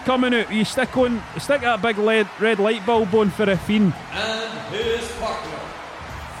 [0.00, 0.52] Air Fiend coming out.
[0.52, 3.92] You stick on, stick that big lead, red light bulb on for a Fiend.
[4.12, 5.58] and his partner,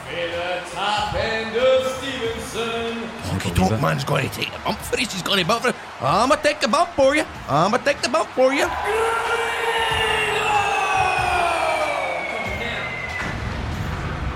[0.08, 3.08] Fela Top End of Stevenson.
[3.22, 5.12] Honky Tonk Man's going to take the bump for this.
[5.12, 5.76] He's going to bump for it.
[6.00, 7.24] I'ma take the bump for you.
[7.48, 8.66] I'ma take the bump for you.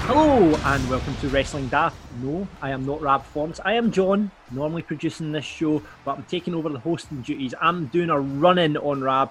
[0.06, 1.96] Hello and welcome to Wrestling Daft.
[2.22, 3.58] No, I am not Rab Florence.
[3.64, 7.54] I am John, normally producing this show, but I'm taking over the hosting duties.
[7.58, 9.30] I'm doing a run in on Rab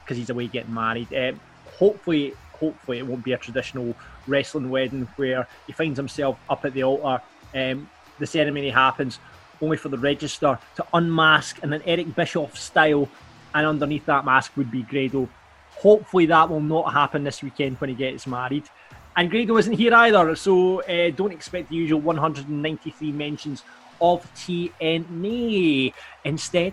[0.00, 1.12] because he's away getting married.
[1.12, 1.32] Uh,
[1.76, 3.96] hopefully, hopefully it won't be a traditional
[4.28, 7.20] wrestling wedding where he finds himself up at the altar.
[7.52, 9.18] Um, the ceremony happens
[9.60, 13.08] only for the register to unmask in an Eric Bischoff style,
[13.56, 15.28] and underneath that mask would be Grado.
[15.72, 18.68] Hopefully that will not happen this weekend when he gets married.
[19.14, 23.62] And Grado isn't here either, so uh, don't expect the usual 193 mentions
[24.00, 25.92] of TNA.
[26.24, 26.72] Instead,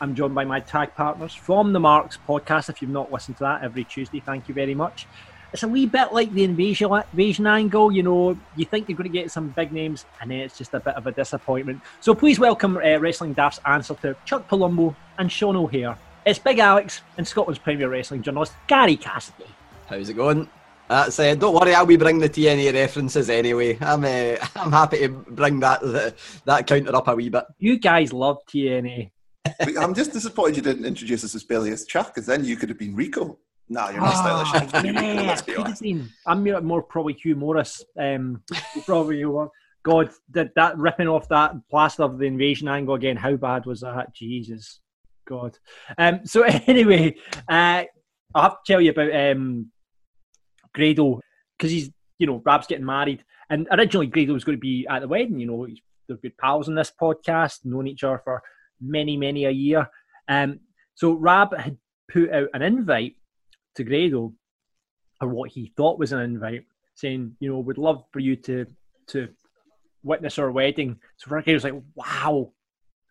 [0.00, 2.70] I'm joined by my tag partners from the Marks podcast.
[2.70, 5.06] If you've not listened to that every Tuesday, thank you very much.
[5.52, 8.36] It's a wee bit like the invasion, invasion angle, you know.
[8.56, 10.94] You think you're going to get some big names, and then it's just a bit
[10.94, 11.82] of a disappointment.
[12.00, 15.98] So please welcome uh, Wrestling Daft's answer to Chuck Palumbo and Sean O'Haire.
[16.24, 19.44] It's Big Alex and Scotland's Premier Wrestling journalist Gary Cassidy.
[19.86, 20.48] How's it going?
[20.88, 23.78] That's uh, don't worry, I'll be bringing the TNA references anyway.
[23.80, 25.80] I'm uh, I'm happy to bring that
[26.44, 27.44] that counter up a wee bit.
[27.58, 29.10] You guys love TNA.
[29.78, 32.68] I'm just disappointed you didn't introduce us as Billy as Chuck, because then you could
[32.68, 33.38] have been Rico.
[33.68, 35.82] No, you're not stylish enough Rico, yeah, let's be honest.
[36.26, 37.82] I'm more- more probably Hugh Morris.
[37.98, 38.42] Um,
[38.84, 39.50] probably you are.
[39.84, 43.16] God, did that ripping off that plaster of the invasion angle again?
[43.16, 44.14] How bad was that?
[44.14, 44.80] Jesus,
[45.26, 45.58] God.
[45.98, 47.16] Um, so anyway,
[47.48, 47.84] uh,
[48.34, 49.70] I'll have to tell you about um,
[50.74, 51.20] Grado
[51.56, 55.00] because he's, you know, Rab's getting married, and originally Grado was going to be at
[55.00, 55.38] the wedding.
[55.38, 55.66] You know,
[56.06, 58.42] they're good pals in this podcast, known each other for
[58.80, 59.88] many, many a year.
[60.28, 60.60] Um,
[60.94, 61.78] so Rab had
[62.10, 63.16] put out an invite
[63.76, 64.34] to Grado,
[65.20, 66.64] or what he thought was an invite,
[66.94, 68.66] saying, you know, we'd love for you to
[69.08, 69.28] to
[70.02, 70.98] witness our wedding.
[71.16, 72.52] So Grado was like, wow,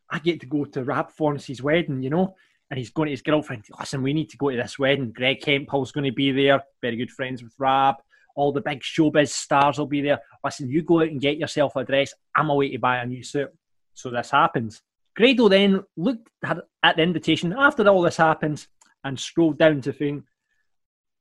[0.10, 2.36] I get to go to Rab Florence's wedding, you know.
[2.70, 5.12] And he's going to his girlfriend, listen, we need to go to this wedding.
[5.12, 7.96] Greg Hemphill's going to be there, very good friends with Rab.
[8.36, 10.20] All the big showbiz stars will be there.
[10.44, 12.14] Listen, you go out and get yourself a dress.
[12.36, 13.50] I'm away to buy a new suit.
[13.94, 14.82] So this happens.
[15.16, 18.68] Grado then looked at at the invitation after all this happens
[19.04, 20.24] and scrolled down to think,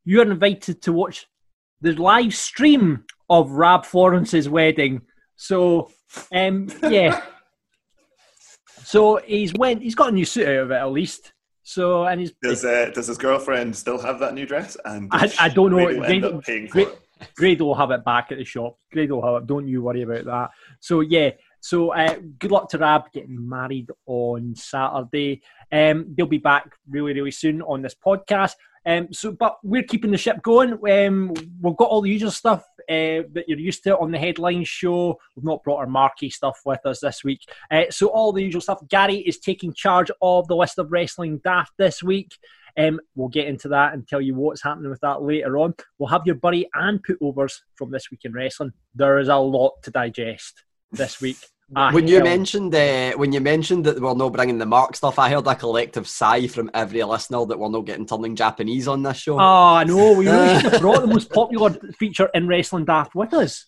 [0.05, 1.27] you're invited to watch
[1.81, 5.03] the live stream of Rab Florence's wedding.
[5.37, 5.91] So,
[6.33, 7.23] um, yeah.
[8.85, 9.83] so he's went.
[9.83, 11.33] He's got a new suit out of it at least.
[11.63, 12.33] So, and he's.
[12.43, 14.77] Does, uh, does his girlfriend still have that new dress?
[14.85, 15.85] And I, I don't know.
[15.85, 16.99] Grado end up paying for Gra- it?
[17.37, 18.77] Grado will have it back at the shop.
[18.93, 19.47] Grado will have it.
[19.47, 20.51] Don't you worry about that.
[20.81, 21.31] So yeah.
[21.61, 25.43] So uh, good luck to Rab getting married on Saturday.
[25.71, 28.55] Um, they'll be back really, really soon on this podcast.
[28.85, 30.73] Um, so, but we're keeping the ship going.
[30.73, 34.65] Um, we've got all the usual stuff uh, that you're used to on the headline
[34.65, 35.19] show.
[35.37, 37.41] We've not brought our marquee stuff with us this week.
[37.71, 38.81] Uh, so, all the usual stuff.
[38.89, 42.37] Gary is taking charge of the list of wrestling daft this week.
[42.77, 45.75] Um, we'll get into that and tell you what's happening with that later on.
[45.99, 48.73] We'll have your buddy and putovers from this week in wrestling.
[48.95, 51.39] There is a lot to digest this week.
[51.75, 52.25] Ah, when you hell.
[52.25, 55.55] mentioned uh, when you mentioned that we're not bringing the Mark stuff, I heard a
[55.55, 59.37] collective sigh from every listener that we're not getting turning Japanese on this show.
[59.41, 60.13] Oh, I know.
[60.13, 63.67] We really should have brought the most popular feature in Wrestling Daft with us.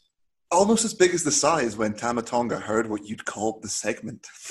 [0.51, 4.27] Almost as big as the size when Tama Tonga heard what you'd called the segment.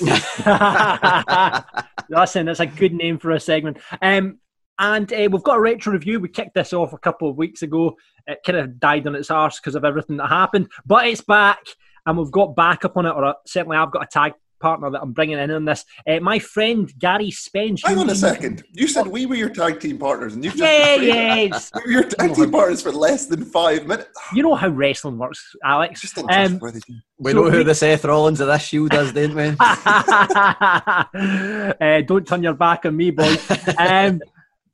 [2.10, 3.78] Listen, that's a good name for a segment.
[4.02, 4.38] Um,
[4.78, 6.18] And uh, we've got a retro review.
[6.18, 7.96] We kicked this off a couple of weeks ago.
[8.26, 11.60] It kind of died on its arse because of everything that happened, but it's back,
[12.06, 13.10] and we've got backup on it.
[13.10, 15.84] Or uh, certainly, I've got a tag partner that I'm bringing in on this.
[16.08, 17.82] Uh, my friend Gary Spence.
[17.84, 18.64] Hang on a second.
[18.72, 21.58] You said we were your tag team partners, and you've just Yeah, betrayed yeah.
[21.74, 24.08] We were your tag team partners for less than five minutes.
[24.32, 26.00] You know how wrestling works, Alex.
[26.00, 26.58] Just Um.
[27.18, 29.54] We So know who we- the Seth Rollins of this shield is, don't we?
[29.60, 31.04] uh,
[32.02, 33.36] don't turn your back on me, boy.
[33.78, 34.20] Um,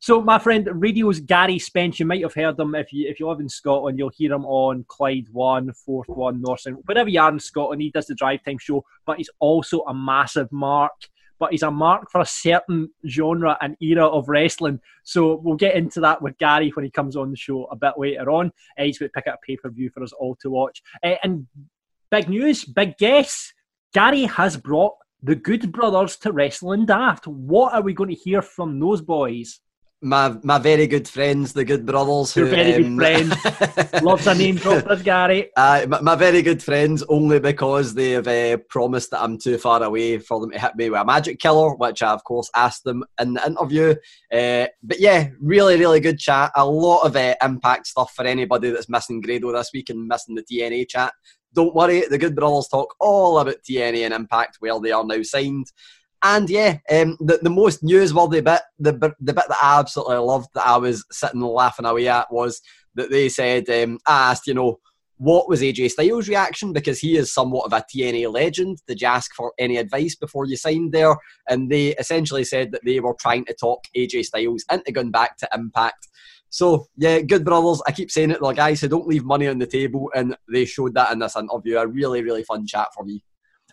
[0.00, 3.28] so my friend Radio's Gary Spence, you might have heard him if you if you
[3.28, 7.20] live in Scotland, you'll hear him on Clyde One, Forth One, North Sound, wherever you
[7.20, 10.92] are in Scotland, he does the drive time show, but he's also a massive mark.
[11.38, 14.78] But he's a mark for a certain genre and era of wrestling.
[15.04, 17.94] So we'll get into that with Gary when he comes on the show a bit
[17.96, 18.52] later on.
[18.78, 20.82] Uh, he's going to pick up a pay per view for us all to watch.
[21.02, 21.46] Uh, and
[22.10, 23.54] big news, big guess.
[23.94, 27.26] Gary has brought the Good Brothers to Wrestling Daft.
[27.26, 29.60] What are we going to hear from those boys?
[30.02, 32.34] My my very good friends, the Good Brothers.
[32.34, 34.02] Your who, very um, good friends.
[34.02, 35.50] Loves a name drop, does Gary?
[35.56, 39.58] Uh, my, my very good friends, only because they have uh, promised that I'm too
[39.58, 42.50] far away for them to hit me with a magic killer, which I, of course,
[42.54, 43.94] asked them in the interview.
[44.32, 46.52] Uh, but yeah, really, really good chat.
[46.56, 50.34] A lot of uh, impact stuff for anybody that's missing Grado this week and missing
[50.34, 51.12] the TNA chat.
[51.52, 55.20] Don't worry, the Good Brothers talk all about TNA and Impact, where they are now
[55.22, 55.66] signed.
[56.22, 60.48] And yeah, um, the, the most newsworthy bit, the, the bit that I absolutely loved
[60.54, 62.60] that I was sitting laughing away at was
[62.94, 64.80] that they said, um, I asked, you know,
[65.16, 66.72] what was AJ Styles' reaction?
[66.72, 68.78] Because he is somewhat of a TNA legend.
[68.86, 71.14] Did you ask for any advice before you signed there?
[71.48, 75.36] And they essentially said that they were trying to talk AJ Styles into going back
[75.38, 76.08] to Impact.
[76.48, 77.82] So, yeah, good brothers.
[77.86, 80.64] I keep saying it, they're guys who don't leave money on the table, and they
[80.64, 81.76] showed that in this interview.
[81.76, 83.22] A really, really fun chat for me.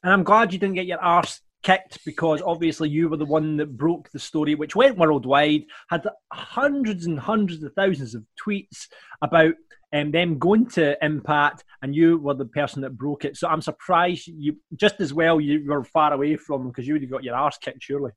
[0.04, 3.58] And I'm glad you didn't get your arse kicked because obviously you were the one
[3.58, 8.88] that broke the story, which went worldwide, had hundreds and hundreds of thousands of tweets
[9.22, 9.54] about
[9.92, 13.36] um, them going to Impact, and you were the person that broke it.
[13.36, 17.02] So I'm surprised you just as well you were far away from because you would
[17.02, 18.12] have got your arse kicked, surely.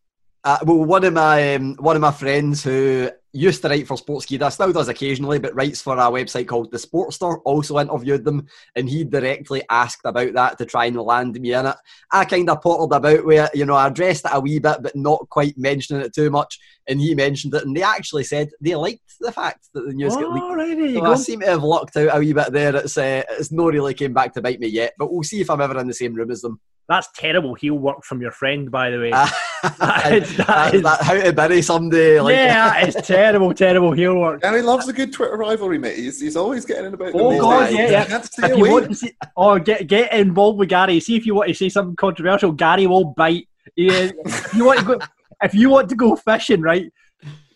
[0.45, 3.97] Uh, well, one of my um, one of my friends who used to write for
[3.97, 8.47] Sportskeeda, still does occasionally, but writes for a website called The Sportster, also interviewed them,
[8.77, 11.77] and he directly asked about that to try and land me in it.
[12.13, 14.83] I kind of pottered about with it, you know, I addressed it a wee bit,
[14.83, 18.51] but not quite mentioning it too much, and he mentioned it, and they actually said
[18.61, 20.47] they liked the fact that the news got leaked.
[20.47, 21.05] Right, you So.
[21.07, 22.75] I seem to have lucked out a wee bit there.
[22.77, 25.51] It's uh, it's not really came back to bite me yet, but we'll see if
[25.51, 26.61] I'm ever in the same room as them.
[26.89, 29.11] That's terrible heel work from your friend, by the way.
[29.63, 32.19] that is- that is- how to bury somebody.
[32.19, 34.41] Like, yeah, it's terrible, terrible terrible heel work.
[34.45, 35.97] And he loves a good Twitter rivalry, mate.
[35.97, 37.13] He's, he's always getting in about.
[37.15, 37.39] Oh.
[37.41, 38.05] God, yeah, yeah.
[38.07, 41.01] Can't stay If you want to see, or get get involved with Gary.
[41.01, 42.53] See if you want to say something controversial.
[42.53, 43.49] Gary will bite.
[43.77, 44.99] Is- if you want to go,
[45.43, 46.93] if you want to go fishing, right?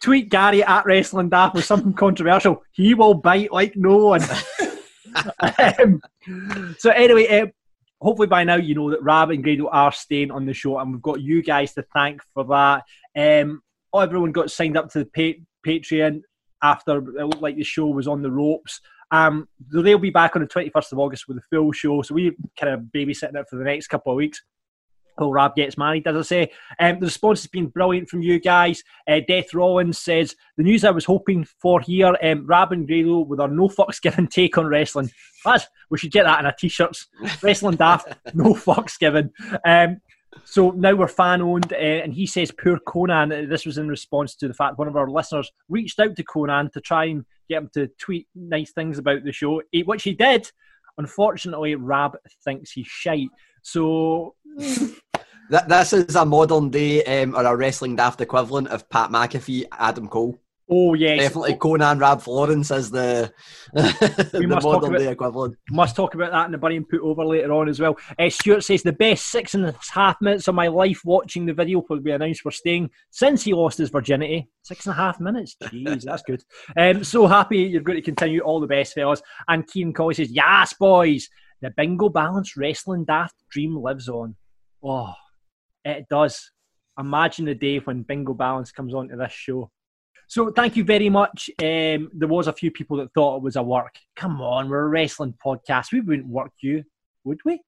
[0.02, 2.62] Tweet Gary at Wrestling Daft with something controversial.
[2.72, 4.20] He will bite like no one.
[5.40, 6.02] um,
[6.78, 7.52] so anyway, um,
[8.00, 10.92] hopefully by now you know that Rab and Grado are staying on the show, and
[10.92, 12.84] we've got you guys to thank for that.
[13.16, 13.62] Um,
[14.02, 16.22] everyone got signed up to the pa- Patreon
[16.62, 18.80] after it looked like the show was on the ropes.
[19.10, 22.02] Um, they'll be back on the 21st of August with the full show.
[22.02, 24.42] So we kind of babysitting it for the next couple of weeks.
[25.16, 26.52] Oh, Rab gets married, as I say.
[26.80, 28.82] Um, the response has been brilliant from you guys.
[29.08, 33.20] Uh, Death Rollins says, The news I was hoping for here, um, Rab and Grado
[33.20, 35.10] with our no fucks given take on wrestling.
[35.44, 37.06] That's, we should get that in our t shirts.
[37.42, 39.30] wrestling daft, no fucks given.
[39.64, 40.00] Um,
[40.44, 43.48] so now we're fan owned, uh, and he says, Poor Conan.
[43.48, 46.70] This was in response to the fact one of our listeners reached out to Conan
[46.72, 50.14] to try and get him to tweet nice things about the show, eh, which he
[50.14, 50.50] did.
[50.98, 53.30] Unfortunately, Rab thinks he's shite.
[53.62, 54.34] So
[55.50, 59.64] Th- this is a modern day um, or a wrestling daft equivalent of Pat McAfee,
[59.72, 60.38] Adam Cole.
[60.70, 63.30] Oh yes, definitely Conan Rab Florence is the,
[63.74, 65.56] the must talk modern about- day equivalent.
[65.70, 67.96] Must talk about that in the Buddy and Put Over later on as well.
[68.18, 71.52] Uh, Stuart says the best six and a half minutes of my life watching the
[71.52, 74.48] video will be announced for staying since he lost his virginity.
[74.62, 75.54] Six and a half minutes.
[75.64, 76.42] Jeez, that's good.
[76.78, 78.40] Um, so happy you're going to continue.
[78.40, 79.20] All the best, fellas.
[79.46, 81.28] And Kieran Colley says, Yes, boys.
[81.60, 84.36] The bingo balance wrestling daft dream lives on.
[84.82, 85.12] Oh,
[85.84, 86.50] it does.
[86.98, 89.70] Imagine the day when bingo balance comes onto this show.
[90.28, 91.50] So thank you very much.
[91.60, 93.96] Um, there was a few people that thought it was a work.
[94.16, 95.92] Come on, we're a wrestling podcast.
[95.92, 96.84] We wouldn't work you,
[97.24, 97.60] would we?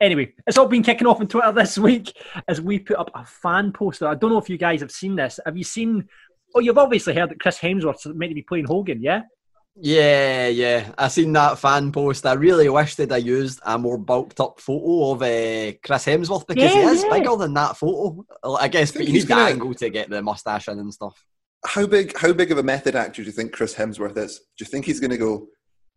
[0.00, 2.16] Anyway, it's all been kicking off on Twitter this week
[2.48, 4.06] as we put up a fan poster.
[4.06, 5.38] I don't know if you guys have seen this.
[5.44, 6.08] Have you seen?
[6.54, 9.22] Oh, you've obviously heard that Chris Hemsworth's meant to be playing Hogan, yeah?
[9.82, 10.92] Yeah, yeah.
[10.98, 12.26] I seen that fan post.
[12.26, 16.46] I really wish they'd have used a more bulked up photo of uh, Chris Hemsworth
[16.46, 17.10] because Yeah, he is yeah.
[17.18, 18.24] bigger than that photo.
[18.58, 20.92] I guess, I but think you need gonna- angle to get the mustache in and
[20.92, 21.24] stuff.
[21.66, 22.16] How big?
[22.16, 24.38] How big of a method actor do you think Chris Hemsworth is?
[24.38, 25.46] Do you think he's going to go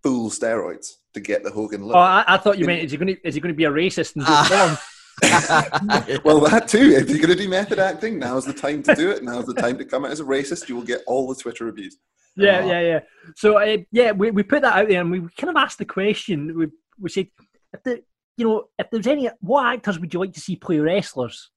[0.01, 1.95] full steroids to get the Hogan look?
[1.95, 3.63] Oh, I, I thought you meant is he going to is he going to be
[3.63, 4.77] a racist and do porn?
[6.25, 6.91] well, that too.
[6.91, 9.23] If you're going to do method acting, now's the time to do it.
[9.23, 10.67] Now's the time to come out as a racist.
[10.67, 11.97] You will get all the Twitter abuse.
[12.35, 12.67] Yeah, Uh-huh.
[12.67, 12.99] yeah, yeah.
[13.35, 15.85] So uh, yeah, we, we put that out there and we kind of asked the
[15.85, 16.57] question.
[16.57, 16.67] We
[16.99, 17.27] we said,
[17.73, 18.03] if the,
[18.37, 21.49] you know, if there's any, what actors would you like to see play wrestlers?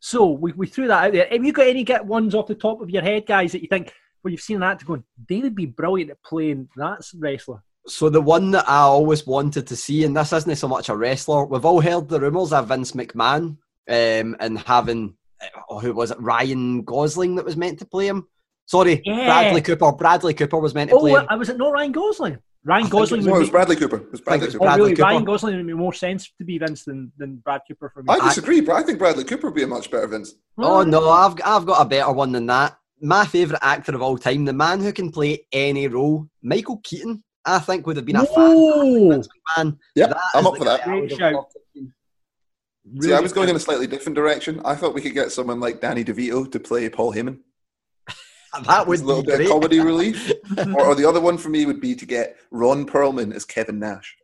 [0.00, 1.26] So we, we threw that out there.
[1.30, 3.68] Have you got any get ones off the top of your head, guys, that you
[3.68, 3.92] think
[4.22, 7.62] well you've seen an actor going, they would be brilliant at playing that wrestler?
[7.86, 10.96] So the one that I always wanted to see, and this isn't so much a
[10.96, 13.56] wrestler, we've all heard the rumours of Vince McMahon
[13.88, 15.16] um, and having
[15.70, 18.28] oh, who was it, Ryan Gosling that was meant to play him.
[18.68, 19.24] Sorry, Yeah.
[19.26, 19.92] Bradley Cooper.
[19.92, 21.26] Bradley Cooper was meant to Oh, play him.
[21.30, 22.36] uh, was it not Ryan Gosling?
[22.64, 23.96] Ryan Gosling No, would it was Bradley Cooper.
[23.96, 24.64] It was Bradley it's Cooper.
[24.64, 25.26] oh, Bradley really, Ryan Cooper.
[25.32, 28.08] Gosling would make more sense to be Vince than, than Brad Cooper for me.
[28.12, 30.34] I disagree, but I think Bradley Cooper would be a much better Vince.
[30.58, 32.76] Oh no, I've I've got a better one than that.
[33.00, 37.22] My favourite actor of all time, the man who can play any role, Michael Keaton.
[37.46, 39.10] I think would have been a Ooh.
[39.10, 39.24] fan.
[39.56, 40.82] Man, Yeah, I'm up for that.
[40.86, 41.32] I Great shout.
[41.32, 41.86] loved see.
[43.00, 44.60] See, I was going in a slightly different direction.
[44.64, 47.38] I thought we could get someone like Danny DeVito to play Paul Heyman.
[48.66, 49.46] That With would a little be bit great.
[49.46, 50.32] of comedy relief.
[50.58, 53.78] or, or the other one for me would be to get Ron Perlman as Kevin
[53.78, 54.16] Nash.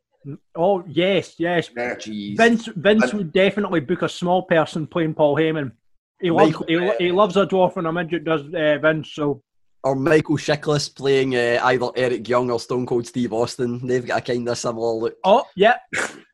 [0.56, 1.68] Oh yes, yes.
[1.68, 2.36] Jeez.
[2.38, 5.72] Vince Vince And- would definitely book a small person playing Paul Heyman.
[6.20, 8.24] He loves he, lo- he loves a dwarf and a midget.
[8.24, 9.10] Does uh, Vince?
[9.12, 9.42] So
[9.82, 13.86] Or Michael Chiklis playing uh, either Eric Young or Stone Cold Steve Austin.
[13.86, 15.16] They've got a kind of similar look.
[15.24, 15.74] oh yeah,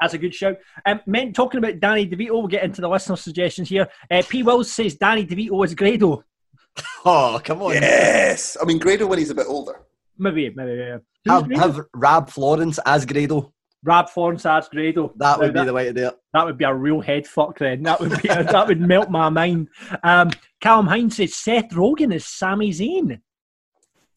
[0.01, 0.57] that's a good shout.
[0.87, 2.31] Um, men talking about Danny DeVito.
[2.31, 3.89] We'll get into the listener suggestions here.
[4.09, 6.23] Uh, P Wills says Danny DeVito is Grado.
[7.05, 7.73] Oh, come on.
[7.73, 8.59] Yes!
[8.61, 9.81] I mean, Grado when he's a bit older.
[10.19, 10.99] Maybe maybe yeah.
[11.27, 13.55] Have, have Rab Florence as Grado.
[13.83, 15.13] Rab Florence as Grado.
[15.17, 16.15] That would Now, be the way to do it.
[16.35, 17.83] That would be a real head fuck then.
[17.85, 19.69] That would be that would melt my mind.
[20.03, 23.21] Um, Callum Hines says Seth Rogen is Sami Zayn.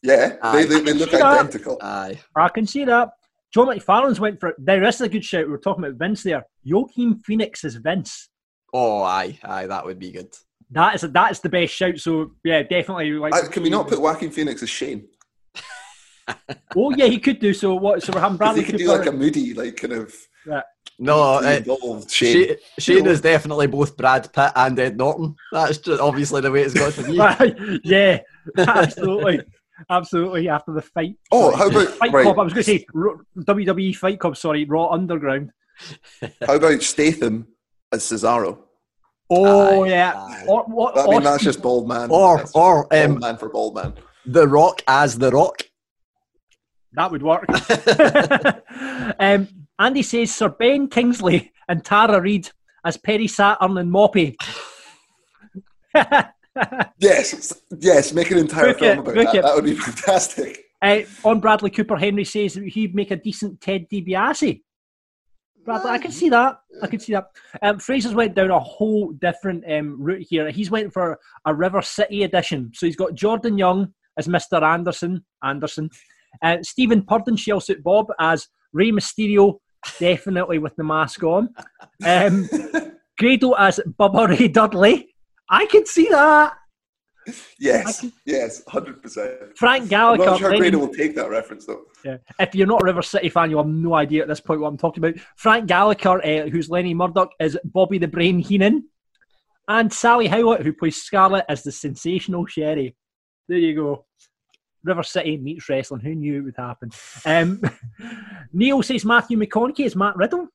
[0.02, 0.52] Yeah, Aye.
[0.52, 1.40] they, they, they look See that?
[1.40, 1.78] identical.
[1.80, 2.20] Aye.
[2.36, 3.08] I can see that.
[3.54, 4.80] John McFarlane's went for now.
[4.80, 5.46] This is a good shout.
[5.46, 6.44] We were talking about Vince there.
[6.66, 8.28] Joaquin Phoenix is Vince.
[8.74, 10.28] Oh, aye, aye, that would be good.
[10.74, 11.98] That is that is the best shout.
[11.98, 13.12] So yeah, definitely.
[13.12, 15.08] Like, Uh, can we not put Joaquin Phoenix as Shane?
[16.76, 17.74] Oh yeah, he could do so.
[17.74, 18.02] What?
[18.02, 20.14] So we're having 'Cause Bradley he could do like a moody, like kind of
[20.98, 22.46] No, deeply uh, Shane.
[22.46, 25.36] Shane, Shane is definitely both Brad Pitt and Ed Norton.
[25.52, 27.80] That's just obviously the way it's got to be.
[27.84, 28.20] Yeah,
[28.58, 29.40] absolutely,
[29.90, 30.48] absolutely.
[30.48, 31.16] After the fight.
[31.30, 32.22] Oh, how about Fight right?
[32.22, 32.38] Club.
[32.38, 32.86] I was going to say
[33.36, 34.36] WWE Fight Club.
[34.36, 35.50] Sorry, Raw Underground.
[36.46, 37.48] How about Statham
[37.92, 38.58] as Cesaro?
[39.30, 40.12] Oh Aye, yeah.
[40.14, 40.44] aye.
[40.46, 42.10] Or, what, I mean, that's just bald man.
[42.10, 43.94] Or, That's or bald um, man for bald man.
[44.26, 45.62] The Rock as The Rock.
[46.92, 47.46] That would work.
[49.18, 52.50] um, Andy says Sir Ben Kingsley and Tara Reid
[52.84, 54.36] as Perry Saturn and Moppy.
[56.98, 59.34] Yes, yes, make an entire Book film it, about that.
[59.34, 59.42] it.
[59.42, 60.64] That would be fantastic.
[60.80, 64.62] Uh, on Bradley Cooper, Henry says he'd make a decent Ted DiBiase.
[65.64, 66.60] Bradley, I can see that.
[66.82, 67.26] I can see that.
[67.62, 70.50] Um, Fraser's went down a whole different um, route here.
[70.50, 72.70] He's went for a River City edition.
[72.74, 74.62] So he's got Jordan Young as Mr.
[74.62, 75.24] Anderson.
[75.42, 75.90] Anderson.
[76.42, 79.58] Uh, Stephen Purdon, Shell Suit Bob as Rey Mysterio,
[79.98, 81.48] definitely with the mask on.
[82.04, 82.48] Um,
[83.18, 85.14] Grado as Bubba Ray Dudley.
[85.48, 86.54] I can see that.
[87.58, 89.32] Yes, yes, hundred percent.
[89.56, 90.22] Frank Gallagher.
[90.24, 90.42] I'm Gallagher.
[90.48, 91.82] not sure Lenny- will take that reference though.
[92.04, 92.18] Yeah.
[92.38, 94.68] If you're not a River City fan, you'll have no idea at this point what
[94.68, 95.18] I'm talking about.
[95.36, 98.84] Frank Gallagher, uh, who's Lenny Murdoch, is Bobby the Brain Heenan.
[99.68, 102.94] And Sally Howitt, who plays Scarlett, as the sensational Sherry.
[103.48, 104.04] There you go.
[104.84, 106.02] River City meets wrestling.
[106.02, 106.90] Who knew it would happen?
[107.24, 107.62] Um,
[108.52, 110.48] Neil says Matthew McConaughey is Matt Riddle.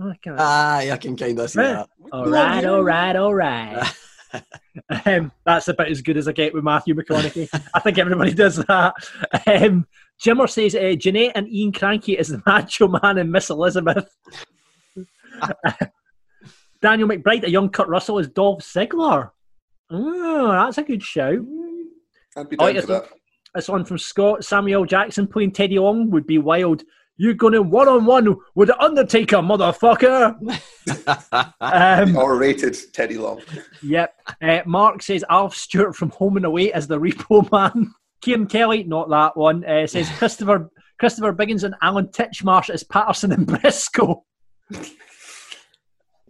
[0.00, 1.72] Oh, I can't- Aye, I can kind of see Right.
[1.74, 1.88] that.
[2.12, 3.92] all right, all right, all right.
[5.06, 7.48] um, that's about as good as I get with Matthew McConaughey.
[7.74, 8.94] I think everybody does that.
[9.46, 9.86] Um,
[10.22, 14.08] Jimmer says uh, Jeanette and Ian Krankie is the Macho Man and Miss Elizabeth.
[16.82, 19.30] Daniel McBride, a young Kurt Russell, is Dolph Ziggler.
[19.90, 21.44] Oh, that's a good show.
[22.36, 23.08] I'd be Oh, down yes, for that.
[23.54, 24.44] This one from Scott.
[24.44, 26.82] Samuel Jackson playing Teddy Long would be wild.
[27.16, 30.34] You're going to one on one with the Undertaker, motherfucker.
[31.60, 33.42] um, R-rated Teddy Long.
[33.82, 34.14] Yep.
[34.40, 37.92] Uh, Mark says Alf Stewart from Home and Away as the Repo Man.
[38.22, 43.32] Kieran Kelly, not that one, uh, says Christopher Christopher Biggins and Alan Titchmarsh as Patterson
[43.32, 44.24] and Briscoe.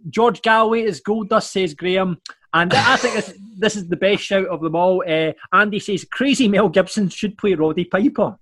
[0.09, 2.17] George Galloway is Goldust, says Graham.
[2.53, 5.03] And I think this, this is the best shout of them all.
[5.07, 8.37] Uh, Andy says Crazy Mel Gibson should play Roddy Piper.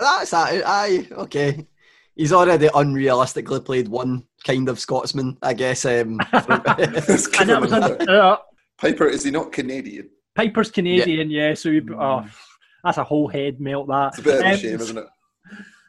[0.00, 1.66] That's aye, aye, okay.
[2.16, 5.84] He's already unrealistically played one kind of Scotsman, I guess.
[5.84, 8.10] Um, from- Let's give And that was another.
[8.10, 8.36] uh,
[8.78, 10.08] Piper, is he not Canadian?
[10.34, 11.54] Piper's Canadian, yeah.
[11.54, 12.24] so you, oh,
[12.82, 13.88] that's a whole head melt.
[13.88, 15.04] That It's a bit of a Um, shame, isn't it?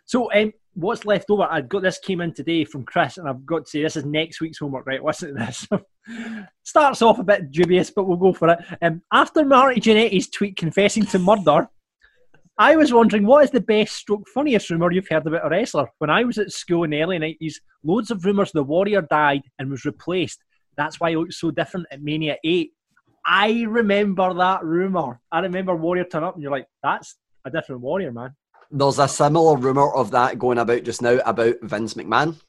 [0.05, 1.43] So, um, what's left over?
[1.49, 4.03] I've got this came in today from Chris, and I've got to say this is
[4.05, 4.85] next week's homework.
[4.85, 5.67] Right, listen to this.
[6.63, 8.59] Starts off a bit dubious, but we'll go for it.
[8.81, 11.69] Um, after Marty Jannetty's tweet confessing to murder,
[12.61, 15.87] I was wondering what is the best stroke funniest rumor you've heard about a wrestler.
[15.97, 19.41] When I was at school in the early nineties, loads of rumors the Warrior died
[19.57, 20.43] and was replaced.
[20.77, 22.73] That's why it looked so different at Mania Eight.
[23.25, 25.19] I remember that rumor.
[25.31, 28.35] I remember Warrior turn up, and you're like, "That's a different Warrior, man."
[28.69, 32.39] There's a similar rumour of that going about just now about Vince McMahon.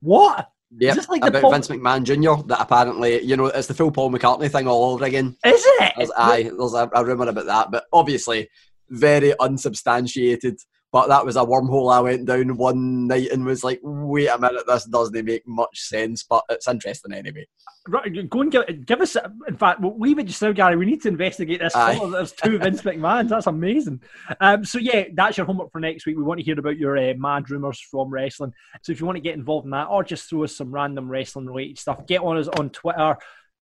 [0.00, 0.46] What?
[0.78, 2.46] Yeah, like about Paul- Vince McMahon Jr.
[2.48, 5.38] That apparently, you know, it's the full Paul McCartney thing all over again.
[5.42, 5.92] Is it?
[5.96, 8.50] There's, aye, there's a, a rumour about that, but obviously
[8.90, 10.58] very unsubstantiated.
[10.90, 14.38] But that was a wormhole I went down one night and was like, wait a
[14.38, 17.46] minute, this doesn't make much sense, but it's interesting anyway.
[17.86, 19.14] Right, go and give, give us.
[19.46, 20.76] In fact, we'll leave it just now, Gary.
[20.76, 21.74] We need to investigate this.
[21.74, 23.28] There's two Vince McMahon's.
[23.28, 24.00] That's amazing.
[24.40, 26.16] Um, so yeah, that's your homework for next week.
[26.16, 28.54] We want to hear about your uh, mad rumors from wrestling.
[28.82, 31.08] So if you want to get involved in that, or just throw us some random
[31.08, 33.16] wrestling related stuff, get on us on Twitter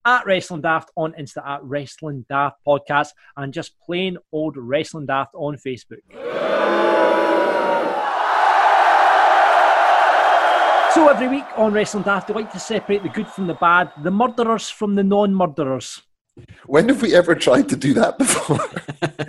[0.06, 5.34] at Wrestling Daft, on Insta at Wrestling Daft Podcast, and just plain old Wrestling Daft
[5.34, 6.00] on Facebook.
[10.94, 13.90] So every week on Wrestling Daft, we like to separate the good from the bad,
[14.02, 16.00] the murderers from the non-murderers.
[16.66, 18.58] When have we ever tried to do that before?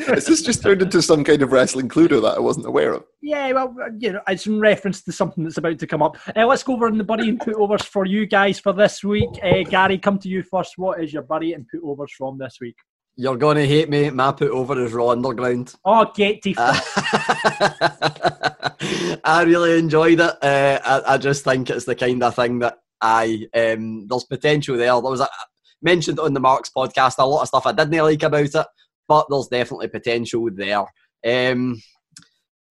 [0.13, 3.05] Has this just turned into some kind of wrestling Cluedo that I wasn't aware of?
[3.21, 6.17] Yeah, well, you know, it's in reference to something that's about to come up.
[6.35, 9.03] Uh, let's go over in the buddy and put overs for you guys for this
[9.03, 9.29] week.
[9.41, 10.73] Uh, Gary, come to you first.
[10.77, 12.75] What is your buddy and put overs from this week?
[13.15, 14.09] You're going to hate me.
[14.09, 15.73] My put over is Raw Underground.
[15.85, 16.53] Oh, get to
[19.23, 20.43] I really enjoyed it.
[20.43, 24.77] Uh, I, I just think it's the kind of thing that I um, there's potential
[24.77, 24.87] there.
[24.87, 25.29] There was a,
[25.87, 28.67] mentioned on the Marks podcast a lot of stuff I didn't like about it,
[29.07, 30.85] but there's definitely potential there.
[31.25, 31.81] Um,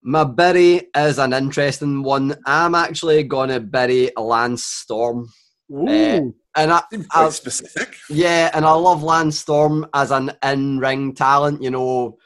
[0.02, 2.36] my bury is an interesting one.
[2.44, 5.28] I'm actually gonna bury Lance Storm.
[5.72, 5.88] Ooh.
[5.88, 6.20] Uh,
[6.58, 7.96] and I, I, specific.
[8.10, 11.62] yeah, and I love Lance Storm as an in-ring talent.
[11.62, 12.18] You know,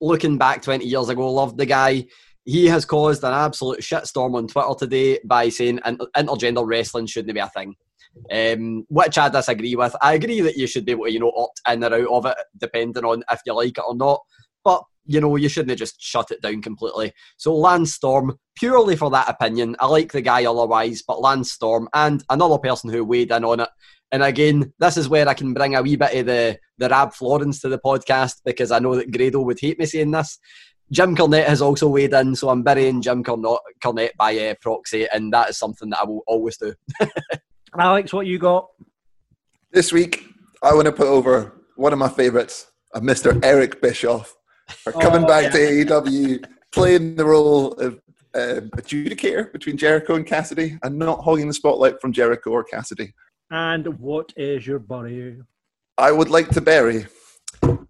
[0.00, 2.06] looking back 20 years ago, loved the guy.
[2.44, 7.34] He has caused an absolute shitstorm on Twitter today by saying in- intergender wrestling shouldn't
[7.34, 7.76] be a thing,
[8.30, 9.94] um, which I disagree with.
[10.02, 12.26] I agree that you should be able to, you know, opt in or out of
[12.26, 14.20] it depending on if you like it or not.
[14.64, 17.12] But you know, you shouldn't have just shut it down completely.
[17.38, 21.88] So Lance Storm, purely for that opinion, I like the guy otherwise, but Lance Storm
[21.94, 23.70] and another person who weighed in on it.
[24.12, 27.12] And again, this is where I can bring a wee bit of the the Rab
[27.14, 30.38] Florence to the podcast because I know that Grado would hate me saying this.
[30.90, 35.32] Jim Cornette has also weighed in, so I'm burying Jim Cornette by uh, proxy, and
[35.32, 36.74] that is something that I will always do.
[37.76, 38.68] Alex, what you got?
[39.72, 40.24] This week,
[40.62, 43.38] I want to put over one of my favourites, a Mr.
[43.44, 44.34] Eric Bischoff,
[44.68, 45.50] for coming Oh, back yeah.
[45.50, 47.94] to AEW, playing the role of
[48.34, 53.12] um adjudicator between Jericho and Cassidy, and not hogging the spotlight from Jericho or Cassidy.
[53.50, 55.38] And what is your bury?
[55.96, 57.06] I would like to bury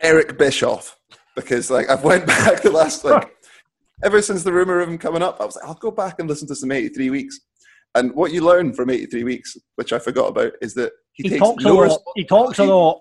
[0.00, 0.96] Eric Bischoff
[1.34, 3.34] because, like, I've went back the last like
[4.04, 5.40] ever since the rumor of him coming up.
[5.40, 7.40] I was like, I'll go back and listen to some 83 weeks.
[7.98, 11.28] And what you learn from 83 weeks, which I forgot about, is that he, He
[11.30, 12.00] takes talks a no lot.
[12.14, 13.00] He talks a lot.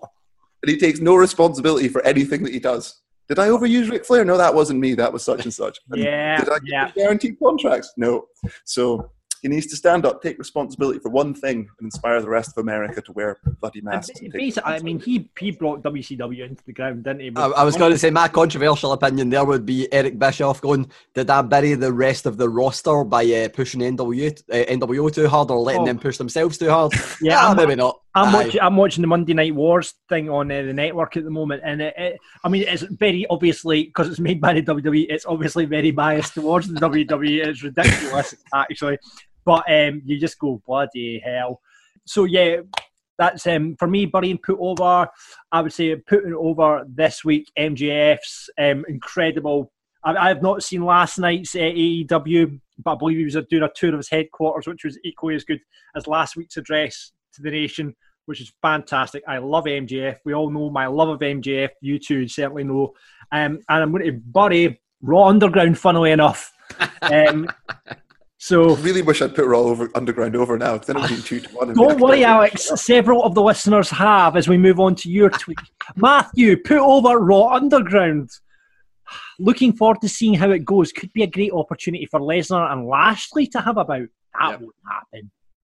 [0.62, 3.00] and he takes no responsibility for anything that he does.
[3.28, 4.24] Did I overuse Ric Flair?
[4.24, 4.94] No, that wasn't me.
[4.94, 5.78] That was such and such.
[5.90, 6.90] And Yeah, Did I get yeah.
[6.96, 7.92] guaranteed contracts?
[7.96, 8.24] No.
[8.64, 9.10] So
[9.42, 12.62] he needs to stand up, take responsibility for one thing, and inspire the rest of
[12.62, 14.20] America to wear bloody masks.
[14.20, 17.32] and basically, I mean, he he brought WCW into the ground, didn't he?
[17.36, 20.90] I, I was going to say my controversial opinion there would be Eric Bischoff going,
[21.14, 25.28] did I bury the rest of the roster by uh, pushing NWO, uh, NWO too
[25.28, 25.86] hard or letting Oh.
[25.86, 26.92] them push themselves too hard?
[27.20, 28.00] Yeah, Ah, I'm- maybe not.
[28.14, 28.60] I'm watching.
[28.60, 31.80] I'm watching the Monday Night Wars thing on uh, the network at the moment, and
[31.80, 35.06] it, it, I mean, it's very obviously because it's made by the WWE.
[35.08, 37.46] It's obviously very biased towards the WWE.
[37.46, 38.98] It's ridiculous, actually.
[39.48, 41.62] But um, you just go bloody hell.
[42.04, 42.56] So yeah,
[43.16, 44.04] that's um, for me.
[44.04, 45.08] Burying put over.
[45.50, 47.50] I would say putting over this week.
[47.58, 49.72] MJF's um, incredible.
[50.04, 53.62] I, I have not seen last night's uh, AEW, but I believe he was doing
[53.62, 55.60] a tour of his headquarters, which was equally as good
[55.96, 59.22] as last week's address to the nation, which is fantastic.
[59.26, 60.18] I love MJF.
[60.26, 61.70] We all know my love of MJF.
[61.80, 62.92] You two certainly know.
[63.32, 66.52] Um, and I'm going to bury Raw Underground, funnily enough.
[67.00, 67.48] Um,
[68.40, 71.16] so I really wish I'd put Raw over, Underground over now because then it would
[71.16, 71.74] be two to one.
[71.74, 72.70] don't worry, Alex.
[72.80, 75.58] Several of the listeners have as we move on to your tweet.
[75.96, 78.30] Matthew, put over Raw Underground.
[79.38, 80.92] looking forward to seeing how it goes.
[80.92, 84.06] Could be a great opportunity for Lesnar and Lashley to have about.
[84.38, 84.60] That Yep.
[84.60, 85.30] won't happen.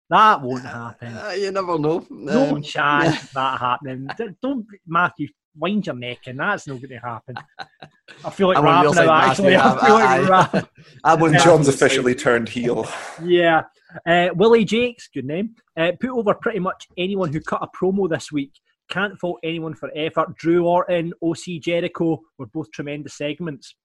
[0.10, 1.14] That won't happen.
[1.18, 2.06] Uh, you never know.
[2.10, 4.08] No Um, chance of that happening.
[4.42, 7.36] Don't, Matthew, wind your neck and That's not going to happen.
[8.24, 9.56] I feel like your now, actually.
[9.56, 10.68] I feel like I- I- rapping.
[11.04, 11.44] I'm on Yeah.
[11.44, 12.88] John's officially turned heel.
[13.24, 13.64] Yeah.
[14.06, 18.10] Uh, Willie Jakes, good name, uh, put over pretty much anyone who cut a promo
[18.10, 18.52] this week.
[18.90, 20.36] Can't fault anyone for effort.
[20.38, 23.76] Drew Orton, OC Jericho were both tremendous segments.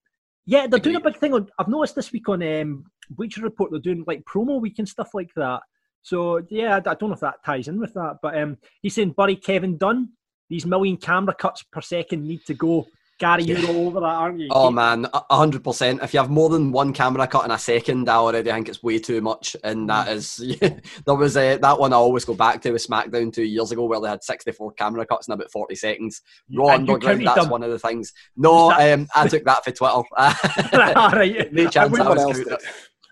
[0.47, 1.49] Yeah, they're doing a big thing on.
[1.59, 5.11] I've noticed this week on um, Bleacher Report, they're doing like promo week and stuff
[5.15, 5.61] like that.
[6.03, 8.95] So yeah, I I don't know if that ties in with that, but um, he's
[8.95, 10.11] saying, buddy Kevin Dunn,
[10.51, 12.87] these million camera cuts per second need to go.
[13.19, 14.49] Gary, you're all over that, aren't you?
[14.51, 16.03] Oh man, hundred percent.
[16.03, 18.83] If you have more than one camera cut in a second, I already think it's
[18.83, 19.55] way too much.
[19.63, 23.31] And that is, there was a, that one I always go back to with SmackDown
[23.31, 26.23] two years ago, where they had sixty-four camera cuts in about forty seconds.
[26.51, 27.51] Raw And you Underground, that's them.
[27.51, 28.15] one of the things.
[28.39, 29.93] No, um, I took that for Twitter.
[30.97, 31.53] All right.
[31.53, 32.49] no I chance wouldn't- I was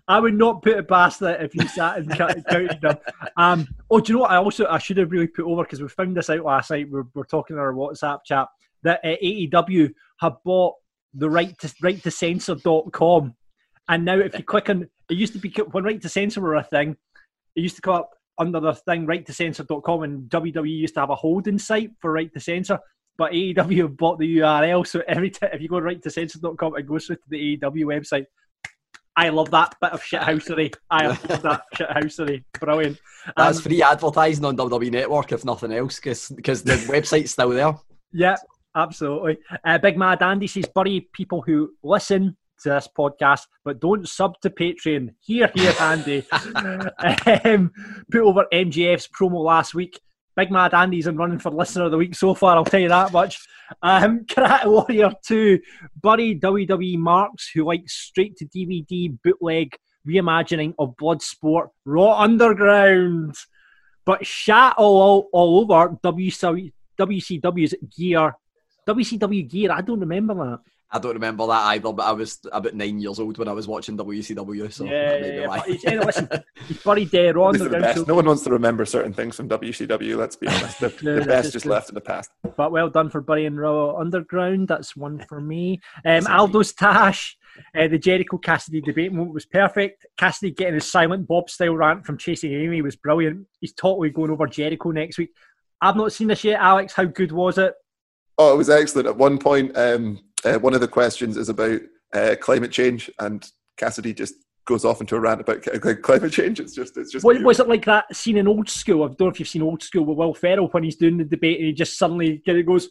[0.09, 0.17] Someone else counting did.
[0.17, 0.17] it.
[0.17, 2.97] I would not put it past that if you sat and counted them.
[3.37, 4.31] Um, oh, do you know what?
[4.31, 6.91] I also I should have really put over because we found this out last night.
[6.91, 8.49] We're, we're talking in our WhatsApp chat
[8.83, 10.75] that uh, AEW have bought
[11.15, 13.35] the right to right to censor.com.
[13.89, 16.57] and now if you click on it used to be when right to censor were
[16.57, 16.97] a thing,
[17.57, 21.01] it used to come up under the thing right to censor.com and WWE used to
[21.01, 22.79] have a holding site for right to censor.
[23.17, 26.77] But AEW have bought the URL, so every time if you go right to censor.com,
[26.77, 28.27] it goes through to the AEW website.
[29.19, 30.73] I love that bit of shithousery.
[30.91, 32.45] I love that shithousery.
[32.61, 32.99] Brilliant.
[33.37, 37.75] That's Um, free advertising on WWE Network, if nothing else, because the website's still there.
[38.13, 38.37] Yeah,
[38.77, 39.39] absolutely.
[39.65, 44.41] Uh, Big Mad Andy says, bury people who listen to this podcast but don't sub
[44.43, 45.11] to Patreon.
[45.21, 46.25] Hear, hear, Andy.
[47.45, 47.73] um,
[48.11, 50.01] put over MJF's promo last week.
[50.39, 52.91] Big Mad Andy's in running for listener of the week so far, I'll tell you
[52.91, 53.41] that much.
[53.83, 55.59] Um, Karate Warrior 2,
[56.01, 63.35] buddy WWE Marks, who likes straight to DVD bootleg reimagining of Bloodsport Raw Underground.
[64.05, 68.33] But shat all, all, all over WCW, WCW's gear.
[68.87, 70.61] WCW gear, I don't remember that.
[70.91, 73.69] I don't remember that either, but I was about nine years old when I was
[73.69, 75.61] watching WCW, so yeah, that may be yeah, why.
[75.67, 76.29] he's, anyway, listen,
[76.67, 77.99] he's buried there on the the best.
[77.99, 80.17] so- No one wants to remember certain things from WCW.
[80.17, 80.81] Let's be honest.
[80.81, 81.73] The, No, the best is just true.
[81.73, 82.31] left in the past.
[82.57, 84.69] But well done for burying Raw Underground.
[84.69, 85.81] That's one for me.
[86.07, 87.37] Um, Aldo's Tash.
[87.77, 90.07] Uh, the Jericho Cassidy debate moment was perfect.
[90.17, 93.47] Cassidy getting his silent Bob style rant from Chasing Amy was brilliant.
[93.61, 95.31] He's totally going over Jericho next week.
[95.83, 96.93] I've not seen this yet, Alex.
[96.95, 97.75] How good was it?
[98.39, 99.09] Oh, it was excellent.
[99.09, 100.21] At one point, um,
[100.55, 101.81] uh, one of the questions is about
[102.13, 104.35] uh, climate change, and Cassidy just
[104.65, 105.63] goes off into a rant about
[106.03, 106.61] climate change.
[106.61, 107.25] It's just, it's just.
[107.25, 109.03] Was, was it like that scene in Old School?
[109.03, 111.25] I don't know if you've seen Old School with Will Ferrell when he's doing the
[111.25, 112.89] debate and he just suddenly kind of goes,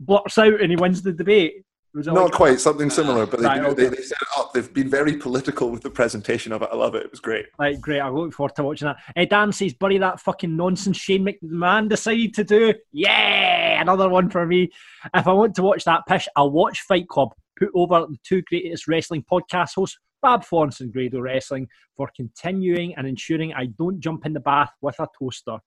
[0.00, 1.64] blurts out and he wins the debate.
[1.94, 3.82] Not like- quite, something similar, but they, Right, do, okay.
[3.84, 4.52] they, they set it up.
[4.54, 6.70] They've been very political with the presentation of it.
[6.72, 7.04] I love it.
[7.04, 7.46] It was great.
[7.58, 8.00] Right, great.
[8.00, 8.96] I look forward to watching that.
[9.16, 12.74] Uh, Dan says, bury that fucking nonsense Shane McMahon decided to do.
[12.92, 14.70] Yeah, another one for me.
[15.14, 17.34] If I want to watch that pish, I'll watch Fight Club.
[17.58, 22.94] Put over the two greatest wrestling podcast hosts, Bob Florence and Grado Wrestling, for continuing
[22.96, 25.58] and ensuring I don't jump in the bath with a toaster.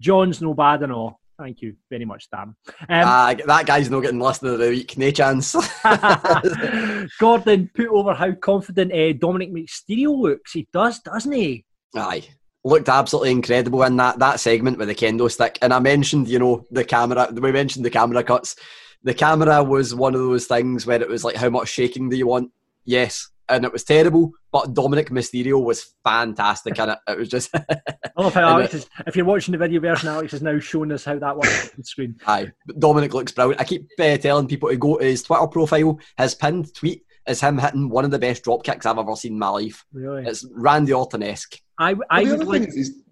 [0.00, 1.18] John's no bad and all.
[1.42, 2.54] Thank you very much, Dan.
[2.68, 5.56] Um, Ah, that guy's not getting listener of the week, no chance.
[7.18, 10.52] Gordon put over how confident uh, Dominik Mysterio looks.
[10.52, 11.64] He does, doesn't he?
[11.96, 12.22] Aye.
[12.62, 15.58] Looked absolutely incredible in that, that segment with the kendo stick.
[15.62, 18.54] And I mentioned, you know, the camera, we mentioned the camera cuts.
[19.02, 22.16] The camera was one of those things where it was like, how much shaking do
[22.16, 22.52] you want?
[22.84, 23.31] Yes.
[23.48, 26.98] And it was terrible, but Dominik Mysterio was fantastic in it.
[27.08, 27.62] It was just, I
[28.16, 31.04] love how Alex is, if you're watching the video version, Alex is now showing us
[31.04, 32.16] how that works on the screen.
[32.26, 32.52] aye.
[32.70, 33.60] Dominik looks brilliant.
[33.60, 35.98] I keep uh, telling people to go to his Twitter profile.
[36.16, 39.32] His pinned tweet is him hitting one of the best drop kicks I've ever seen
[39.32, 39.84] in my life.
[39.92, 40.24] Really?
[40.26, 41.58] It's Randy Orton esque.
[41.78, 43.02] I, I the would other like, is, he's,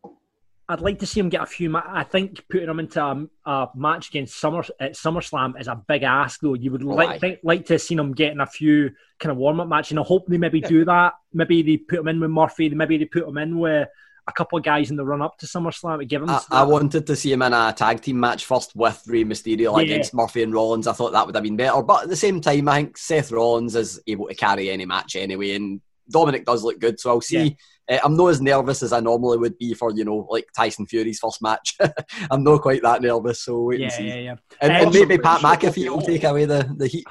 [0.70, 1.68] I'd like to see him get a few.
[1.70, 5.74] Ma- I think putting him into a, a match against Summer at SummerSlam is a
[5.88, 6.54] big ask, though.
[6.54, 9.36] You would Oh, like think, like to have seen him getting a few kind of
[9.36, 11.14] warm up matches, and I hope they maybe do that.
[11.32, 12.68] Maybe they put him in with Murphy.
[12.70, 13.88] Maybe they put him in with
[14.28, 16.30] a couple of guys in the run up to SummerSlam to give him.
[16.30, 19.76] I, I wanted to see him in a tag team match first with Rey Mysterio
[19.76, 19.82] Yeah.
[19.82, 20.86] against Murphy and Rollins.
[20.86, 21.82] I thought that would have been better.
[21.82, 25.16] But at the same time, I think Seth Rollins is able to carry any match
[25.16, 25.54] anyway.
[25.56, 27.00] And Dominic does look good.
[27.00, 27.56] So I'll see.
[27.90, 30.86] Uh, I'm not as nervous as I normally would be for, you know, like Tyson
[30.86, 31.76] Fury's first match.
[32.30, 33.42] I'm not quite that nervous.
[33.42, 34.08] So wait yeah, and see.
[34.08, 34.34] yeah, yeah.
[34.60, 37.04] And, and maybe Pat pretty sure McAfee will take away the, the heat.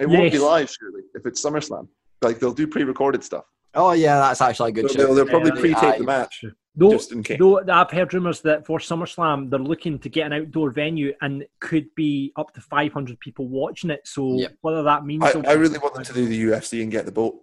[0.00, 1.88] it won't be live, surely, if it's SummerSlam.
[2.20, 3.44] Like, they'll do pre recorded stuff.
[3.74, 5.14] Oh, yeah, that's actually a good So they'll, show.
[5.14, 5.98] they'll probably Yeah, pre tape aye.
[5.98, 6.44] the match.
[6.74, 7.38] Though, just in case.
[7.38, 11.44] though I've heard rumours that for SummerSlam they're looking to get an outdoor venue and
[11.60, 14.00] could be up to 500 people watching it.
[14.06, 14.54] So Yep.
[14.62, 17.12] whether that means I, I really want them to do the UFC and get the
[17.12, 17.34] boat.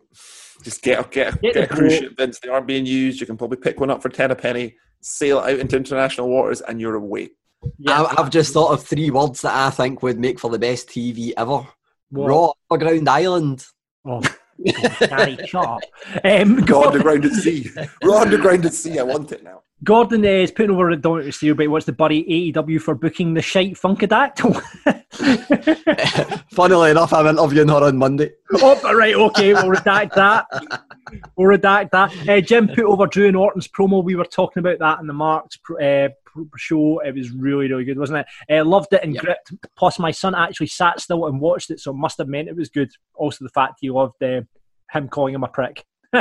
[0.64, 2.40] Just get a, get a, Get get a cruise ship, Vince.
[2.40, 3.20] They aren't being used.
[3.20, 6.62] You can probably pick one up for 10 a penny, sail out into international waters,
[6.62, 7.30] and you're away.
[7.78, 10.60] Yeah, I, I've just thought of three words that I think would make for the
[10.60, 11.66] best TV ever.
[12.10, 12.28] What?
[12.28, 13.66] Raw Underground Island.
[14.06, 14.22] Oh,
[15.00, 15.80] Gary, shut up.
[16.24, 17.70] Um, Go Gordon, underground at sea.
[18.04, 19.00] Raw underground at sea.
[19.00, 19.62] I want it now.
[19.84, 22.96] Gordon uh, is putting over at Don't Steel, but he wants to buddy AEW for
[22.96, 24.62] booking the shite Funkadactyl.
[26.52, 28.32] Funnily enough, I'm interviewing her on Monday.
[28.56, 30.46] oh, right, okay, we'll redact that.
[31.38, 32.12] We'll redact that.
[32.28, 34.04] Uh, Jim put over Drew and Orton's promo.
[34.04, 36.10] We were talking about that in the Marks uh,
[36.58, 37.00] show.
[37.00, 38.54] It was really, really good, wasn't it?
[38.60, 39.24] Uh, loved it and Yep.
[39.24, 39.54] gripped.
[39.78, 42.56] Plus, my son actually sat still and watched it, so it must have meant it
[42.56, 42.92] was good.
[43.16, 44.42] Also, the fact he loved uh,
[44.92, 45.86] him calling him a prick.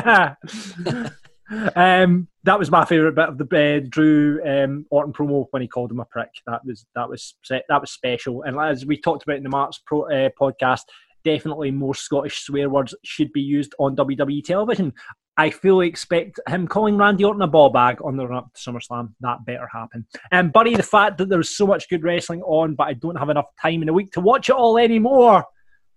[1.76, 3.44] um, that was my favourite bit of the
[3.78, 6.30] uh, Drew um, Orton promo when he called him a prick.
[6.46, 8.42] That was that was that was special.
[8.42, 10.82] And as we talked about in the Marks pro, uh, podcast,
[11.24, 14.92] definitely more Scottish swear words should be used on WWE television.
[15.36, 18.60] I fully expect him calling Randy Orton a ball bag on the run up to
[18.60, 19.14] SummerSlam.
[19.20, 20.04] That better happen.
[20.32, 23.30] And Buddy, the fact that there's so much good wrestling on, but I don't have
[23.30, 25.44] enough time in a week to watch it all anymore.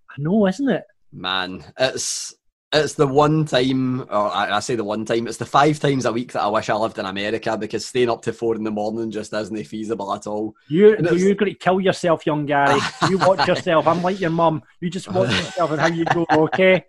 [0.10, 0.84] I know, isn't it?
[1.12, 2.36] Man, it's
[2.74, 6.06] it's the one time, or I, I say the one time, it's the five times
[6.06, 8.64] a week that I wish I lived in America because staying up to four in
[8.64, 10.56] the morning just isn't feasible at all.
[10.70, 12.80] You, you're going to kill yourself, young Gary.
[13.10, 13.88] You watch yourself.
[13.88, 14.64] I'm like your mum.
[14.80, 16.86] You just watch yourself and how you go, okay?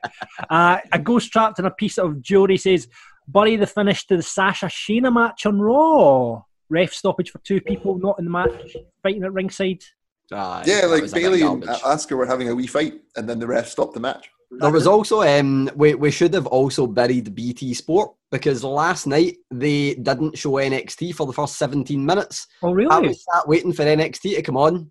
[0.48, 2.86] Uh, a ghost trapped in a piece of jewellery says,
[3.26, 6.42] bury the finish to the Sasha Sheena match on Raw.
[6.68, 9.82] Ref stoppage for two people not in the match, fighting at ringside.
[10.30, 11.82] Aye, Yeah, like was a bit Bayley and garbage.
[11.82, 14.30] Asuka were having a wee fight, and then the ref stopped the match.
[14.58, 19.36] There was also um we, we should have also buried BT Sport because last night
[19.50, 22.46] they didn't show NXT for the first 17 minutes.
[22.62, 22.90] Oh, really?
[22.90, 24.90] I was sat waiting for NXT to come on,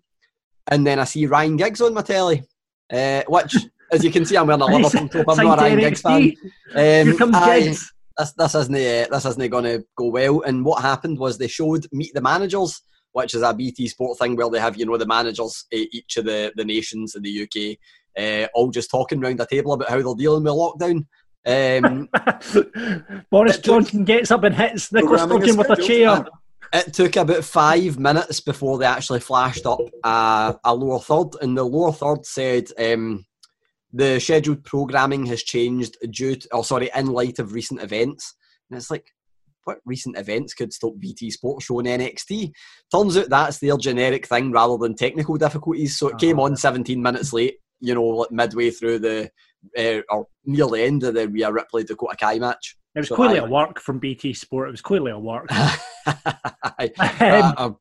[0.68, 2.42] and then I see Ryan Giggs on my telly,
[2.92, 3.54] uh, which,
[3.92, 5.26] as you can see, I'm wearing a Liverpool top.
[5.38, 6.20] I'm not a Ryan Giggs fan.
[6.22, 6.36] NXT.
[6.74, 7.92] Here Um, comes aye, Giggs.
[8.18, 10.42] this this isn't uh, this isn't going to go well.
[10.42, 12.80] And what happened was they showed Meet the Managers,
[13.12, 16.24] which is a BT Sport thing where they have you know the managers each of
[16.24, 17.78] the the nations in the UK,
[18.18, 21.06] uh, all just talking around the table about how they're dealing with lockdown.
[21.44, 22.08] Um,
[23.30, 26.24] Boris Johnson gets up and hits Nicola Sturgeon with a chair.
[26.72, 31.56] It took about five minutes before they actually flashed up a, a lower third, and
[31.56, 33.26] the lower third said um,
[33.92, 38.34] the scheduled programming has changed due to, oh, sorry, in light of recent events.
[38.70, 39.06] And it's like,
[39.64, 42.52] what recent events could stop BT Sport showing NXT?
[42.90, 45.98] Turns out that's their generic thing rather than technical difficulties.
[45.98, 49.30] So it came on 17 minutes late, you know, midway through the,
[49.76, 52.76] uh, or near the end of the Rhea Ripley Dakota Kai match.
[52.94, 54.68] It was So clearly I- a work from BT Sport.
[54.68, 55.48] It was clearly a work.
[57.20, 57.76] Um,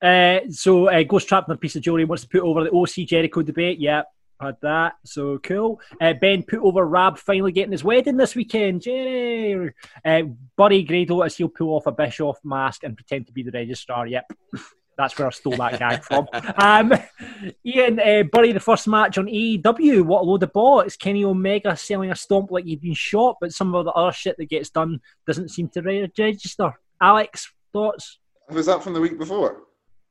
[0.00, 2.70] Uh, so uh, Ghost Trapped in a piece of jewelry wants to put over the
[2.70, 3.78] OC Jericho debate.
[3.78, 4.06] Yep,
[4.40, 4.94] had that.
[5.04, 5.80] So cool.
[6.00, 8.80] Uh, ben put over Rab finally getting his wedding this weekend.
[8.80, 9.70] Jerry.
[10.02, 10.22] Uh,
[10.56, 14.06] Buddy Grado as he'll pull off a Bischoff mask and pretend to be the registrar.
[14.06, 14.32] Yep.
[14.96, 16.26] That's where I stole that gag from.
[16.56, 16.92] Um,
[17.64, 20.02] Ian, uh, Buddy, the first match on AEW.
[20.02, 20.98] What a load of bollocks.
[20.98, 24.36] Kenny Omega selling a stomp like he'd been shot, but some of the other shit
[24.38, 26.72] that gets done doesn't seem to register.
[27.00, 28.18] Alex, thoughts?
[28.50, 29.62] Was that from the week before?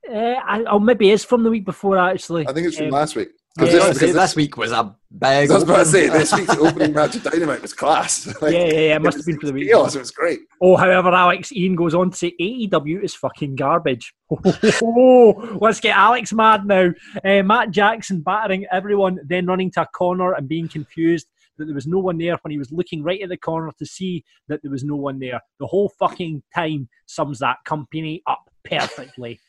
[0.09, 2.47] Uh, I, oh, maybe it's from the week before actually.
[2.47, 3.29] I think it's from Um, last week.
[3.59, 3.65] Yeah.
[3.65, 5.23] Because I was this, gonna say, because this week was a big.
[5.51, 6.19] I was about to say opening.
[6.19, 8.25] this week's opening match of Dynamite was class.
[8.41, 9.67] Like, Yeah, yeah, yeah, it must was- have been for the week.
[9.67, 10.39] chaos, It was great.
[10.61, 14.13] Oh, however, Alex Ian goes on to say AEW is fucking garbage.
[14.83, 16.91] Oh, let's get Alex mad now.
[17.25, 21.75] Uh, Matt Jackson battering everyone, then running to a corner and being confused that there
[21.75, 24.61] was no one there when he was looking right at the corner to see that
[24.63, 25.39] there was no one there.
[25.59, 29.39] The whole fucking time sums that company up perfectly.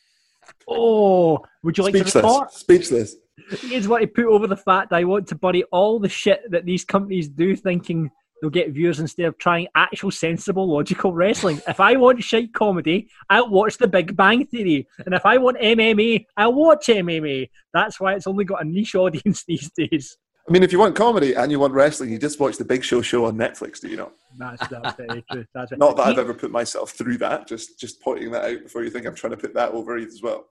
[0.69, 2.15] Oh, would you like to Speechless.
[2.25, 2.53] report?
[2.53, 3.17] Speechless.
[3.61, 6.43] Here's what he put over the fact that I want to bury all the shit
[6.51, 11.61] that these companies do thinking they'll get viewers instead of trying actual sensible logical wrestling.
[11.67, 14.87] If I want shite comedy, I'll watch The Big Bang Theory.
[15.07, 17.49] And if I want MMA, I'll watch MMA.
[17.73, 20.19] That's why it's only got a niche audience these days.
[20.49, 22.83] I mean, if you want comedy and you want wrestling, you just watch the Big
[22.83, 23.81] Show show on Netflix.
[23.81, 24.13] Do you not?
[24.37, 25.45] That's, that's very true.
[25.55, 27.47] That's very- Not that I've ever put myself through that.
[27.47, 30.21] Just just pointing that out before you think I'm trying to put that over as
[30.21, 30.47] well.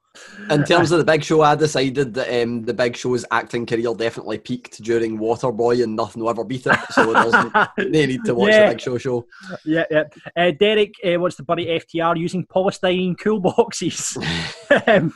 [0.49, 3.93] In terms of the Big Show, I decided that um, the Big Show's acting career
[3.93, 6.80] definitely peaked during Waterboy, and nothing will ever beat it.
[6.91, 8.67] So there's no need to watch Yeah.
[8.67, 9.25] the Big Show show.
[9.65, 10.04] Yeah, yeah.
[10.38, 14.17] Uh, Derek uh, wants to bury FTR using polystyrene cool boxes.
[14.88, 15.13] um,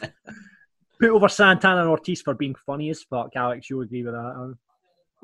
[1.00, 3.30] put over Santana and Ortiz for being funny as fuck.
[3.36, 4.56] Alex, you agree with that?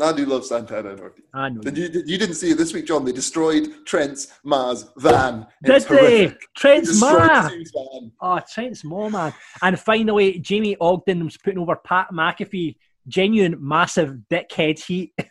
[0.02, 0.10] Huh?
[0.10, 1.26] I do love Santana and Ortiz.
[1.34, 1.62] I know.
[1.62, 3.06] Did you, did, you didn't see it this week, John?
[3.06, 5.48] They destroyed Trent's Ma's van.
[5.64, 6.36] Did It's they?
[6.58, 7.48] Trent's Destroyed Ma.
[7.48, 8.12] Sue's van.
[8.22, 9.34] Oh, Trent's more man.
[9.62, 12.76] And finally, Jamie Ogden was putting over Pat McAfee.
[13.08, 15.14] Genuine massive dickhead heat.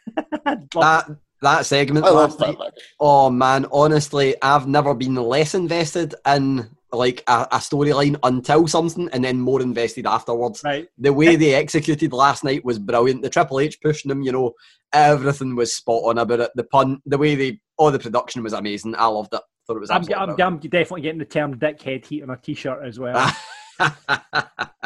[0.72, 1.08] That
[1.42, 2.56] that segment I love last Pat.
[2.56, 2.70] McAfee.
[2.98, 9.08] Oh man, honestly, I've never been less invested in like a, a storyline until something,
[9.12, 10.62] and then more invested afterwards.
[10.64, 10.88] right.
[10.98, 13.22] The way they executed last night was brilliant.
[13.22, 14.52] The Triple H pushing them, you know,
[14.92, 16.50] everything was spot on about it.
[16.54, 18.94] The pun, the way they, all the production was amazing.
[18.96, 19.42] I loved it.
[19.66, 22.36] Thought it was I'm, absolutely I'm, I'm definitely getting the term dickhead heat on a
[22.36, 23.32] t shirt as well.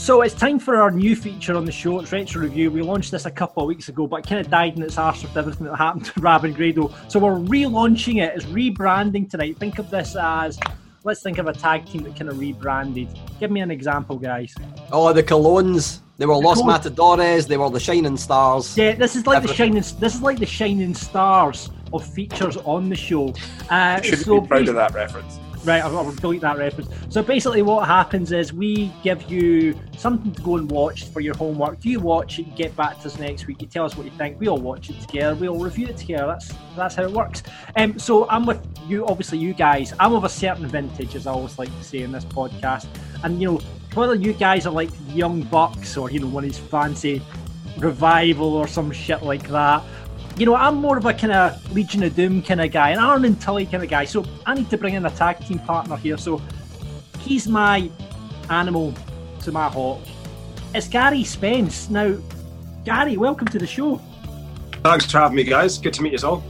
[0.00, 2.00] So it's time for our new feature on the show.
[2.00, 2.70] It's Retro Review.
[2.70, 4.96] We launched this a couple of weeks ago, but it kind of died in its
[4.96, 6.90] arse with everything that happened to Rab and Grado.
[7.08, 8.34] So we're relaunching it.
[8.34, 9.58] It's rebranding tonight.
[9.58, 10.58] Think of this as
[11.04, 13.08] let's think of a tag team that kind of rebranded.
[13.38, 14.54] Give me an example, guys.
[14.90, 16.00] Oh, the Colognes.
[16.16, 16.72] They were Los Cologne.
[16.72, 17.46] Matadores.
[17.46, 18.78] They were the Shining Stars.
[18.78, 19.74] Yeah, this is like the shining.
[19.74, 23.34] This is like the shining stars of features on the show.
[23.68, 25.38] Uh, Should so be proud of that reference.
[25.62, 26.88] Right, I'll, I'll delete that reference.
[27.10, 31.36] So basically, what happens is we give you something to go and watch for your
[31.36, 31.84] homework.
[31.84, 33.60] You watch it, get back to us next week.
[33.60, 34.40] You tell us what you think.
[34.40, 35.34] We all watch it together.
[35.34, 36.26] We all review it together.
[36.26, 37.42] That's that's how it works.
[37.76, 39.92] Um, so I'm with you, obviously, you guys.
[40.00, 42.86] I'm of a certain vintage, as I always like to say in this podcast.
[43.22, 43.60] And you know,
[43.94, 47.20] whether you guys are like young bucks or you know one of these fancy
[47.76, 49.82] revival or some shit like that.
[50.36, 52.98] You know, I'm more of a kind of Legion of Doom kind of guy, an
[52.98, 54.04] Arn and Tully kind of guy.
[54.04, 56.16] So I need to bring in a tag team partner here.
[56.16, 56.40] So
[57.18, 57.90] he's my
[58.48, 58.94] animal
[59.42, 60.00] to my hawk.
[60.74, 61.90] It's Gary Spence.
[61.90, 62.16] Now,
[62.84, 64.00] Gary, welcome to the show.
[64.82, 65.76] Thanks for having me, guys.
[65.78, 66.42] Good to meet you all.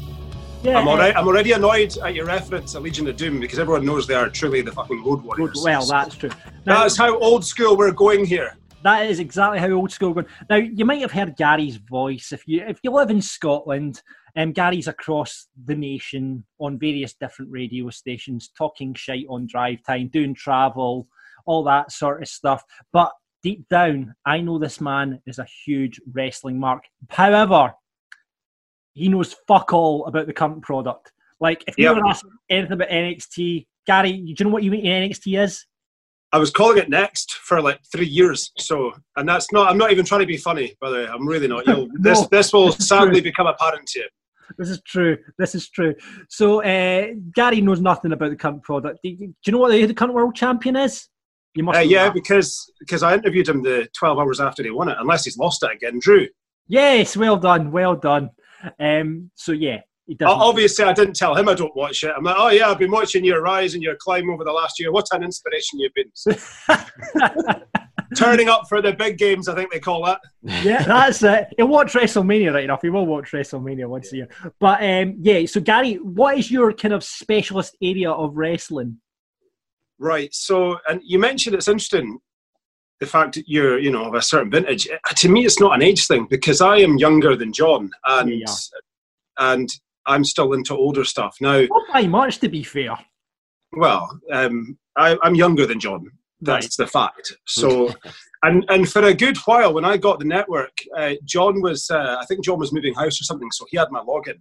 [0.63, 3.59] Yeah, I'm uh, already, I'm already annoyed at your reference to Legion of Doom because
[3.59, 5.63] everyone knows they are truly the fucking Road Warriors.
[5.65, 6.31] Well, that's true.
[6.67, 8.57] Now, That's how old school we're going here.
[8.83, 10.27] That is exactly how old school going.
[10.49, 14.03] Now you might have heard Gary's voice if you if you live in Scotland.
[14.37, 20.09] Um, Gary's across the nation on various different radio stations, talking shite on drive time,
[20.09, 21.09] doing travel,
[21.47, 22.63] all that sort of stuff.
[22.93, 23.13] But
[23.43, 26.85] deep down, I know this man is a huge wrestling mark.
[27.09, 27.75] However,
[28.95, 31.13] he knows fuck all about the current product.
[31.41, 31.97] Like if you Yep.
[31.97, 35.67] were asked anything about NXT, Gary, do you know what you mean NXT is?
[36.33, 38.53] I was calling it next for like three years.
[38.59, 39.69] So, and that's not.
[39.69, 41.07] I'm not even trying to be funny, by the way.
[41.07, 41.67] I'm really not.
[41.67, 43.23] You'll, this No, this will this sadly true.
[43.23, 44.07] become apparent to you.
[44.59, 45.17] This is true.
[45.39, 45.95] This is true.
[46.29, 48.99] So uh, Gary knows nothing about the current product.
[49.03, 51.09] Do you, do you know what the, the current world champion is?
[51.55, 51.79] You must.
[51.79, 52.15] Uh, yeah, that.
[52.15, 55.63] because because I interviewed him the 12 hours after he won it, unless he's lost
[55.65, 55.99] it again.
[56.01, 56.29] Drew.
[56.69, 57.17] Yes.
[57.17, 57.73] Well done.
[57.73, 58.31] Well done.
[58.79, 59.31] Um.
[59.35, 59.81] So yeah, he does.
[59.81, 59.90] O-
[60.23, 62.13] Obviously, I didn't tell him I don't watch it.
[62.17, 64.79] I'm like, oh yeah, I've been watching your rise and your climb over the last
[64.81, 64.93] year.
[64.93, 66.11] What an inspiration you've been.
[68.17, 70.21] Turning up for the big games, I think they call that.
[70.43, 71.49] yeah, that's it.
[71.57, 72.83] He'll watch WrestleMania right enough.
[72.83, 74.29] He will watch WrestleMania once a year.
[74.59, 75.47] But um, yeah.
[75.47, 78.99] So Gary, what is your kind of specialist area of wrestling?
[79.99, 80.35] Right.
[80.35, 82.19] So, and you mentioned it's interesting
[82.99, 84.89] the fact that you're, you know, of a certain vintage.
[85.17, 88.47] To me, it's not an age thing because I am younger than John, and Yeah.
[89.39, 89.69] and
[90.11, 91.61] I'm still into older stuff now.
[91.61, 92.99] Not by much, to be fair.
[93.73, 96.11] Well, um, I, I'm younger than John.
[96.41, 97.37] That's the fact.
[97.47, 97.95] So,
[98.43, 102.17] and and for a good while when I got the network, uh, John was, uh,
[102.21, 104.41] I think John was moving house or something, so he had my login,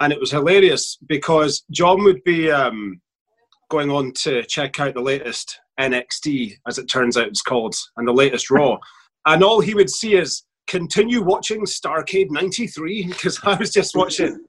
[0.00, 3.00] and it was hilarious because John would be um,
[3.70, 8.06] going on to check out the latest NXT, as it turns out it's called, and
[8.06, 8.76] the latest Raw,
[9.26, 14.44] and all he would see is continue watching Starcade '93 because I was just watching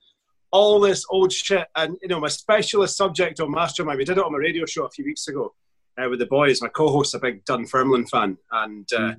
[0.51, 1.67] all this old shit.
[1.75, 4.85] And you know, my specialist subject on Mastermind, we did it on my radio show
[4.85, 5.53] a few weeks ago
[6.01, 6.61] uh, with the boys.
[6.61, 9.13] My co-host's a big Dunfermline fan, and uh,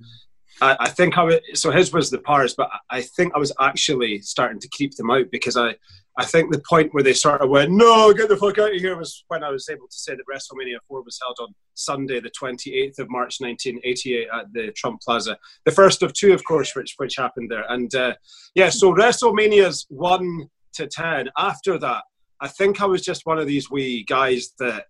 [0.60, 3.52] I, I think I was, so his was the Pars, but I- think I was
[3.60, 5.76] actually starting to keep them out because I.
[6.20, 8.80] I think the point where they sort of went, no, get the fuck out of
[8.80, 12.18] here, was when I was able to say that WrestleMania 4 was held on Sunday,
[12.18, 15.38] the 28th of March 1988 at the Trump Plaza.
[15.64, 17.64] The first of two, of course, which, which happened there.
[17.68, 18.14] And uh,
[18.56, 21.28] yeah, so WrestleMania's 1 to 10.
[21.36, 22.02] After that,
[22.40, 24.84] I think I was just one of these wee guys that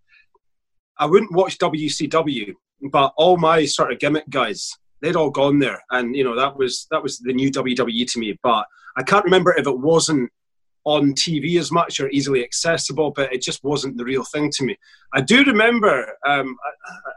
[0.99, 2.55] I wouldn't watch WCW,
[2.91, 6.57] but all my sort of gimmick guys, they'd all gone there, and you know that
[6.57, 8.39] was that was the new WWE to me.
[8.43, 10.31] But I can't remember if it wasn't
[10.85, 14.65] on TV as much or easily accessible, but it just wasn't the real thing to
[14.65, 14.77] me.
[15.13, 16.57] I do remember, um,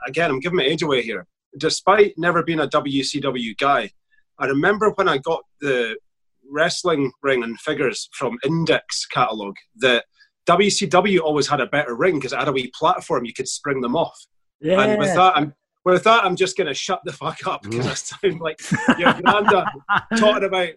[0.06, 1.26] again, I'm giving my age away here.
[1.58, 3.92] Despite never being a WCW guy,
[4.40, 5.96] I remember when I got the
[6.52, 10.06] wrestling ring and figures from Index catalog that
[10.48, 13.82] WCW always had a better ring because it had a wee platform you could spring
[13.82, 14.18] them off.
[14.60, 14.82] Yeah.
[14.82, 17.88] And with that, I'm with that, I'm just going to shut the fuck up because
[17.88, 18.60] I sound like
[19.00, 19.68] your granddad
[20.18, 20.70] talking about.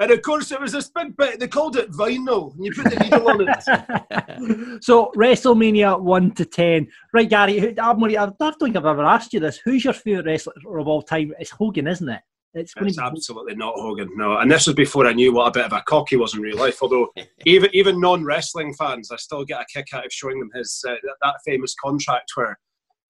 [0.00, 1.38] And of course, it was this big bit.
[1.38, 4.82] They called it vinyl, and you put the needle on it.
[4.82, 7.78] so WrestleMania one to ten, right, Gary?
[7.78, 9.60] I don't think I've ever asked you this.
[9.62, 11.34] Who's your favorite wrestler of all time?
[11.38, 12.22] It's Hogan, isn't it?
[12.52, 14.38] It's, it's absolutely not Hogan, no.
[14.38, 16.40] And this was before I knew what a bit of a cock he was in
[16.40, 16.78] real life.
[16.82, 17.08] Although
[17.46, 20.84] even even non wrestling fans, I still get a kick out of showing them his
[20.88, 22.58] uh, that famous contract where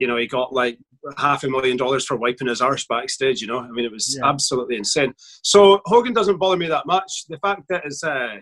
[0.01, 0.78] you know, he got like
[1.18, 3.41] half a million dollars for wiping his arse backstage.
[3.41, 4.28] You know, I mean, it was yeah.
[4.28, 5.14] absolutely insane.
[5.43, 7.26] So Hogan doesn't bother me that much.
[7.28, 8.36] The fact that his uh,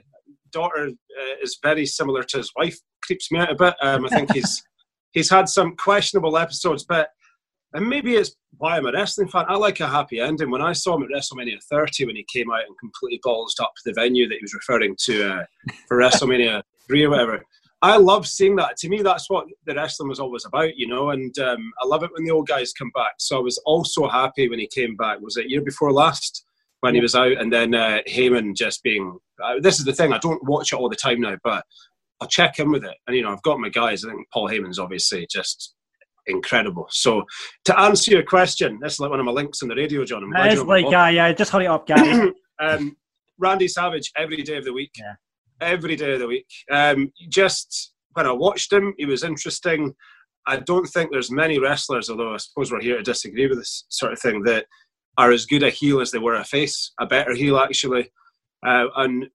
[0.52, 3.74] daughter uh, is very similar to his wife creeps me out a bit.
[3.82, 4.62] Um, I think he's
[5.12, 7.08] he's had some questionable episodes, but
[7.74, 9.44] and maybe it's why I'm a wrestling fan.
[9.48, 10.50] I like a happy ending.
[10.50, 13.72] When I saw him at WrestleMania 30, when he came out and completely ballsed up
[13.84, 15.44] the venue that he was referring to uh,
[15.86, 17.44] for WrestleMania 3 or whatever,
[17.82, 18.76] I love seeing that.
[18.78, 21.10] To me, that's what the wrestling was always about, you know.
[21.10, 23.12] And um, I love it when the old guys come back.
[23.18, 25.20] So I was also happy when he came back.
[25.20, 26.44] Was it year before last
[26.80, 27.32] when he was out?
[27.32, 29.18] And then uh, Heyman just being.
[29.42, 30.12] Uh, this is the thing.
[30.12, 31.64] I don't watch it all the time now, but
[32.20, 32.96] I'll check in with it.
[33.06, 34.04] And you know, I've got my guys.
[34.04, 35.74] I think Paul Heyman's obviously just
[36.28, 36.86] incredible.
[36.90, 37.24] So
[37.64, 40.24] to answer your question, this is like one of my links on the radio, John.
[40.24, 41.32] I'm it's like, yeah, yeah.
[41.32, 42.30] Just hurry up, guys.
[42.60, 42.96] um,
[43.38, 44.92] Randy Savage every day of the week.
[44.98, 45.14] Yeah
[45.60, 46.48] every day of the week.
[46.70, 49.94] Um, just when I watched him, he was interesting.
[50.46, 53.84] I don't think there's many wrestlers, although I suppose we're here to disagree with this
[53.88, 54.66] sort of thing, that
[55.16, 58.10] are as good a heel as they were a face, a better heel actually.
[58.66, 59.26] Uh, and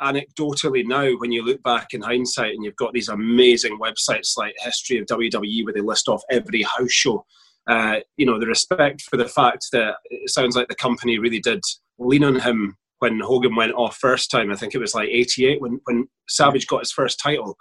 [0.00, 4.54] anecdotally now, when you look back in hindsight and you've got these amazing websites like
[4.58, 7.24] History of WWE where they list off every house show,
[7.68, 11.40] uh, you know, the respect for the fact that it sounds like the company really
[11.40, 11.62] did
[11.98, 14.50] lean on him when Hogan went off first time.
[14.50, 17.56] I think it was like '88 when when Savage got his first title.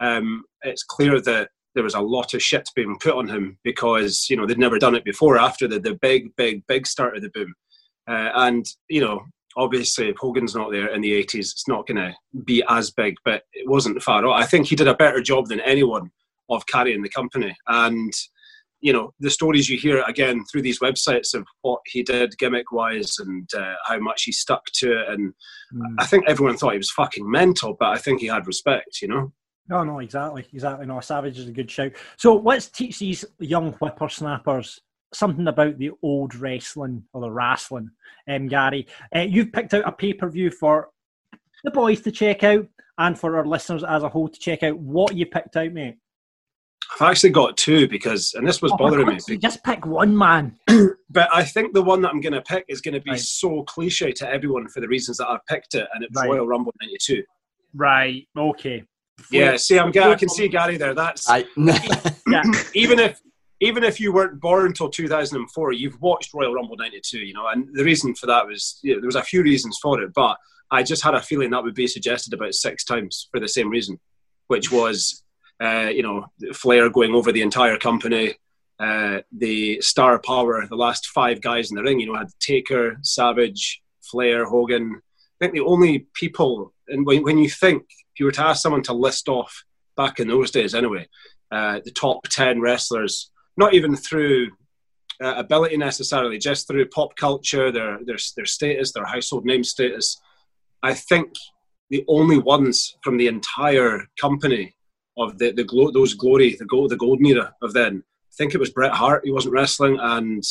[0.00, 4.26] Um, it's clear that there was a lot of shit being put on him because
[4.28, 7.22] you know they'd never done it before after the the big big big start of
[7.22, 7.54] the boom,
[8.08, 9.20] uh, and you know
[9.58, 13.16] obviously if Hogan's not there in the 80s, it's not going to be as big,
[13.24, 14.40] but it wasn't far off.
[14.40, 16.10] I think he did a better job than anyone
[16.48, 18.12] of carrying the company and
[18.80, 22.70] you know the stories you hear again through these websites of what he did gimmick
[22.70, 25.34] wise and uh, how much he stuck to it and
[25.74, 25.94] mm.
[25.98, 29.08] i think everyone thought he was fucking mental but i think he had respect you
[29.08, 29.32] know
[29.68, 33.72] no no exactly exactly no savage is a good shout so let's teach these young
[33.74, 34.80] whippersnappers
[35.12, 37.90] something about the old wrestling or the wrestling
[38.28, 40.90] um gary uh, you've picked out a pay-per-view for
[41.64, 42.66] the boys to check out
[42.98, 45.96] and for our listeners as a whole to check out what you picked out mate
[46.94, 49.36] I've actually got two because, and this was oh, bothering me.
[49.36, 50.58] Just pick one, man.
[51.10, 53.20] but I think the one that I'm going to pick is going to be right.
[53.20, 56.28] so cliche to everyone for the reasons that I've picked it, and it's right.
[56.28, 57.22] Royal Rumble '92.
[57.74, 58.26] Right.
[58.36, 58.84] Okay.
[59.16, 59.56] Before yeah.
[59.56, 59.92] See, I'm.
[59.96, 60.94] I can see Gary there.
[60.94, 61.28] That's.
[61.28, 62.42] I, yeah.
[62.74, 63.20] Even if
[63.60, 67.18] even if you weren't born until 2004, you've watched Royal Rumble '92.
[67.18, 69.78] You know, and the reason for that was you know, there was a few reasons
[69.82, 70.36] for it, but
[70.70, 73.70] I just had a feeling that would be suggested about six times for the same
[73.70, 73.98] reason,
[74.48, 75.22] which was
[75.62, 78.34] uh, you know, Flair going over the entire company,
[78.78, 82.98] uh, the star power, the last five guys in the ring, you know, had Taker,
[83.02, 85.00] Savage, Flair, Hogan.
[85.00, 88.62] I think the only people, and when, when you think, if you were to ask
[88.62, 89.64] someone to list off
[89.96, 91.08] back in those days anyway,
[91.50, 94.50] uh, the top 10 wrestlers, not even through
[95.22, 100.20] uh, ability necessarily, just through pop culture, their, their, their status, their household name status,
[100.82, 101.32] I think
[101.90, 104.76] the only ones from the entire company
[105.18, 108.04] of the, the glo- those glory, the gold, the golden era of then.
[108.06, 109.22] I think it was Bret Hart.
[109.24, 110.44] He wasn't wrestling, and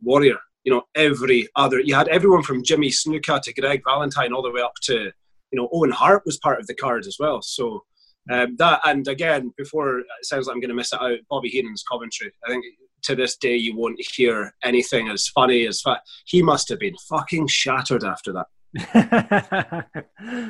[0.00, 0.38] Warrior.
[0.62, 1.80] You know, every other.
[1.80, 5.10] You had everyone from Jimmy Snuka to Greg Valentine, all the way up to
[5.50, 7.42] you know Owen Hart was part of the card as well.
[7.42, 7.82] So
[8.30, 11.48] um, that, and again, before it sounds like I'm going to miss it out, Bobby
[11.48, 12.32] Heenan's commentary.
[12.46, 12.64] I think
[13.02, 16.00] to this day you won't hear anything as funny as fat.
[16.26, 18.46] He must have been fucking shattered after that.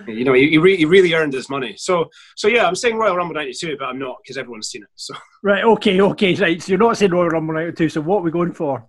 [0.08, 1.74] you know, he, he, re- he, really earned his money.
[1.76, 2.06] So,
[2.36, 4.88] so yeah, I'm saying Royal Rumble '92, but I'm not because everyone's seen it.
[4.96, 5.14] So,
[5.44, 6.60] right, okay, okay, right.
[6.60, 7.90] So you're not saying Royal Rumble '92.
[7.90, 8.88] So what are we going for?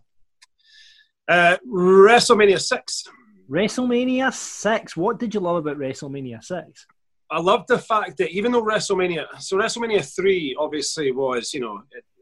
[1.27, 3.03] Uh, WrestleMania six.
[3.49, 4.97] WrestleMania six.
[4.97, 6.87] What did you love about WrestleMania six?
[7.31, 11.81] I love the fact that even though WrestleMania, so WrestleMania three obviously was, you know,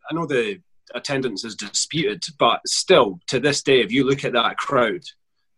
[0.10, 0.60] I know the
[0.94, 5.02] attendance is disputed, but still to this day, if you look at that crowd,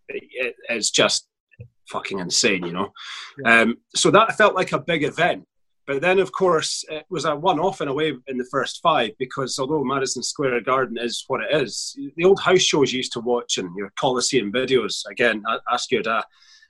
[0.08, 1.28] it, it's just
[1.90, 2.92] fucking insane, you know.
[3.44, 3.62] Yeah.
[3.62, 5.46] Um, so that felt like a big event.
[5.88, 9.10] But then, of course, it was a one-off in a way in the first five
[9.18, 13.14] because although Madison Square Garden is what it is, the old house shows you used
[13.14, 15.02] to watch and your Coliseum videos.
[15.10, 16.26] Again, I ask your dad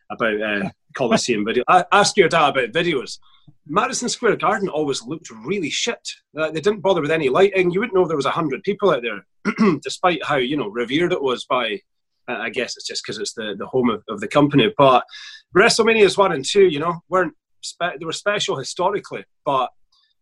[0.09, 1.63] about uh, Coliseum video.
[1.91, 3.19] Ask your dad about videos.
[3.65, 6.07] Madison Square Garden always looked really shit.
[6.37, 7.71] Uh, they didn't bother with any lighting.
[7.71, 9.25] You wouldn't know there was a hundred people out there.
[9.81, 11.79] despite how you know revered it was by.
[12.27, 14.71] Uh, I guess it's just because it's the, the home of, of the company.
[14.77, 15.03] But
[15.57, 19.71] WrestleMania's one and two, you know, weren't spe- they were special historically, but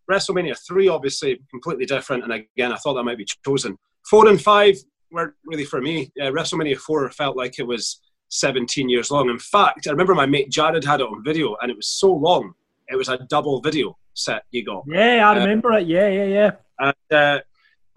[0.09, 2.23] WrestleMania three obviously completely different.
[2.23, 3.77] And again, I thought that might be chosen.
[4.09, 4.77] Four and five
[5.11, 6.09] weren't really for me.
[6.19, 9.29] Uh, WrestleMania four felt like it was 17 years long.
[9.29, 12.13] In fact, I remember my mate Jared had it on video, and it was so
[12.13, 12.53] long.
[12.89, 14.83] It was a double video set you got.
[14.87, 15.87] Yeah, I remember uh, it.
[15.87, 16.51] Yeah, yeah, yeah.
[16.79, 17.39] And uh,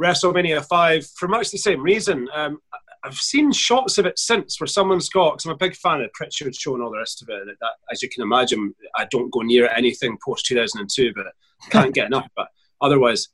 [0.01, 2.29] WrestleMania five, for much the same reason.
[2.35, 2.59] Um,
[3.03, 6.13] I've seen shots of it since where someone's got, because I'm a big fan of
[6.13, 7.47] Prichard show and all the rest of it.
[7.47, 11.27] That, that, as you can imagine, I don't go near anything post 2002, but
[11.71, 12.29] can't get enough.
[12.37, 12.49] But
[12.81, 13.29] otherwise,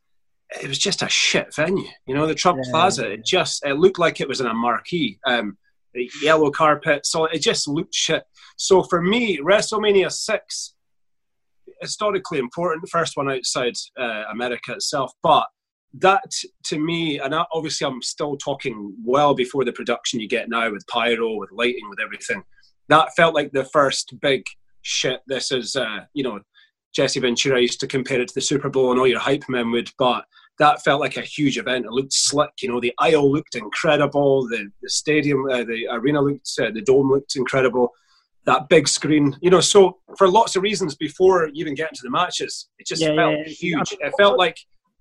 [0.63, 1.89] it was just a shit venue.
[2.07, 2.71] You know, the Trump yeah.
[2.71, 5.19] Plaza, it just it looked like it was in a marquee.
[5.27, 5.59] Um,
[6.23, 8.25] yellow carpet, so it just looked shit.
[8.57, 10.75] So for me, WrestleMania 6,
[11.81, 15.47] historically important, first one outside uh, America itself, but
[15.95, 16.31] that
[16.65, 20.87] to me, and obviously I'm still talking well before the production you get now with
[20.87, 22.43] pyro, with lighting, with everything.
[22.89, 24.45] That felt like the first big
[24.83, 25.21] shit.
[25.27, 26.41] This is, uh, you know,
[26.95, 29.71] Jesse Ventura used to compare it to the Super Bowl and all your hype men
[29.73, 30.25] would, but
[30.59, 31.85] that felt like a huge event.
[31.85, 36.21] It looked slick, you know, the aisle looked incredible, the, the stadium, uh, the arena
[36.21, 37.93] looked, uh, the dome looked incredible,
[38.47, 42.01] that big screen, you know, so for lots of reasons before you even get into
[42.03, 43.93] the matches, it just yeah, felt yeah, huge.
[44.01, 44.57] It felt like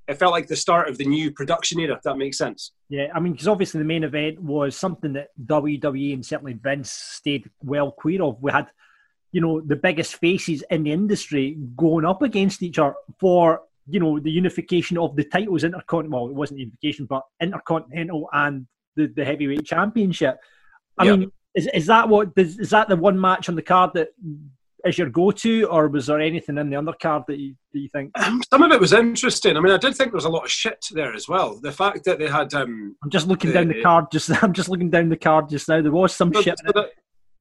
[0.07, 2.71] it felt like the start of the new production era, if that makes sense.
[2.89, 6.91] Yeah, I mean, because obviously the main event was something that WWE and certainly Vince
[6.91, 8.41] stayed well clear of.
[8.41, 8.67] We had,
[9.31, 13.99] you know, the biggest faces in the industry going up against each other for, you
[13.99, 16.25] know, the unification of the titles, intercontinental.
[16.25, 20.37] Well, it wasn't unification, but intercontinental and the, the heavyweight championship.
[20.97, 21.19] I yep.
[21.19, 24.09] mean, is, is that what is, is that the one match on the card that
[24.85, 28.11] is your go-to, or was there anything in the undercard that you, that you think?
[28.19, 29.57] Um, some of it was interesting.
[29.57, 31.59] I mean, I did think there was a lot of shit there as well.
[31.59, 32.53] The fact that they had.
[32.53, 34.05] Um, I'm just looking the, down the card.
[34.11, 35.81] Just I'm just looking down the card just now.
[35.81, 36.59] There was some so, shit.
[36.59, 36.89] So the,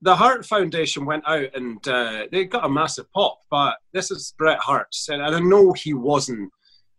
[0.04, 4.34] the Hart Foundation went out and uh, they got a massive pop, but this is
[4.36, 6.52] Bret Hart's, and I know he wasn't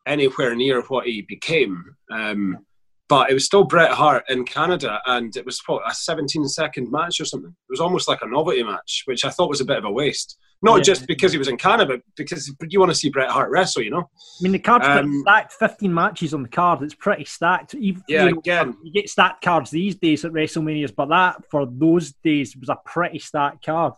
[0.08, 1.96] anywhere near what he became.
[2.12, 2.65] Um,
[3.08, 6.92] but it was still Bret Hart in Canada, and it was what, a 17 second
[6.92, 7.52] match or something.
[7.52, 9.92] It was almost like a novelty match, which I thought was a bit of a
[9.92, 10.38] waste.
[10.62, 10.84] Not yeah.
[10.84, 13.84] just because he was in Canada, but because you want to see Bret Hart wrestle,
[13.84, 14.00] you know.
[14.00, 15.54] I mean, the card's um, stacked.
[15.54, 16.82] 15 matches on the card.
[16.82, 17.76] It's pretty stacked.
[17.76, 21.44] Even, yeah, you know, again, you get stacked cards these days at WrestleManias, but that
[21.52, 23.94] for those days was a pretty stacked card.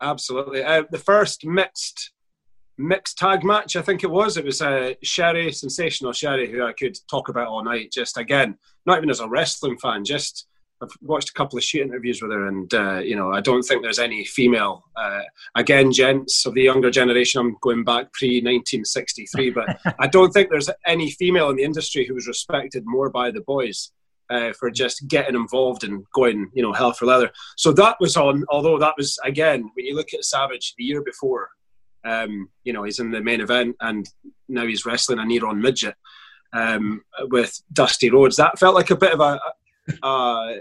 [0.00, 0.62] Absolutely.
[0.62, 2.12] Uh, the first mixed
[2.78, 4.36] mixed tag match, I think it was.
[4.36, 7.92] It was uh, Sherry, sensational Sherry, who I could talk about all night.
[7.92, 10.46] Just again, not even as a wrestling fan, just
[10.82, 13.62] I've watched a couple of shoot interviews with her, and uh, you know, I don't
[13.62, 14.84] think there's any female.
[14.94, 15.22] Uh,
[15.54, 20.50] again, gents of the younger generation, I'm going back pre 1963, but I don't think
[20.50, 23.92] there's any female in the industry who was respected more by the boys.
[24.28, 27.30] Uh, for just getting involved and going, you know, hell for leather.
[27.56, 28.44] So that was on.
[28.50, 31.50] Although that was again, when you look at Savage the year before,
[32.06, 34.08] um, you know, he's in the main event and
[34.48, 35.96] now he's wrestling a Neron midget
[36.52, 38.36] um, with Dusty Rhodes.
[38.36, 39.40] That felt like a bit of a,
[40.02, 40.60] a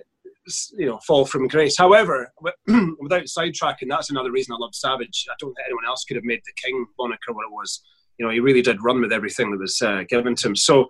[0.77, 1.77] you know, fall from grace.
[1.77, 2.31] However,
[2.99, 5.25] without sidetracking, that's another reason I love Savage.
[5.29, 7.81] I don't think anyone else could have made the King moniker what it was.
[8.17, 10.55] You know, he really did run with everything that was uh, given to him.
[10.55, 10.87] So,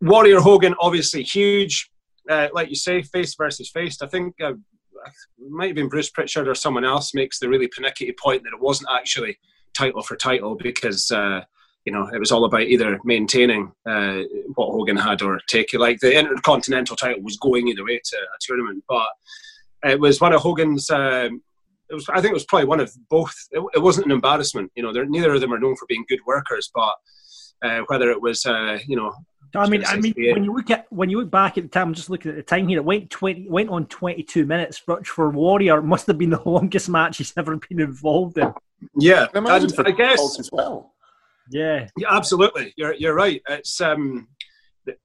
[0.00, 1.90] Warrior Hogan, obviously huge.
[2.28, 4.02] Uh, like you say, face versus face.
[4.02, 7.68] I think uh, it might have been Bruce Prichard or someone else makes the really
[7.68, 9.38] panicky point that it wasn't actually
[9.76, 11.40] title for title because uh,
[11.84, 14.22] you know it was all about either maintaining uh,
[14.54, 18.38] what Hogan had or taking like the Intercontinental title was going either way to a
[18.40, 19.08] tournament, but
[19.84, 20.90] it was one of Hogan's.
[20.90, 21.42] Um,
[21.88, 23.34] it was, I think it was probably one of both.
[23.52, 24.90] It, it wasn't an embarrassment, you know.
[24.90, 26.94] Neither of them are known for being good workers, but
[27.62, 29.12] uh, whether it was, uh, you know,
[29.54, 31.88] I mean, I mean, when you look at when you look back at the time,
[31.88, 32.78] I'm just looking at the time here.
[32.78, 36.88] It went twenty, went on 22 minutes, which for Warrior must have been the longest
[36.88, 38.52] match he's ever been involved in.
[38.98, 40.92] Yeah, and I guess as well.
[41.50, 41.88] Yeah.
[41.96, 42.74] yeah, absolutely.
[42.76, 43.40] You're you're right.
[43.48, 44.28] It's um,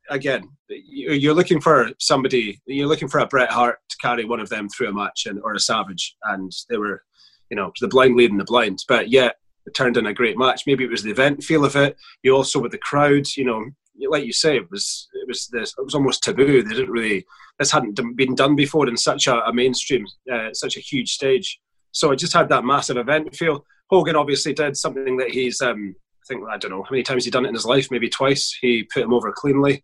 [0.10, 2.62] again, you're looking for somebody.
[2.66, 5.40] You're looking for a Bret Hart to carry one of them through a match, and
[5.44, 7.04] or a Savage, and they were,
[7.50, 8.80] you know, the blind leading the blind.
[8.88, 10.64] But yet, it turned in a great match.
[10.66, 11.96] Maybe it was the event feel of it.
[12.24, 13.66] You also with the crowd, you know,
[14.10, 16.64] like you say, it was it was this it was almost taboo.
[16.64, 17.26] They didn't really
[17.60, 21.60] this hadn't been done before in such a, a mainstream, uh, such a huge stage.
[21.92, 23.66] So it just had that massive event feel.
[23.90, 27.26] Hogan obviously did something that he's um, I think I don't know how many times
[27.26, 28.58] he'd done it in his life, maybe twice.
[28.62, 29.84] He put him over cleanly,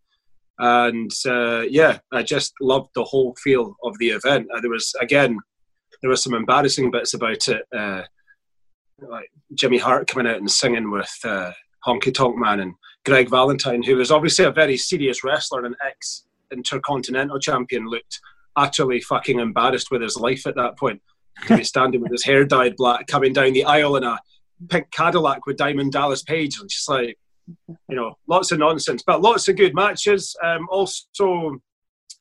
[0.59, 4.47] and uh, yeah, I just loved the whole feel of the event.
[4.53, 5.37] Uh, there was again,
[6.01, 8.03] there was some embarrassing bits about it, uh,
[8.99, 11.51] like Jimmy Hart coming out and singing with uh,
[11.85, 12.73] Honky Tonk Man and
[13.05, 18.21] Greg Valentine, who was obviously a very serious wrestler and ex Intercontinental Champion looked
[18.55, 21.01] utterly fucking embarrassed with his life at that point.
[21.45, 24.19] To be standing with his hair dyed black, coming down the aisle in a
[24.69, 27.17] pink Cadillac with Diamond Dallas Page, and just like,
[27.47, 30.35] you know, lots of nonsense, but lots of good matches.
[30.43, 31.59] Um, also,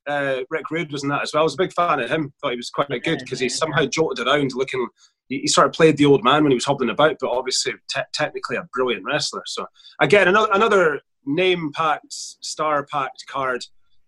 [0.06, 1.42] uh, Rick Rude was in that as well.
[1.42, 2.32] I was a big fan of him.
[2.40, 4.86] Thought he was quite good because he somehow jolted around, looking.
[5.28, 7.72] He, he sort of played the old man when he was hobbling about, but obviously
[7.90, 9.42] te- technically a brilliant wrestler.
[9.46, 9.66] So
[10.00, 13.64] again, another another name packed, star packed card,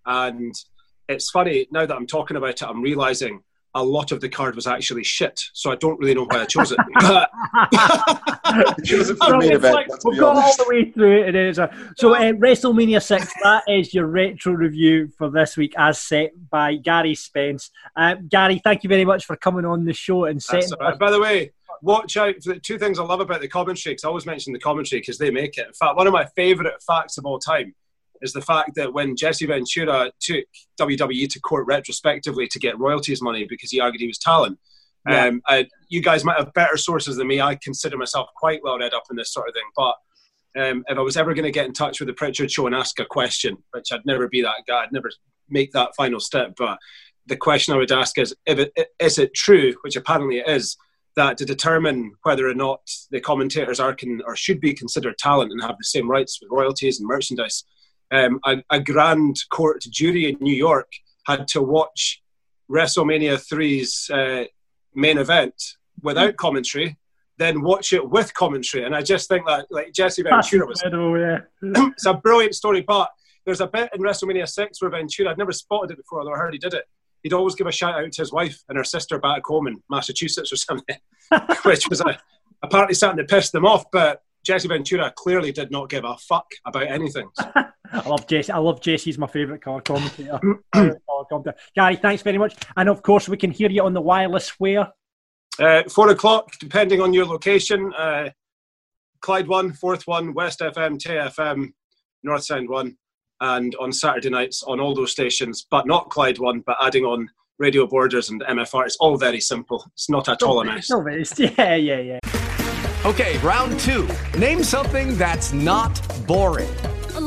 [0.06, 0.54] and
[1.08, 2.62] it's funny now that I'm talking about it.
[2.62, 3.40] I'm realizing
[3.78, 6.44] a lot of the card was actually shit, so I don't really know why I
[6.44, 6.78] chose it.
[7.00, 7.30] But
[8.84, 9.74] Choose it for So the main it's event.
[9.74, 11.34] like let's we've be got all the way through it.
[11.34, 13.32] It is a, so uh, WrestleMania six.
[13.42, 17.70] That is your retro review for this week, as set by Gary Spence.
[17.96, 20.72] Uh, Gary, thank you very much for coming on the show and That's setting.
[20.80, 20.98] all right.
[20.98, 21.52] By the way,
[21.82, 24.52] watch out for the two things I love about the commentary, because I always mention
[24.52, 25.66] the commentary because they make it.
[25.66, 27.74] In fact, one of my favourite facts of all time
[28.22, 30.44] is the fact that when Jesse Ventura took
[30.80, 34.58] WWE to court retrospectively to get royalties money because he argued he was talent.
[35.08, 35.26] Yeah.
[35.26, 37.40] Um, I, you guys might have better sources than me.
[37.40, 39.62] I consider myself quite well read up in this sort of thing.
[39.76, 39.94] But
[40.60, 42.74] um, if I was ever going to get in touch with the Prichard Show and
[42.74, 45.10] ask a question, which I'd never be that guy, I'd never
[45.48, 46.54] make that final step.
[46.56, 46.78] But
[47.26, 50.76] the question I would ask is: if it, is it true, which apparently it is,
[51.18, 55.52] that to determine whether or not the commentators are can or should be considered talent
[55.52, 57.64] and have the same rights with royalties and merchandise,
[58.10, 60.90] um, a, a grand court jury in New York
[61.26, 62.22] had to watch
[62.70, 64.44] WrestleMania 3's uh,
[64.94, 65.54] main event
[66.02, 66.96] without commentary,
[67.38, 68.84] then watch it with commentary.
[68.84, 71.38] And I just think that like Jesse Ventura was incredible, yeah.
[71.92, 72.82] it's a brilliant story.
[72.82, 73.10] But
[73.44, 76.38] there's a bit in WrestleMania 6 where Ventura, I'd never spotted it before, although I
[76.38, 76.84] heard he did it.
[77.22, 79.82] He'd always give a shout out to his wife and her sister back home in
[79.90, 80.96] Massachusetts or something,
[81.64, 82.18] which was a,
[82.62, 83.84] apparently something that pissed them off.
[83.90, 87.28] But Jesse Ventura clearly did not give a fuck about anything.
[87.92, 88.52] I love Jesse.
[88.52, 90.38] I love Jesse's my favourite colour commentator.
[90.74, 91.56] Favourite colour commentator.
[91.74, 92.56] Gary, thanks very much.
[92.76, 94.88] And of course, we can hear you on the wireless where.
[95.58, 97.92] Uh, four o'clock, depending on your location.
[97.94, 98.30] Uh,
[99.20, 101.72] Clyde 1, Forth 1, West FM, TFM,
[102.22, 102.96] North Sound 1,
[103.40, 107.28] and on Saturday nights on all those stations, but not Clyde 1, but adding on
[107.58, 108.86] Radio Borders and MFR.
[108.86, 109.84] It's all very simple.
[109.94, 110.90] It's not at all a mess.
[110.90, 112.18] No, but it's, yeah, yeah, yeah.
[113.04, 114.08] Okay, round two.
[114.38, 116.68] Name something that's not boring.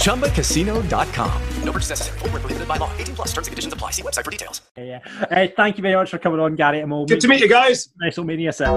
[0.00, 1.42] ChumbaCasino.com.
[1.64, 2.18] No purchase necessary.
[2.18, 2.90] Void where prohibited by law.
[2.98, 3.90] 18 plus terms and conditions apply.
[3.92, 4.62] See website for details.
[4.76, 5.24] yeah, yeah.
[5.30, 6.80] Uh, thank you very much for coming on, Gary.
[6.80, 7.88] And we'll Good to meet you guys.
[8.02, 8.70] WrestleMania 6.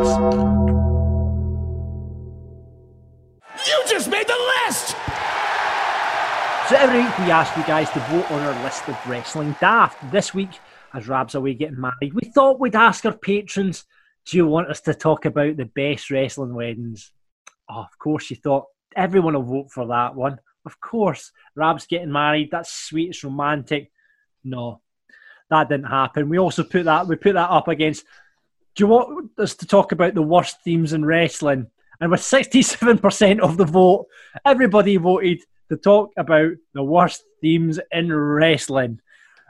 [3.68, 4.96] You just made the list!
[6.70, 10.12] So every week we ask you guys to vote on our list of wrestling daft.
[10.12, 10.50] This week,
[10.94, 13.86] as Rab's away getting married, we thought we'd ask our patrons,
[14.26, 17.12] do you want us to talk about the best wrestling weddings?
[17.70, 20.40] Oh, of course you thought everyone will vote for that one.
[20.66, 22.50] Of course, Rab's getting married.
[22.52, 23.10] That's sweet.
[23.10, 23.92] It's romantic.
[24.44, 24.82] No,
[25.50, 26.30] that didn't happen.
[26.30, 28.06] We also put that we put that up against.
[28.76, 31.68] Do you want us to talk about the worst themes in wrestling?
[32.00, 34.08] And with sixty-seven percent of the vote,
[34.46, 39.00] everybody voted to talk about the worst themes in wrestling.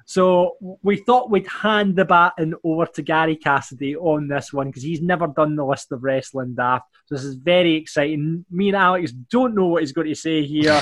[0.05, 4.83] So we thought we'd hand the baton over to Gary Cassidy on this one because
[4.83, 6.85] he's never done the list of wrestling daft.
[7.05, 8.45] So this is very exciting.
[8.51, 10.81] Me and Alex don't know what he's going to say here.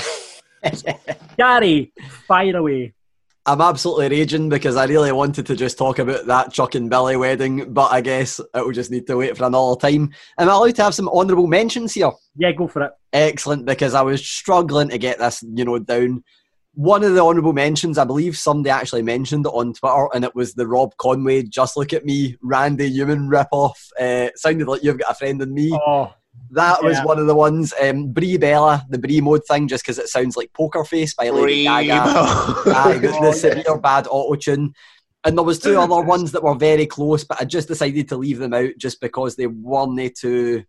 [1.36, 1.92] Gary,
[2.26, 2.94] fire away.
[3.44, 7.16] I'm absolutely raging because I really wanted to just talk about that Chuck and Billy
[7.16, 10.10] wedding, but I guess it will just need to wait for another time.
[10.38, 12.12] Am I allowed to have some honourable mentions here?
[12.36, 12.92] Yeah, go for it.
[13.12, 16.22] Excellent, because I was struggling to get this, you know, down.
[16.74, 20.34] One of the honourable mentions, I believe somebody actually mentioned it on Twitter, and it
[20.34, 23.74] was the Rob Conway "Just Look at Me" Randy Newman ripoff.
[24.00, 25.70] Uh, sounded like you've got a friend in me.
[25.86, 26.14] Oh,
[26.52, 27.04] That was Yeah.
[27.04, 27.74] one of the ones.
[27.82, 31.28] Um, Brie Bella, the Brie mode thing, just because it sounds like Poker Face by
[31.28, 31.92] Lady Gaga.
[31.94, 34.72] Aye, the, the severe bad auto tune.
[35.24, 38.16] And there was two other ones that were very close, but I just decided to
[38.16, 40.64] leave them out just because they weren't too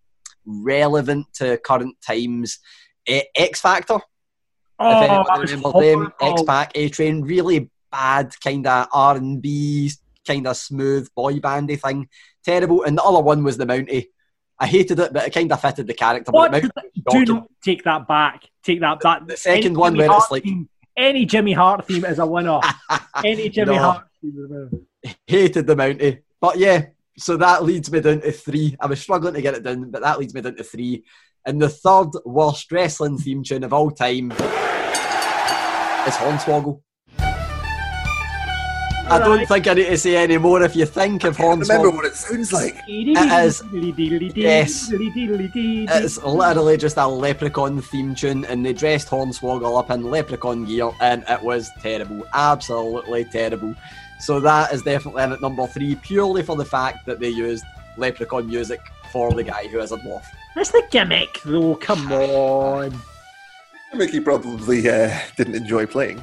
[0.45, 2.59] relevant to current times.
[3.07, 3.99] Eh, X Factor,
[4.83, 6.13] Oh, if anyone was remembers them.
[6.21, 9.91] X Pac, A Train, really bad kind of R and B,
[10.27, 12.07] kind of smooth boy bandy thing,
[12.43, 12.83] terrible.
[12.83, 14.07] And the other one was the Mountie.
[14.59, 16.31] I hated it, but it kind of fitted the character.
[16.31, 16.51] What?
[16.51, 18.43] But the Do not take that back.
[18.63, 19.27] Take that back.
[19.27, 22.25] the second Any one Jimmy where it's like- theme, any Jimmy Hart theme is a
[22.25, 22.59] winner.
[23.25, 23.81] any Jimmy No.
[23.81, 25.15] Hart theme is a winner.
[25.27, 26.21] hated the Mountie.
[26.39, 26.85] But yeah,
[27.17, 28.75] so that leads me down to three.
[28.79, 31.03] I was struggling to get it down, but that leads me down to three.
[31.45, 34.31] And the third worst wrestling theme tune of all time
[36.07, 36.79] is Hornswoggle.
[39.05, 39.47] I don't Right.
[39.47, 40.63] think I need to say any more.
[40.63, 42.75] If you think of Hornswoggle, Remember what it sounds like.
[42.87, 43.61] It is.
[44.35, 44.89] Yes.
[44.91, 50.89] It's literally just a leprechaun theme tune, and they dressed Hornswoggle up in leprechaun gear,
[51.01, 52.23] and it was terrible.
[52.33, 53.75] Absolutely terrible.
[54.21, 57.65] So that is definitely in at number three, purely for the fact that they used
[57.97, 58.79] leprechaun music
[59.11, 60.23] for the guy who is a dwarf.
[60.55, 61.75] That's the gimmick, though.
[61.75, 62.93] Come on.
[63.95, 66.21] Mickey probably uh, didn't enjoy playing.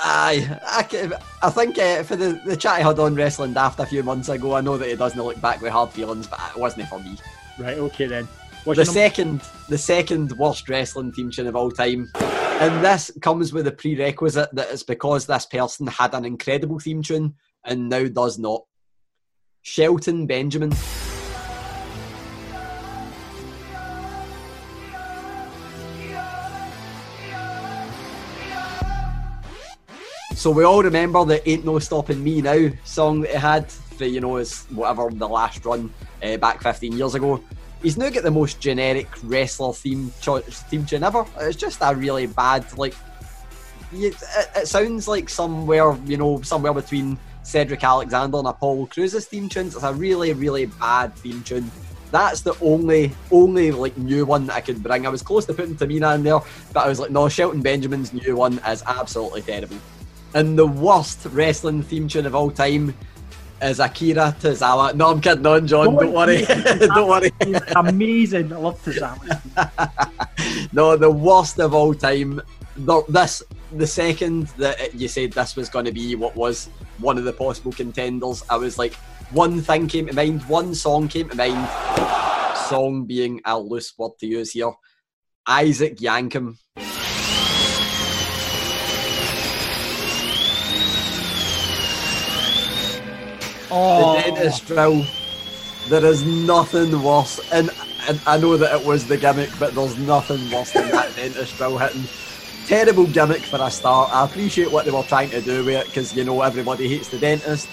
[0.00, 3.86] Aye, I, I think uh, for the, the chat I had on Wrestling Daft a
[3.86, 6.58] few months ago, I know that he doesn't look back with hard feelings, but it
[6.58, 7.16] wasn't for me.
[7.58, 8.28] Right, okay then.
[8.64, 12.84] What's the your number- second, the second worst wrestling team tune of all time, and
[12.84, 17.34] this comes with a prerequisite that it's because this person had an incredible theme tune
[17.64, 18.64] and now does not.
[19.62, 20.72] Shelton Benjamin.
[30.34, 34.04] So we all remember the "Ain't No Stopping Me Now" song that he had for
[34.04, 37.42] you know his whatever the last run uh, back 15 years ago.
[37.82, 41.24] He's now got the most generic wrestler theme cho- theme tune ever.
[41.40, 42.94] It's just a really bad like.
[43.92, 44.16] It,
[44.56, 49.76] it sounds like somewhere you know somewhere between Cedric Alexander and Apollo Crews's theme tunes.
[49.76, 51.70] It's a really really bad theme tune.
[52.10, 55.06] That's the only only like new one that I could bring.
[55.06, 56.40] I was close to putting Tamina in there,
[56.72, 59.78] but I was like, no, Shelton Benjamin's new one is absolutely terrible.
[60.34, 62.94] And the worst wrestling theme tune of all time
[63.62, 64.94] is Akira Tozawa.
[64.94, 65.94] No, I'm kidding on, John.
[65.94, 66.44] Don't worry.
[66.44, 67.32] Don't worry.
[67.76, 68.52] Amazing.
[68.52, 70.20] I love Tozawa.
[70.72, 72.42] No, the worst of all time.
[72.76, 76.68] The, this the second that you said this was going to be what was
[76.98, 78.94] one of the possible contenders, I was like,
[79.30, 81.68] one thing came to mind, one song came to mind.
[82.68, 84.72] Song being a loose word to use here.
[85.46, 86.56] Isaac Yankem.
[93.76, 94.14] Oh.
[94.14, 95.04] The dentist drill.
[95.88, 97.70] There is nothing worse, and,
[98.08, 101.56] and I know that it was the gimmick, but there's nothing worse than that dentist
[101.56, 102.04] drill hitting.
[102.66, 104.14] Terrible gimmick for a start.
[104.14, 107.08] I appreciate what they were trying to do with it because you know everybody hates
[107.08, 107.66] the dentist.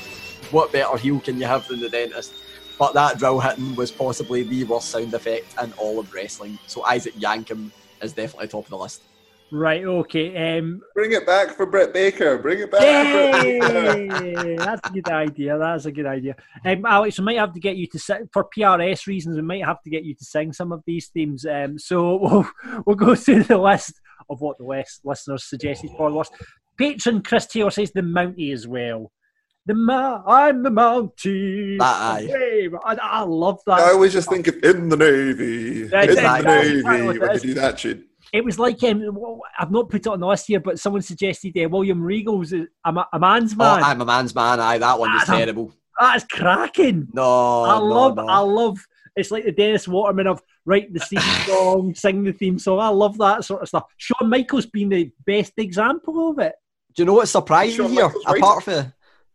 [0.49, 2.33] What better heel can you have than the dentist?
[2.79, 6.57] But that drill hitting was possibly the worst sound effect in all of wrestling.
[6.65, 7.69] So Isaac Yankem
[8.01, 9.03] is definitely top of the list.
[9.53, 10.57] Right, okay.
[10.59, 12.37] Um, Bring it back for Britt Baker.
[12.37, 14.43] Bring it back for Britt Baker.
[14.45, 14.55] Yay!
[14.57, 15.57] That's a good idea.
[15.57, 16.35] That's a good idea.
[16.63, 19.35] Um, Alex, we might have to get you to sing for PRS reasons.
[19.35, 21.45] We might have to get you to sing some of these themes.
[21.45, 22.49] Um, so we'll
[22.85, 23.99] we'll go through the list
[24.29, 26.31] of what the West listeners suggested for the list.
[26.77, 29.11] Patron Chris Taylor says the Mountie as well.
[29.65, 31.77] The ma- I'm the Mountie.
[31.77, 32.69] That aye.
[32.85, 33.79] I, I love that.
[33.79, 35.89] I always just think of in the Navy.
[35.91, 36.41] Yeah, in the.
[36.41, 38.03] Navy Exactly what when it you do that shit.
[38.33, 39.17] It was like um,
[39.59, 42.63] I've not put it on the list here, but someone suggested uh, William Regal's uh,
[42.85, 43.83] a, a man's Oh, man.
[43.83, 44.59] I'm a man's man.
[44.59, 45.73] Aye, that one was That's a- terrible.
[45.99, 47.09] That's cracking.
[47.13, 48.25] No, I no, love, no.
[48.27, 48.79] I love.
[49.15, 52.79] It's like the Dennis Waterman of write the theme song, sing the theme song.
[52.79, 53.83] I love that sort of stuff.
[53.97, 56.53] Shawn Michaels being the best example of it.
[56.95, 58.05] Do you know what's surprising Shawn here?
[58.05, 58.37] Michaels, right?
[58.37, 58.93] Apart from,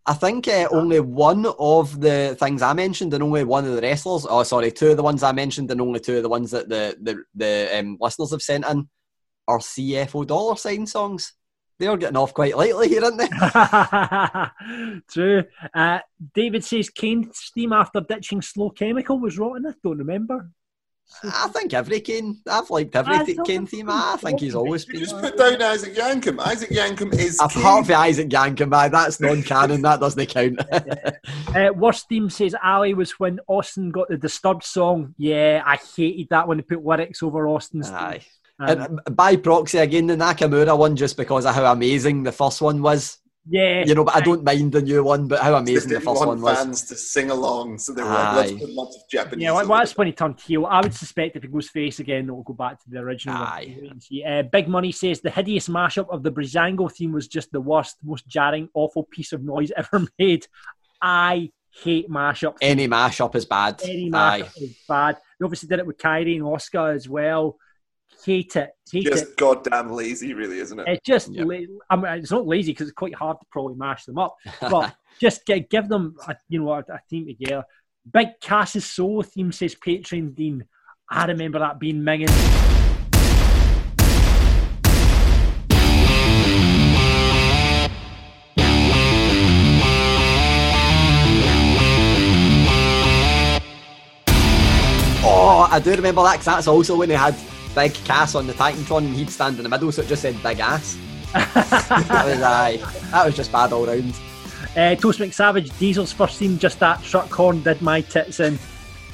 [0.09, 3.83] I think uh, only one of the things I mentioned, and only one of the
[3.83, 4.27] wrestlers.
[4.29, 6.69] Oh, sorry, two of the ones I mentioned, and only two of the ones that
[6.69, 8.89] the the the um, listeners have sent in
[9.49, 11.33] are CFO dollar sign songs.
[11.79, 13.29] They're getting off quite lightly here, aren't they?
[15.13, 15.45] True.
[15.75, 15.99] Uh,
[16.35, 19.67] David says Kane's theme after ditching Slow Chemical was rotten.
[19.67, 20.51] I don't remember.
[21.23, 23.89] I think every Kane, I've liked every I t- don't Kane theme.
[23.91, 25.01] I think he's always been.
[25.01, 26.39] Just put down Isaac Yankem.
[26.41, 29.83] Isaac Yankem is Apart from Isaac Yankem, aye, that's non-canon.
[29.83, 30.61] that doesn't count.
[31.55, 35.15] Uh, worst theme says Ali was when Austin got the Disturbed song.
[35.17, 37.91] Yeah, I hated that when they put lyrics over Austin's.
[37.91, 38.21] Aye.
[38.59, 42.61] Um, and by proxy, again, the Nakamura one, just because of how amazing the first
[42.61, 43.19] one was.
[43.49, 46.07] Yeah, You know, but I don't mind the new one, but how amazing the first
[46.19, 46.59] want one was.
[46.59, 48.59] fans to sing along, so they were like, let's Aye.
[48.59, 49.43] put lots of Japanese.
[49.45, 50.67] Yeah, well, over well, that's when he turned heel.
[50.67, 53.39] I would suspect if he goes face again, it'll go back to the original.
[53.39, 54.01] one.
[54.27, 57.97] Uh, Big Money says the hideous mashup of the Breezango theme was just the worst,
[58.03, 60.47] most jarring, awful piece of noise ever made.
[61.01, 61.51] I
[61.85, 62.57] hate mashups.
[62.61, 63.81] Any mashup is bad.
[63.85, 64.43] Any Aye.
[64.43, 65.19] mashup is bad.
[65.39, 67.59] They obviously did it with Kyrie and Oscar as well.
[68.27, 68.71] Hate it.
[68.91, 69.13] Hate it.
[69.13, 70.89] Just goddamn lazy, really, isn't it?
[70.89, 71.55] It's just, la-
[71.89, 74.97] I mean, it's not lazy because it's quite hard to probably mash them up, but
[75.21, 77.63] just give, give them, a, you know, a, a team together.
[78.13, 80.65] Big Cass's solo theme says Patreon Dean.
[81.09, 82.27] I remember that being minging.
[95.29, 97.37] Oh, I do remember that because that's also when he had
[97.77, 100.43] Big Cass on the Titantron and he'd stand in the middle, so it just said
[100.43, 100.97] Big Ass.
[101.35, 102.79] that was aye.
[103.11, 104.15] That was just bad all round.
[104.75, 108.59] Uh, Toast McSavage, Diesel's first theme, just that truck horn did my tits in.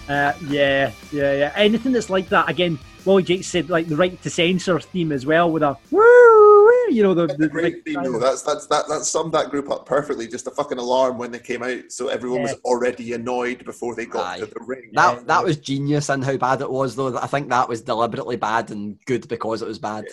[0.08, 1.52] Uh, yeah, yeah, yeah.
[1.56, 2.78] Anything that's like that again.
[3.04, 6.51] Wally Jake said like the right to censor theme as well with a woo
[6.90, 8.18] you know the, the Great theme though.
[8.18, 10.26] That's that's that that summed that group up perfectly.
[10.28, 14.06] Just a fucking alarm when they came out, so everyone was already annoyed before they
[14.06, 14.90] got to the ring.
[14.92, 17.16] That that was genius and how bad it was, though.
[17.16, 20.06] I think that was deliberately bad and good because it was bad.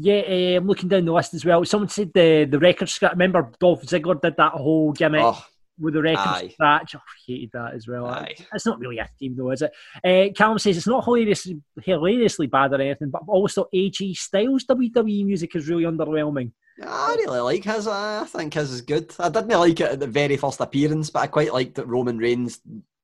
[0.00, 1.64] Yeah, uh, I'm looking down the list as well.
[1.64, 3.12] Someone said the the record scratch.
[3.12, 5.44] Remember, Dolph Ziggler did that whole gimmick Oh,
[5.78, 6.48] with the record aye.
[6.48, 6.94] scratch.
[6.96, 8.26] Oh, I hated that as well.
[8.52, 9.72] It's not really a theme though, is it?
[10.04, 15.24] Uh, Callum says it's not hilariously, hilariously bad or anything, but also AJ Styles WWE
[15.24, 16.52] music is really underwhelming.
[16.82, 17.86] I really like his.
[17.86, 19.14] uh, I think his is good.
[19.18, 22.18] I didn't like it at the very first appearance, but I quite liked that Roman
[22.18, 22.60] Reigns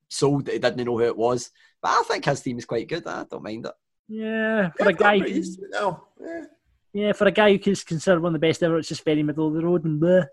[0.09, 1.51] sold that he didn't know who it was.
[1.83, 3.07] But I think his theme is quite good.
[3.07, 3.73] I don't mind it.
[4.09, 5.19] Yeah, for a guy.
[5.19, 6.05] Who, no.
[6.93, 9.23] yeah, for a guy who is considered one of the best ever, it's just very
[9.23, 10.27] middle of the road and bleh.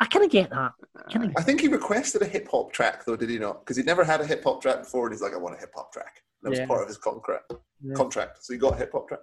[0.00, 0.72] I kind of get that.
[1.10, 3.60] Kinda I think he requested a hip hop track though, did he not?
[3.60, 5.58] Because he'd never had a hip hop track before, and he's like, "I want a
[5.58, 6.66] hip hop track." That was Yeah.
[6.66, 7.52] part of his contract.
[7.82, 7.94] Yeah.
[7.94, 8.42] Contract.
[8.44, 9.20] So he got a hip hop track.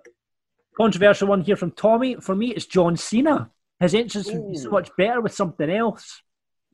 [0.78, 2.16] Controversial one here from Tommy.
[2.16, 3.50] For me, it's John Cena.
[3.80, 6.22] His entrance would be so much better with something else.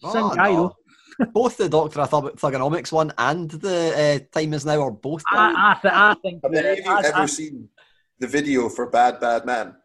[0.02, 0.76] Same Oh, guy no.
[1.20, 1.26] though.
[1.34, 5.24] both the Doctor I thought Thuganomics one and the uh, Time Is Now are both.
[5.32, 6.44] I, I, th- I think.
[6.44, 7.70] Have any of you I- ever I- seen
[8.20, 9.76] the video for "Bad Bad Man"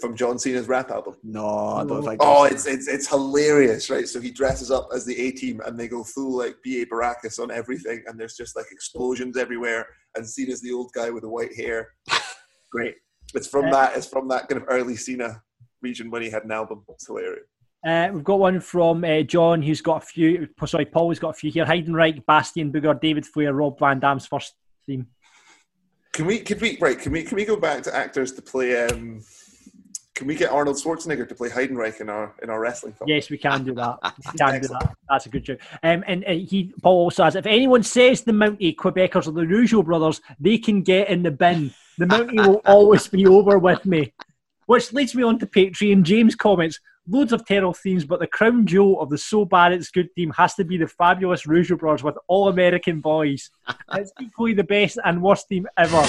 [0.00, 1.16] from John Cena's rap album?
[1.22, 2.20] No, I don't think.
[2.22, 4.08] Oh, it's it's it's hilarious, right?
[4.08, 6.86] So he dresses up as the A team, and they go full like B.A.
[6.86, 9.86] Baracus on everything, and there's just like explosions everywhere.
[10.14, 11.88] And Cena's the old guy with the white hair.
[12.72, 12.96] Great.
[13.34, 13.96] It's from that.
[13.96, 15.42] It's from that kind of early Cena
[15.80, 16.84] region when he had an album.
[16.88, 17.46] It's hilarious.
[17.84, 20.48] Uh, we've got one from uh, John, who's got a few.
[20.64, 21.64] Sorry, Paul has got a few here.
[21.64, 24.54] Heidenreich, Bastion Booger, David Flair, Rob Van Dam's first
[24.86, 25.08] theme.
[26.12, 26.38] Can we?
[26.38, 26.78] Can we?
[26.80, 26.98] Right?
[26.98, 27.24] Can we?
[27.24, 28.86] Can we go back to actors to play?
[28.86, 29.22] Um,
[30.22, 33.08] can we get Arnold Schwarzenegger to play Heidenreich in our in our wrestling film?
[33.08, 33.98] Yes, we can do that.
[34.32, 34.94] We can do that.
[35.10, 35.58] That's a good joke.
[35.82, 39.42] Um, and uh, he Paul also says, if anyone says the Mountie Quebecers or the
[39.42, 41.74] Rougeau brothers, they can get in the bin.
[41.98, 44.12] The Mountie will always be over with me.
[44.66, 46.04] Which leads me on to Patreon.
[46.04, 49.90] James comments, loads of terrible themes, but the crown jewel of the so bad it's
[49.90, 53.50] good theme has to be the fabulous Rougeau brothers with all American boys.
[53.94, 56.04] It's equally the best and worst theme ever.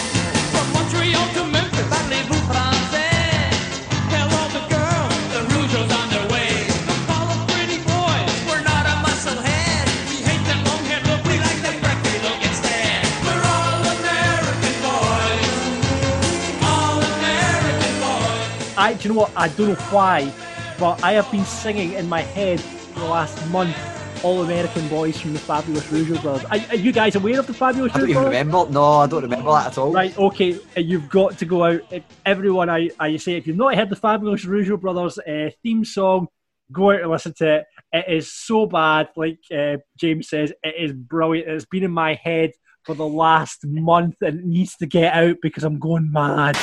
[18.77, 19.31] I, do you know what?
[19.35, 20.31] I don't know why,
[20.79, 23.75] but I have been singing in my head for the last month.
[24.23, 26.45] All American boys from the Fabulous Rougeau Brothers.
[26.45, 28.39] Are, are you guys aware of the Fabulous I don't even Brothers?
[28.39, 28.71] remember.
[28.71, 29.91] No, I don't remember that at all.
[29.91, 31.81] Right, okay, uh, you've got to go out.
[31.91, 35.83] Uh, Everyone, I, I say, if you've not heard the Fabulous Rougeau Brothers uh, theme
[35.83, 36.27] song,
[36.71, 37.65] go out and listen to it.
[37.91, 41.49] It is so bad, like uh, James says, it is brilliant.
[41.49, 42.51] It's been in my head
[42.83, 46.57] for the last month and it needs to get out because I'm going mad.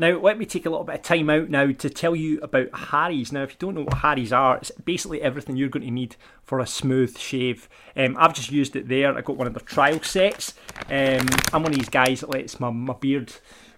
[0.00, 2.70] Now, let me take a little bit of time out now to tell you about
[2.72, 3.32] Harry's.
[3.32, 6.16] Now, if you don't know what Harry's are, it's basically everything you're going to need
[6.42, 7.68] for a smooth shave.
[7.94, 9.14] Um, I've just used it there.
[9.14, 10.54] I got one of the trial sets.
[10.88, 13.30] Um, I'm one of these guys that lets my, my beard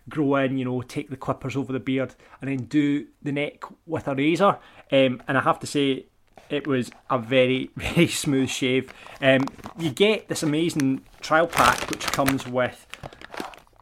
[0.08, 3.64] grow in, you know, take the clippers over the beard and then do the neck
[3.84, 4.58] with a razor.
[4.92, 6.06] Um, and I have to say,
[6.48, 8.94] it was a very, very smooth shave.
[9.20, 9.46] Um,
[9.76, 12.86] you get this amazing trial pack which comes with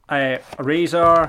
[0.09, 1.29] uh, a razor,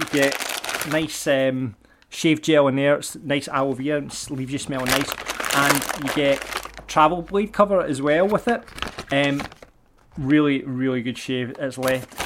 [0.00, 1.76] you get nice um,
[2.08, 2.96] shave gel in there.
[2.96, 5.10] It's nice aloe vera, and leaves you smelling nice.
[5.54, 8.62] And you get a travel blade cover as well with it.
[9.12, 9.42] Um,
[10.16, 11.54] really, really good shave.
[11.58, 12.16] It's left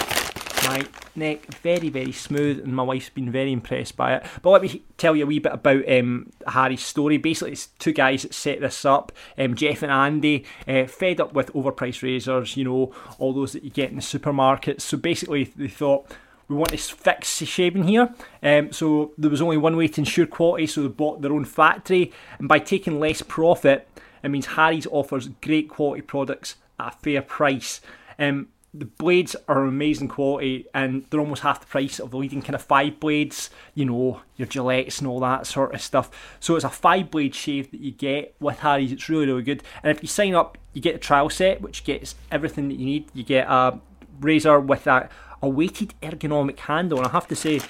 [0.64, 4.26] my neck very, very smooth, and my wife's been very impressed by it.
[4.42, 7.18] But let me tell you a wee bit about um, Harry's story.
[7.18, 11.34] Basically, it's two guys that set this up um, Jeff and Andy, uh, fed up
[11.34, 14.82] with overpriced razors, you know, all those that you get in the supermarkets.
[14.82, 16.10] So basically, they thought,
[16.48, 18.14] we want to fix the shaving here.
[18.42, 21.44] Um, so there was only one way to ensure quality, so they bought their own
[21.44, 22.12] factory.
[22.38, 23.88] And by taking less profit,
[24.22, 27.80] it means Harry's offers great quality products at a fair price.
[28.18, 32.42] Um, the blades are amazing quality and they're almost half the price of the leading
[32.42, 36.10] kind of five blades, you know, your Gillettes and all that sort of stuff.
[36.40, 38.90] So it's a five blade shave that you get with Harry's.
[38.90, 39.62] It's really, really good.
[39.84, 42.86] And if you sign up, you get a trial set, which gets everything that you
[42.86, 43.10] need.
[43.14, 43.78] You get a
[44.20, 45.08] razor with a,
[45.44, 47.60] a weighted ergonomic handle, and I have to say,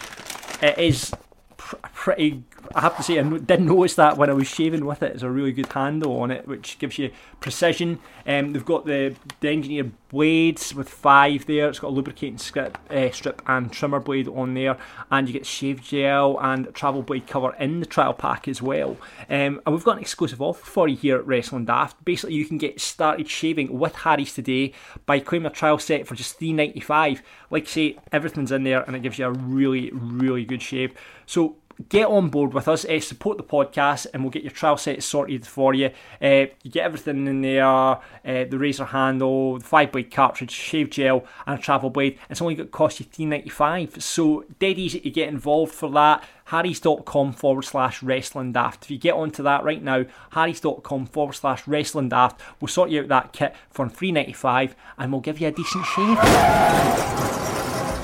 [0.62, 1.12] it is
[1.56, 2.44] pr- pretty
[2.74, 5.12] I have to say, I no- did notice that when I was shaving with it.
[5.12, 7.10] It's a really good handle on it, which gives you
[7.40, 8.00] precision.
[8.26, 11.68] Um, they've got the, the engineered blades with five there.
[11.68, 14.76] It's got a lubricating strip, uh, strip and trimmer blade on there,
[15.10, 18.96] and you get shave gel and travel blade cover in the trial pack as well.
[19.28, 22.04] Um, and we've got an exclusive offer for you here at Wrestling Daft.
[22.04, 24.72] Basically, you can get started shaving with Harry's today
[25.06, 27.22] by claiming a trial set for just three ninety five.
[27.50, 30.92] Like I say, everything's in there, and it gives you a really, really good shave.
[31.26, 31.56] So
[31.88, 35.02] get on board with us, uh, support the podcast, and we'll get your trial set
[35.02, 35.90] sorted for you.
[36.22, 40.90] Uh, you get everything in there uh, the razor handle, the five blade cartridge, shave
[40.90, 42.18] gel, and a travel blade.
[42.30, 44.02] It's only going to cost you three ninety five.
[44.02, 46.24] So, dead easy to get involved for that.
[46.46, 48.84] Harrys.com forward slash wrestling daft.
[48.84, 53.00] If you get onto that right now, Harrys.com forward slash wrestling daft, we'll sort you
[53.00, 56.18] out that kit for three ninety five, and we'll give you a decent shave.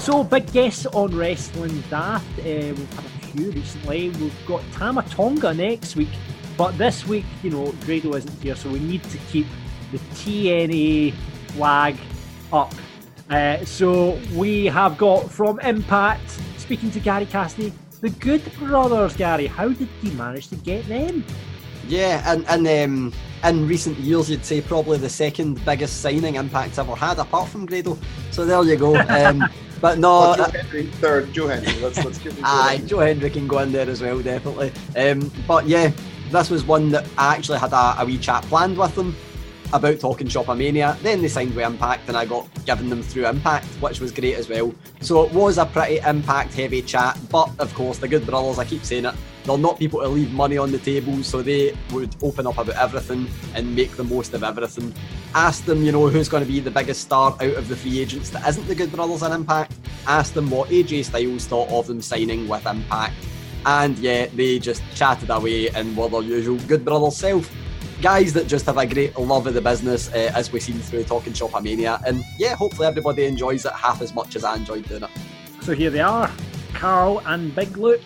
[0.00, 2.38] So, big guests on Wrestling Daft.
[2.38, 4.10] Uh, we've had a few recently.
[4.10, 6.08] We've got Tama Tonga next week,
[6.56, 9.46] but this week, you know, Grado isn't here, so we need to keep
[9.92, 11.14] the TNA
[11.48, 11.96] flag
[12.52, 12.74] up.
[13.28, 16.28] Uh, so, we have got from Impact,
[16.58, 19.14] speaking to Gary Cassidy, the Good Brothers.
[19.16, 21.24] Gary, how did you manage to get them?
[21.86, 23.12] Yeah, and, and um,
[23.44, 27.66] in recent years, you'd say probably the second biggest signing Impact's ever had, apart from
[27.66, 27.96] Grado.
[28.32, 28.96] So there you go.
[29.10, 29.48] Um,
[29.80, 31.80] but no, Oh, Joe uh, Henry, third, Joe Henry.
[31.80, 32.88] Let's, let's give him Joe Aye, Henry.
[32.88, 34.72] Joe Hendry can go in there as well, definitely.
[34.96, 35.92] Um, but yeah,
[36.30, 39.16] this was one that I actually had a, a wee chat planned with them
[39.72, 40.98] about talking Shopomania.
[41.00, 44.34] Then they signed with Impact, and I got given them through Impact, which was great
[44.34, 44.74] as well.
[45.00, 47.18] So it was a pretty Impact heavy chat.
[47.30, 49.14] But of course, the Good Brothers, I keep saying it,
[49.50, 52.76] they're not people to leave money on the table, so they would open up about
[52.76, 54.94] everything and make the most of everything.
[55.34, 58.00] Ask them, you know, who's going to be the biggest star out of the free
[58.00, 59.72] agents that isn't the Good Brothers in Impact.
[60.06, 63.14] Ask them what AJ Styles thought of them signing with Impact.
[63.66, 67.50] And yeah, they just chatted away and were their usual Good Brothers self.
[68.00, 71.04] Guys that just have a great love of the business, uh, as we've seen through
[71.04, 72.02] Talking Shopomania.
[72.06, 75.10] And yeah, hopefully everybody enjoys it half as much as I enjoyed doing it.
[75.60, 76.30] So here they are,
[76.72, 78.00] Karl and Big Luke.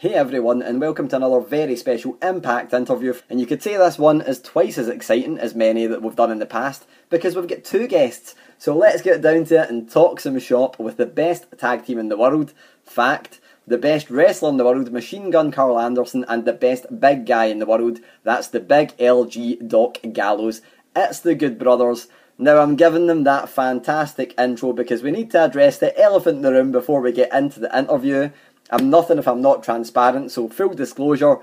[0.00, 3.14] Hey everyone, and welcome to another very special Impact interview.
[3.28, 6.30] And you could say this one is twice as exciting as many that we've done
[6.30, 8.36] in the past because we've got two guests.
[8.58, 11.98] So let's get down to it and talk some shop with the best tag team
[11.98, 16.44] in the world, Fact, the best wrestler in the world, Machine Gun Karl Anderson, and
[16.44, 17.98] the best big guy in the world.
[18.22, 20.62] That's the big LG Doc Gallows.
[20.94, 22.06] It's the Good Brothers.
[22.40, 26.42] Now I'm giving them that fantastic intro because we need to address the elephant in
[26.42, 28.30] the room before we get into the interview.
[28.70, 31.38] I'm nothing if I'm not transparent, so full disclosure,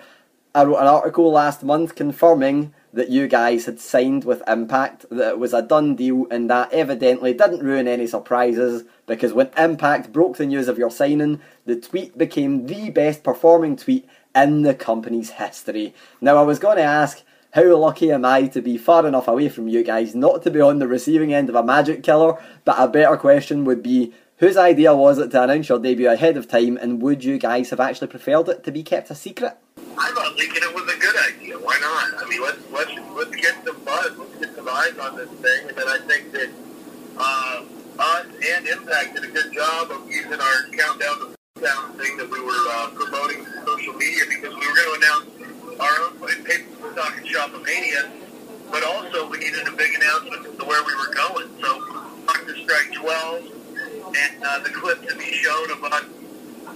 [0.54, 5.32] I wrote an article last month confirming that you guys had signed with Impact, that
[5.32, 10.14] it was a done deal, and that evidently didn't ruin any surprises because when Impact
[10.14, 14.74] broke the news of your signing, the tweet became the best performing tweet in the
[14.74, 15.94] company's history.
[16.22, 17.22] Now, I was going to ask,
[17.52, 20.62] how lucky am I to be far enough away from you guys not to be
[20.62, 22.42] on the receiving end of a magic killer?
[22.64, 26.38] But a better question would be, whose idea was it to announce your debut ahead
[26.38, 29.58] of time, and would you guys have actually preferred it to be kept a secret?
[29.98, 31.58] I thought thinking it was a good idea.
[31.58, 32.24] Why not?
[32.24, 35.70] I mean, let's let's let's get some buzz, let's get some eyes on this thing,
[35.70, 36.50] and then I think that
[37.18, 37.64] uh,
[38.00, 42.30] us and Impact did a good job of using our countdown to down thing that
[42.30, 46.44] we were uh, promoting to social media because we were going to announce our own
[46.44, 48.12] paper stock and shopomania,
[48.70, 51.48] but also we needed a big announcement as to where we were going.
[51.62, 51.80] So,
[52.28, 53.65] Doctor Strike 12
[54.16, 56.06] and uh, the clip to be shown of us,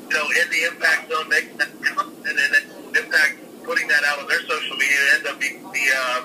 [0.10, 4.20] you know, in the Impact Zone making that announcement, and then Impact putting that out
[4.20, 6.22] on their social media ends up being the uh,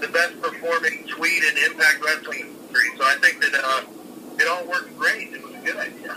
[0.00, 2.96] the best performing tweet in Impact Wrestling history.
[2.96, 3.82] So I think that uh,
[4.38, 5.32] it all worked great.
[5.34, 6.16] It was a good idea.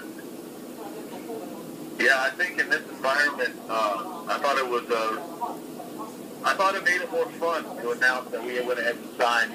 [1.99, 6.84] Yeah, I think in this environment, uh, I thought it was uh, I thought it
[6.84, 9.53] made it more fun to announce that we went ahead and signed.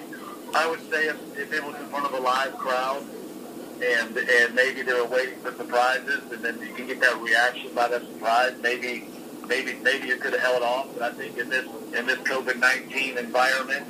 [0.54, 3.04] I would say if, if it was in front of a live crowd
[3.82, 7.74] and and maybe they were waiting for surprises and then you can get that reaction
[7.74, 9.08] by that surprise, maybe
[9.46, 10.88] maybe maybe you could have held off.
[10.94, 13.86] But I think in this in this COVID nineteen environment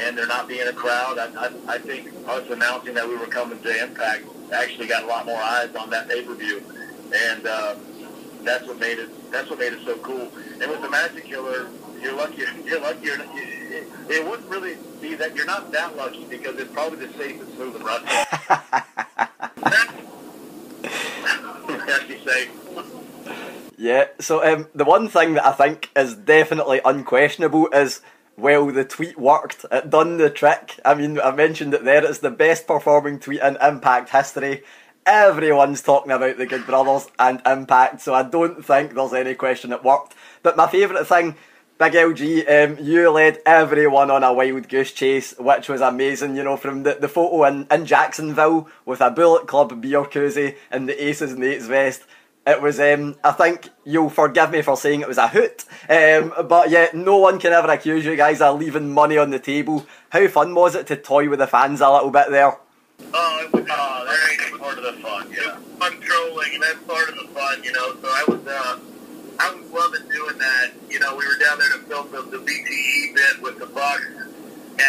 [0.00, 3.26] and there not being a crowd, I, I, I think us announcing that we were
[3.26, 6.62] coming to Impact actually got a lot more eyes on that pay per view,
[7.14, 7.76] and uh,
[8.42, 10.28] that's what made it that's what made it so cool.
[10.60, 11.68] And with the Magic Killer,
[12.00, 12.42] you're lucky.
[12.64, 13.06] You're lucky.
[13.06, 13.20] You're,
[13.72, 17.58] it, it wouldn't really be that you're not that lucky because it's probably the safest
[17.58, 18.08] move in wrestling.
[21.88, 22.48] As you say.
[23.82, 28.00] Yeah, so um, the one thing that I think is definitely unquestionable is
[28.36, 29.66] well, the tweet worked.
[29.72, 30.78] It done the trick.
[30.84, 32.04] I mean, I mentioned it there.
[32.04, 34.62] It's the best performing tweet in Impact history.
[35.04, 39.72] everyone's talking about the Good Brothers and Impact, so I don't think there's any question
[39.72, 40.14] it worked.
[40.44, 41.34] But my favourite thing,
[41.78, 46.36] Big LG, um, you led everyone on a wild goose chase, which was amazing.
[46.36, 50.54] You know, from the, the photo in, in Jacksonville with a Bullet Club beer koozie
[50.70, 52.04] and the Aces and Eights vest.
[52.44, 56.32] It was, um, I think you'll forgive me for saying it was a hoot, um,
[56.48, 59.86] but yeah, no one can ever accuse you guys of leaving money on the table.
[60.10, 62.58] How fun was it to toy with the fans a little bit there?
[63.14, 65.56] Oh, it was, uh, that ain't part of the fun, yeah.
[65.78, 67.94] Fun trolling, and that's part of the fun, you know.
[68.00, 68.78] So I was, uh,
[69.38, 70.72] I was loving doing that.
[70.90, 74.04] You know, we were down there to film the, the BTE bit with the Bucks,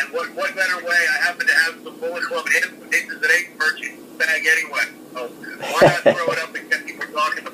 [0.02, 1.02] and what what better way?
[1.14, 3.82] I happen to have some Bullet Club and some Aces and Eights merch
[4.18, 4.86] bag anyway.
[5.14, 7.48] So why not throw it up and get people talking?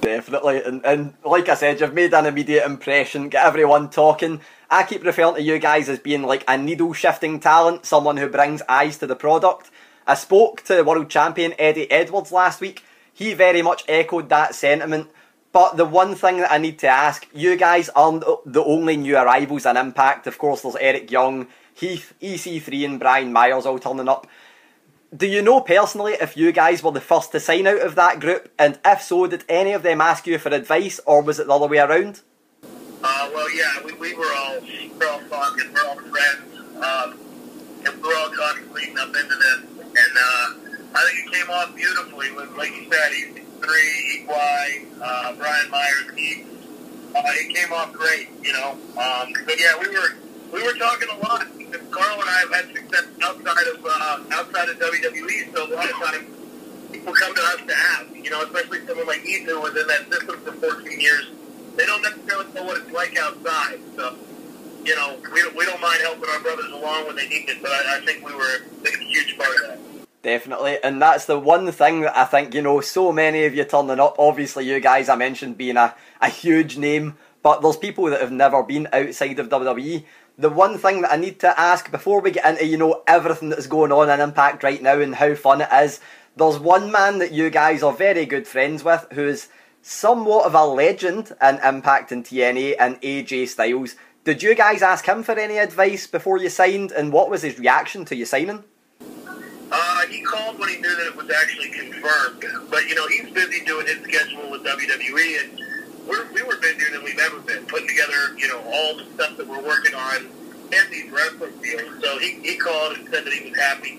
[0.00, 4.40] Definitely, and, and like I said, you've made an immediate impression, get everyone talking.
[4.70, 8.28] I keep referring to you guys as being like a needle shifting talent, someone who
[8.28, 9.70] brings eyes to the product.
[10.06, 12.84] I spoke to world champion Eddie Edwards last week.
[13.12, 15.08] He very much echoed that sentiment.
[15.56, 19.16] But the one thing that I need to ask, you guys aren't the only new
[19.16, 20.26] arrivals in Impact.
[20.26, 24.26] Of course, there's Eric Young, Heath, EC3, and Brian Myers all turning up.
[25.16, 28.20] Do you know personally if you guys were the first to sign out of that
[28.20, 28.52] group?
[28.58, 31.54] And if so, did any of them ask you for advice, or was it the
[31.54, 32.20] other way around?
[33.02, 37.18] Uh, well, yeah, we, we were all we're all talking, we're all friends, um,
[37.86, 40.52] and we're all talking leading up into this, and uh,
[40.94, 42.28] I think it came off beautifully.
[42.58, 46.46] Like you said, he three, Equai, uh, Brian Myers, Keith.
[47.14, 48.72] Uh, it came off great, you know.
[48.94, 50.14] Um, but yeah, we were
[50.52, 51.46] we were talking a lot.
[51.90, 55.90] Carl and I have had success outside of uh, outside of WWE, so a lot
[55.90, 56.24] of times
[56.92, 58.06] people come to us to ask.
[58.14, 61.30] You know, especially someone like Ethan who was in that system for 14 years.
[61.76, 63.78] They don't necessarily know what it's like outside.
[63.96, 64.16] So,
[64.84, 67.70] you know, we, we don't mind helping our brothers along when they need it, but
[67.70, 69.95] I, I think we were a huge part of that.
[70.22, 73.64] Definitely, and that's the one thing that I think, you know, so many of you
[73.64, 74.16] turning up.
[74.18, 78.32] Obviously, you guys I mentioned being a, a huge name, but there's people that have
[78.32, 80.04] never been outside of WWE.
[80.36, 83.50] The one thing that I need to ask before we get into, you know, everything
[83.50, 86.00] that's going on in Impact right now and how fun it is,
[86.36, 89.48] there's one man that you guys are very good friends with who's
[89.80, 93.94] somewhat of a legend in Impact and TNA and AJ Styles.
[94.24, 97.60] Did you guys ask him for any advice before you signed, and what was his
[97.60, 98.64] reaction to you signing?
[99.70, 102.44] Uh, he called when he knew that it was actually confirmed.
[102.70, 105.60] But, you know, he's busy doing his schedule with WWE, and
[106.06, 109.36] we're, we were busier than we've ever been, putting together, you know, all the stuff
[109.36, 110.26] that we're working on
[110.72, 112.02] and these wrestling deals.
[112.02, 113.98] So he, he called and said that he was happy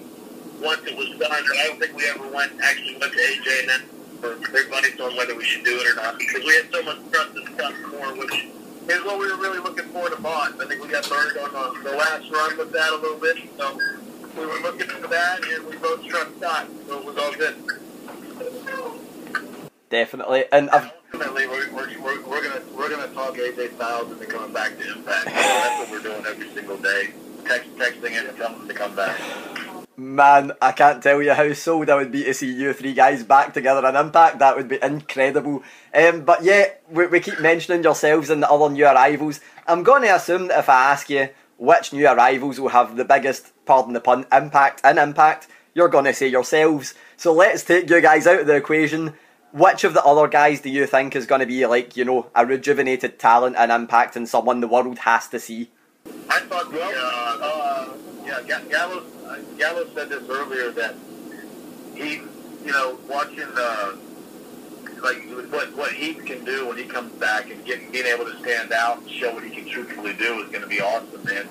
[0.62, 1.32] once it was done.
[1.32, 3.82] I don't think we ever went, actually went to AJ and then
[4.20, 6.98] for everybody on whether we should do it or not, because we had so much
[7.12, 8.34] trust in the customer, which
[8.90, 10.56] is what we were really looking for to Bond.
[10.62, 13.38] I think we got burned on the, the last run with that a little bit,
[13.58, 13.80] so
[14.38, 17.56] we were looking for that, and we both struck Scott, so it was all good.
[19.90, 24.54] Definitely, and ultimately we're, we're, we're, we're gonna we're gonna talk AJ Styles into coming
[24.54, 25.26] back to Impact.
[25.26, 27.14] That's what we're doing every single day,
[27.46, 29.20] Text, texting him and telling him to come back.
[30.00, 33.24] Man, I can't tell you how sold I would be to see you three guys
[33.24, 34.38] back together in Impact.
[34.38, 35.64] That would be incredible.
[35.92, 39.40] Um, but yeah, we, we keep mentioning yourselves and the other new arrivals.
[39.66, 43.06] I'm going to assume that if I ask you which new arrivals will have the
[43.06, 46.94] biggest, pardon the pun, impact in Impact, you're going to say yourselves.
[47.18, 49.14] So let's take you guys out of the equation.
[49.54, 52.28] Which of the other guys do you think is going to be like, you know,
[52.36, 55.72] a rejuvenated talent in Impact and someone the world has to see?
[56.30, 57.94] I thought the, uh, uh,
[58.26, 58.58] yeah,
[59.28, 60.96] uh, Gallows said this earlier that
[61.96, 62.16] he,
[62.66, 63.96] you know, watching, uh,
[65.02, 68.38] like what what he can do when he comes back and getting being able to
[68.40, 71.48] stand out and show what he can truthfully do is going to be awesome, man.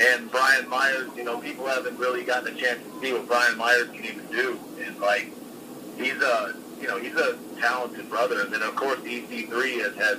[0.00, 3.58] And Brian Myers, you know, people haven't really gotten a chance to see what Brian
[3.58, 5.32] Myers can even do, and like
[5.96, 8.42] he's a, you know, he's a talented brother.
[8.42, 10.18] And then of course EC3 has had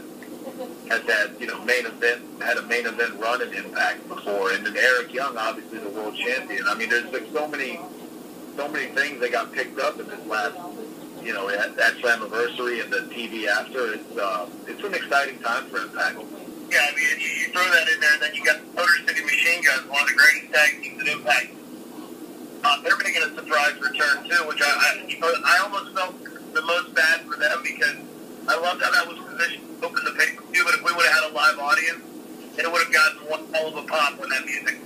[0.89, 4.51] has had, you know, main event, had a main event run in Impact before.
[4.51, 6.67] And then Eric Young, obviously the world champion.
[6.67, 7.79] I mean, there's like so many,
[8.55, 10.55] so many things that got picked up in this last,
[11.23, 13.93] you know, at that Slammiversary and the TV after.
[13.93, 16.17] It's, uh, it's an exciting time for Impact.
[16.69, 19.63] Yeah, I mean, you, throw that in there, and then you got Motor City Machine
[19.63, 21.49] Guns, one of the greatest tag teams in Impact.
[22.63, 26.13] Uh, they're making a surprise return too, which I, I, I almost felt
[26.53, 27.95] the most bad for them because
[28.47, 30.63] I loved how that was positioned open the pay per view.
[30.63, 32.03] But if we would have had a live audience,
[32.57, 34.83] it would have gotten one hell of a pop when that music.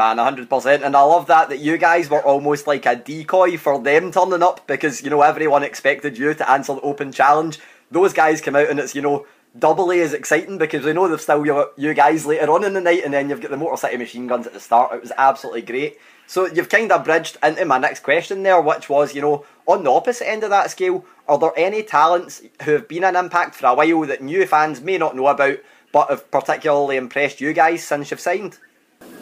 [0.00, 0.82] Man, 100%.
[0.82, 4.42] And I love that, that you guys were almost like a decoy for them turning
[4.42, 7.58] up because, you know, everyone expected you to answer the open challenge.
[7.90, 9.26] Those guys come out and it's, you know,
[9.58, 12.80] doubly as exciting because we know there's still you, you guys later on in the
[12.80, 14.94] night, and then you've got the Motor City Machine Guns at the start.
[14.94, 15.98] It was absolutely great.
[16.26, 19.84] So you've kind of bridged into my next question there, which was, you know, on
[19.84, 23.54] the opposite end of that scale, are there any talents who have been an impact
[23.54, 25.58] for a while that new fans may not know about,
[25.92, 28.58] but have particularly impressed you guys since you've signed?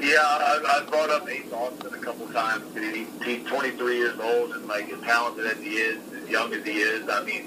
[0.00, 2.64] Yeah, I, I brought up Ace Austin a couple times.
[2.74, 6.64] He, he's 23 years old and like as talented as he is, as young as
[6.64, 7.08] he is.
[7.08, 7.44] I mean,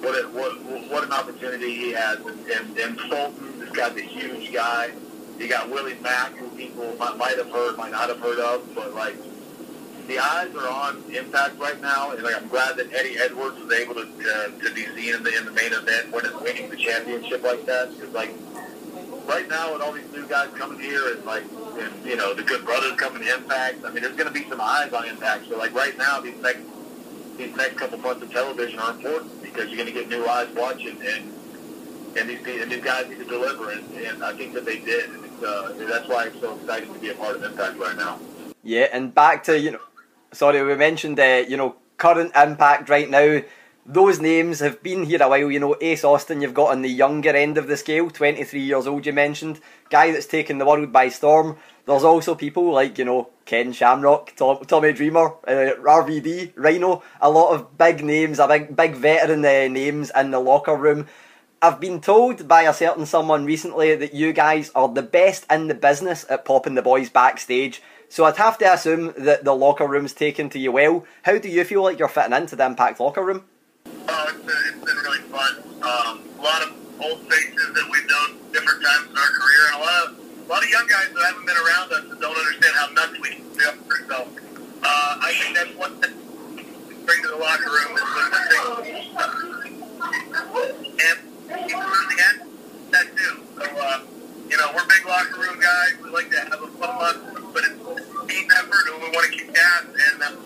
[0.00, 0.58] what a, what
[0.90, 2.18] what an opportunity he has.
[2.20, 4.90] And, and, and Fulton, this guy's a huge guy.
[5.38, 8.74] You got Willie Mack, who people might, might have heard, might not have heard of,
[8.74, 9.16] but like
[10.08, 13.72] the eyes are on Impact right now, and like I'm glad that Eddie Edwards was
[13.72, 16.76] able to uh, to be seen in the in the main event when winning the
[16.76, 17.90] championship like that.
[17.90, 18.30] Because like
[19.26, 21.44] right now, with all these new guys coming here, and like
[21.78, 24.48] and you know the good brothers coming to Impact, I mean there's going to be
[24.48, 25.48] some eyes on Impact.
[25.48, 26.62] So like right now, these next
[27.36, 30.48] these next couple months of television are important because you're going to get new eyes
[30.54, 31.32] watching and.
[32.14, 35.08] And these, and these guys need to deliver, and, and I think that they did.
[35.08, 37.96] And it's, uh, that's why I'm so excited to be a part of Impact right
[37.96, 38.20] now.
[38.62, 39.80] Yeah, and back to you know,
[40.30, 43.40] sorry, we mentioned uh, you know current impact right now.
[43.84, 45.50] Those names have been here a while.
[45.50, 48.86] You know, Ace Austin, you've got on the younger end of the scale, 23 years
[48.86, 49.04] old.
[49.04, 49.60] You mentioned
[49.90, 51.56] guy that's taken the world by storm.
[51.84, 57.02] There's also people like you know Ken Shamrock, Tom, Tommy Dreamer, uh, RVD, Rhino.
[57.20, 61.08] A lot of big names, a big big veteran uh, names in the locker room.
[61.60, 65.66] I've been told by a certain someone recently that you guys are the best in
[65.66, 67.82] the business at popping the boys backstage.
[68.08, 71.04] So I'd have to assume that the locker room's taken to you well.
[71.22, 73.44] How do you feel like you're fitting into the Impact locker room?
[74.08, 75.52] Oh, it's been, it's been really fun.
[75.82, 76.70] Um, a lot of
[77.00, 80.48] old faces that we've known different times in our career, and a lot of a
[80.50, 83.28] lot of young guys that haven't been around us and don't understand how nuts we
[83.30, 83.96] can up for.
[84.08, 84.28] So
[84.82, 89.12] uh, I think that's what we bring to the locker room is when things
[90.98, 91.18] and
[91.68, 92.36] keep losing it.
[92.90, 93.40] That too.
[93.56, 94.00] So uh,
[94.48, 95.96] you know, we're big locker room guys.
[96.02, 99.26] We like to have a fun month, but it's a team effort, and we want
[99.30, 100.36] to keep gas and uh,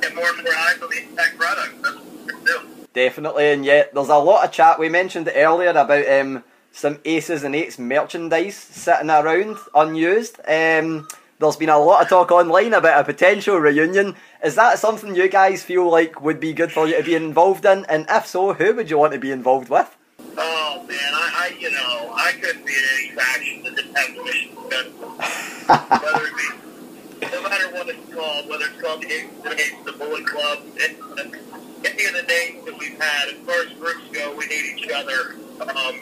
[0.00, 1.82] get more and more eyes on the Impact product.
[1.82, 2.81] That's what we're doing.
[2.94, 4.78] Definitely, and yet there's a lot of chat.
[4.78, 10.38] We mentioned it earlier about um, some Aces and Eights merchandise sitting around unused.
[10.46, 11.08] Um,
[11.38, 14.14] there's been a lot of talk online about a potential reunion.
[14.44, 17.64] Is that something you guys feel like would be good for you to be involved
[17.64, 17.86] in?
[17.86, 19.96] And if so, who would you want to be involved with?
[20.36, 24.06] Oh man, I, I you know I couldn't be in any faction that didn't have
[24.06, 24.82] to go.
[26.06, 27.72] Whether it be no matter
[28.22, 30.96] what whether it's called the and Eights, the Bullet Club, it,
[31.84, 34.88] any of the names that we've had, as far as groups go, we need each
[34.90, 35.34] other.
[35.60, 35.96] Um,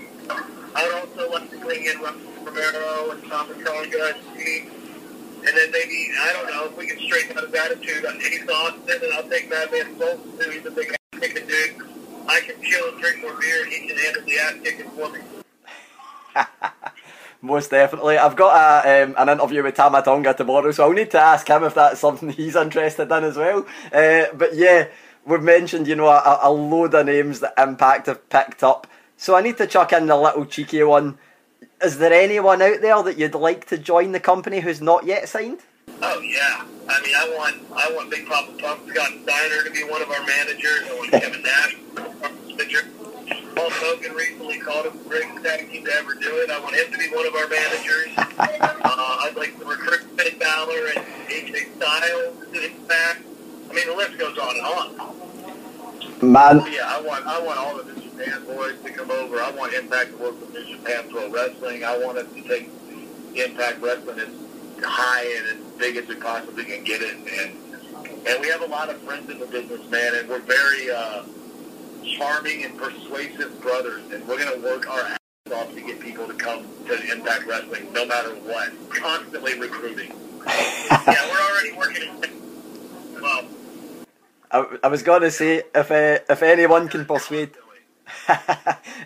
[0.75, 4.71] I would also like to bring in Russell Romero and Tama Tonga as team.
[5.41, 8.47] And then maybe, I don't know, if we can straighten out his attitude on Ace
[8.47, 10.51] Austin, and I'll take Madman Fulton, too.
[10.51, 11.77] He's a big ass-kicking dude.
[12.29, 15.21] I can chill and drink more beer, and he can handle the ass-kicking for me.
[17.43, 18.19] Most definitely.
[18.19, 21.49] I've got a, um, an interview with Tama Tonga tomorrow, so I'll need to ask
[21.49, 23.67] him if that's something he's interested in as well.
[23.93, 24.89] Uh, but yeah,
[25.25, 28.87] we've mentioned, you know, a, a load of names that Impact have picked up.
[29.17, 31.19] So I need to chuck in the little cheeky one.
[31.83, 35.29] Is there anyone out there that you'd like to join the company who's not yet
[35.29, 35.61] signed?
[36.03, 39.83] Oh yeah, I mean, I want I want Big Papa Pump Scott Steiner to be
[39.85, 40.83] one of our managers.
[40.89, 41.77] I want Kevin Nash,
[42.71, 43.00] manager.
[43.61, 46.51] Paul Hogan recently called him the greatest tag team to ever do it.
[46.51, 48.09] I want him to be one of our managers.
[48.17, 53.21] uh, I'd like to recruit Finn Balor and AJ Styles to Impact.
[53.69, 56.33] I mean, the list goes on and on.
[56.33, 56.73] Man.
[56.73, 59.43] Yeah, I want I want all of the Japan boys to come over.
[59.43, 61.85] I want Impact to work with New Japan Pro Wrestling.
[61.85, 62.71] I want us to take
[63.35, 67.15] Impact Wrestling as high and as big as we possibly can get it.
[67.15, 70.91] And and we have a lot of friends in the business, man, and we're very
[70.91, 71.25] uh,
[72.05, 75.19] charming and persuasive brothers, and we're going to work our ass
[75.53, 78.73] off to get people to come to Impact Wrestling, no matter what.
[78.91, 80.13] Constantly recruiting.
[80.47, 83.21] yeah, we're already working.
[83.21, 83.45] Well,
[84.51, 87.51] I, I was going to say if uh, if anyone can persuade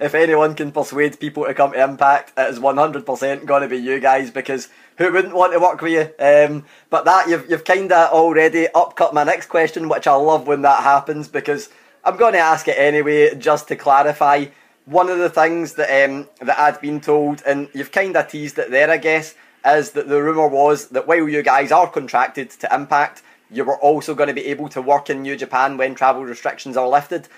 [0.00, 3.62] if anyone can persuade people to come to Impact, it is one hundred percent going
[3.62, 4.68] to be you guys because
[4.98, 6.24] who wouldn't want to work with you?
[6.24, 10.46] Um, but that you've you've kind of already upcut my next question, which I love
[10.46, 11.68] when that happens because
[12.04, 14.46] I'm going to ask it anyway, just to clarify.
[14.84, 18.58] One of the things that um, that I'd been told, and you've kind of teased
[18.58, 22.50] it there, I guess, is that the rumor was that while you guys are contracted
[22.50, 25.94] to Impact, you were also going to be able to work in New Japan when
[25.94, 27.28] travel restrictions are lifted.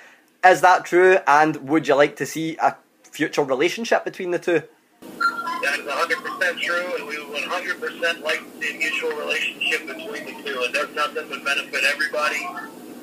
[0.44, 1.18] Is that true?
[1.28, 4.62] And would you like to see a future relationship between the two?
[5.00, 10.24] That is 100% true, and we would 100% like to see a mutual relationship between
[10.26, 10.60] the two.
[10.62, 12.46] It does nothing but benefit everybody,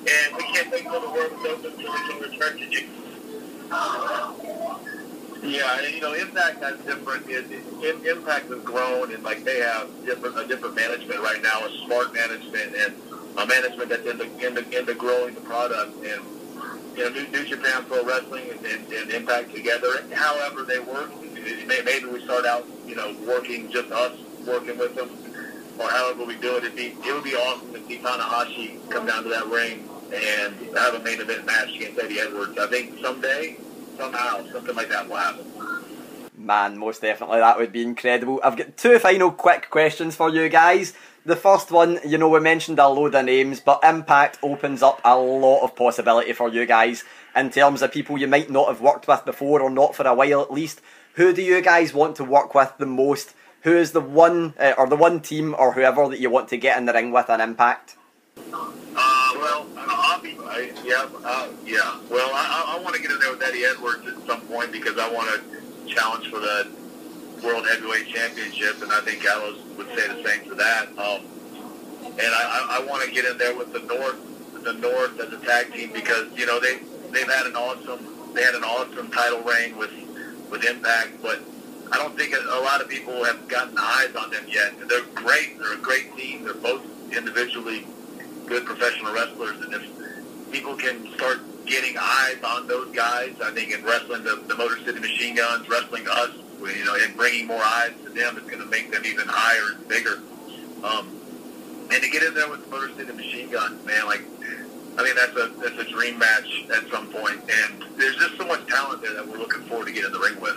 [0.08, 3.04] and we can't wait till the world is open so we can return to Japan.
[5.44, 7.30] Yeah, and you know, Impact has different.
[7.30, 11.66] It, it, Impact has grown, and like they have different a different management right now,
[11.66, 12.96] a smart management and
[13.38, 15.96] a management that's into into, into growing the product.
[15.98, 16.24] And
[16.96, 20.06] you know, New, New Japan Pro Wrestling and, and, and Impact together.
[20.14, 21.12] However, they work.
[21.68, 24.18] Maybe we start out, you know, working just us
[24.48, 25.10] working with them,
[25.78, 26.64] or however we do it.
[26.64, 30.77] It'd be it would be awesome to see Tanahashi come down to that ring and
[30.77, 32.57] have a main event match against Eddie Edwards.
[32.57, 33.57] I think someday,
[33.98, 35.45] somehow, something like that will happen.
[36.38, 38.40] Man, most definitely, that would be incredible.
[38.44, 40.94] I've got two final quick questions for you guys.
[41.26, 44.99] The first one, you know, we mentioned a load of names, but Impact opens up
[45.06, 48.81] a lot of possibility for you guys in terms of people you might not have
[48.81, 50.81] worked with before or not for a while at least.
[51.14, 53.35] Who do you guys want to work with the most?
[53.61, 56.57] Who is the one uh, or the one team or whoever that you want to
[56.57, 57.95] get in the ring with an Impact?
[58.52, 59.65] Uh, well,
[60.26, 62.00] I'll I, yeah, uh, yeah.
[62.10, 64.98] Well, I, I want to get in there with Eddie Edwards at some point because
[64.98, 66.68] I want to challenge for the
[67.44, 70.88] World Heavyweight Championship, and I think Gallows would say the same for that.
[70.98, 71.26] Um,
[72.06, 75.38] and I, I, want to get in there with the North, the North as a
[75.45, 76.78] tag team because you know they
[77.12, 79.91] they've had an awesome they had an awesome title reign with
[80.50, 81.41] with Impact, but
[81.91, 84.74] I don't think a lot of people have gotten eyes on them yet.
[84.88, 85.60] They're great.
[85.60, 86.44] They're a great team.
[86.44, 87.86] They're both individually
[88.45, 89.84] good professional wrestlers, and if
[90.54, 94.78] people can start getting eyes on those guys, I think in wrestling the, the Motor
[94.86, 96.30] City Machine Guns, wrestling us,
[96.62, 99.76] you know, and bringing more eyes to them is going to make them even higher
[99.76, 100.22] and bigger.
[100.84, 101.20] Um,
[101.92, 104.22] and to get in there with the Motor City Machine Guns, man, like
[104.98, 107.42] I think that's a that's a dream match at some point.
[107.50, 110.20] And there's just so much talent there that we're looking forward to get in the
[110.20, 110.56] ring with.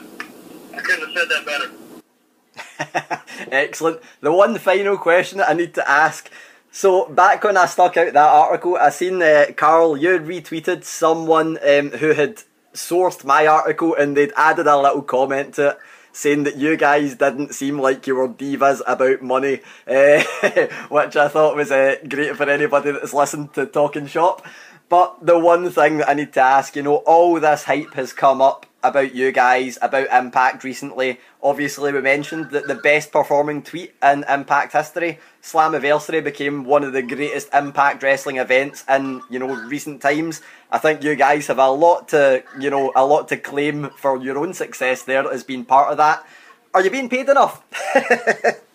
[0.75, 3.23] I couldn't have said that better.
[3.51, 4.01] Excellent.
[4.21, 6.31] The one final question that I need to ask.
[6.77, 9.97] So back when I stuck out that article, I seen uh, Karl.
[9.97, 12.43] You retweeted someone um, who had
[12.75, 15.79] sourced my article, and they'd added a little comment to it
[16.13, 20.23] saying that you guys didn't seem like you were divas about money, uh,
[20.91, 24.45] which I thought was uh, great for anybody that's listened to Talking Shop.
[24.91, 28.13] But the one thing that I need to ask, you know, all this hype has
[28.13, 31.21] come up about you guys, about Impact recently.
[31.43, 36.93] Obviously, we mentioned that the best performing tweet in Impact history, Slammiversary, became one of
[36.93, 40.41] the greatest Impact wrestling events in you know recent times.
[40.71, 44.17] I think you guys have a lot to you know a lot to claim for
[44.23, 46.27] your own success there as being part of that.
[46.75, 47.63] Are you being paid enough?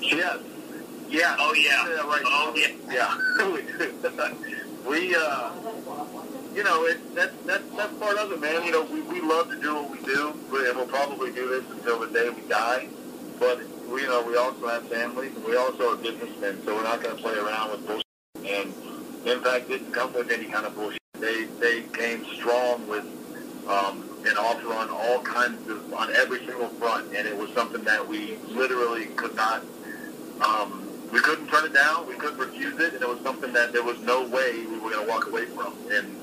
[0.00, 0.38] Yeah.
[1.08, 1.36] Yeah.
[1.38, 1.88] Oh yeah.
[1.88, 2.22] yeah right.
[2.24, 2.72] Oh yeah.
[2.90, 4.30] Yeah.
[4.88, 5.50] we uh
[6.54, 8.64] you know, it, that, that, that's part of it, man.
[8.64, 11.64] You know, we, we love to do what we do, and we'll probably do this
[11.70, 12.88] until the day we die.
[13.38, 16.82] But, we, you know, we also have families, and we also are businessmen, so we're
[16.82, 18.04] not going to play around with bullshit.
[18.36, 18.74] And
[19.26, 21.00] Impact didn't come with any kind of bullshit.
[21.18, 23.04] They, they came strong with
[23.68, 27.84] um, an offer on all kinds of, on every single front, and it was something
[27.84, 29.62] that we literally could not,
[30.40, 33.72] um, we couldn't turn it down, we couldn't refuse it, and it was something that
[33.72, 35.74] there was no way we were going to walk away from.
[35.90, 36.16] And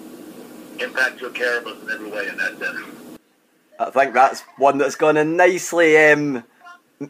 [0.82, 2.80] Impact took care of us in every way in that sense.
[3.80, 6.44] I think that's one that's going to nicely um,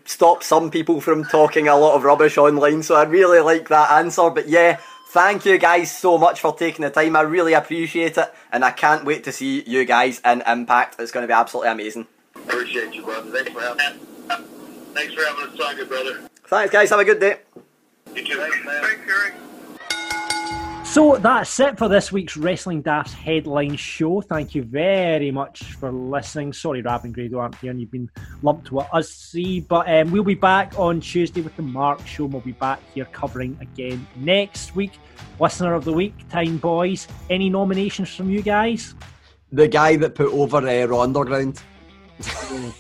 [0.06, 2.84] stop some people from talking a lot of rubbish online.
[2.84, 4.30] So I really like that answer.
[4.30, 4.80] But yeah,
[5.10, 7.16] thank you guys so much for taking the time.
[7.16, 11.00] I really appreciate it, and I can't wait to see you guys in Impact.
[11.00, 12.08] It's going to be absolutely amazing.
[12.36, 13.32] Appreciate you, brother.
[13.32, 14.00] Thanks for having.
[14.94, 16.22] Thanks for having us on, good brother.
[16.48, 16.90] Thanks, guys.
[16.90, 17.38] Have a good day.
[18.14, 18.38] You too.
[18.38, 18.84] Thanks, man.
[18.84, 19.34] Thanks, Eric.
[20.98, 24.20] So that's it for this week's Wrestling Daft's headline show.
[24.20, 26.54] Thank you very much for listening.
[26.54, 28.10] Sorry, Rab and Grado aren't here and you've been
[28.42, 32.26] lumped with us see, but um, we'll be back on Tuesday with the Mark show.
[32.26, 34.94] We'll be back here covering again next week.
[35.40, 37.08] Listener of the week, Time Boys.
[37.30, 38.96] Any nominations from you guys?
[39.52, 41.62] The guy that put over uh, Raw Underground.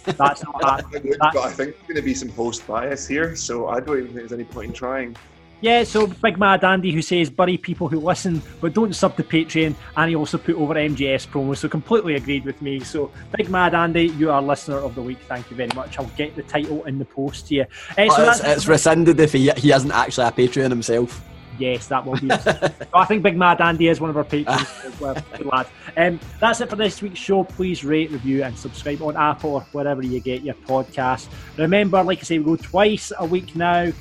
[0.05, 3.35] that's not I would, but I think there's going to be some host bias here,
[3.35, 5.15] so I don't even think there's any point in trying.
[5.59, 9.23] Yeah, so Big Mad Andy who says bury people who listen but don't sub to
[9.23, 12.79] Patreon, and he also put over MGS promo, so completely agreed with me.
[12.79, 15.17] So Big Mad Andy, you are listener of the week.
[15.27, 15.97] Thank you very much.
[15.97, 17.67] I'll get the title in the post here.
[17.97, 21.23] Uh, so Oh, it's, it's rescinded if he, he isn't actually a Patreon himself.
[21.57, 22.29] Yes, that will be.
[22.39, 24.67] so I think Big Mad Andy is one of our patrons.
[24.99, 25.65] well, lad.
[25.97, 27.43] Um, that's it for this week's show.
[27.43, 31.29] Please rate, review, and subscribe on Apple or wherever you get your podcast.
[31.57, 33.91] Remember, like I say, we go twice a week now.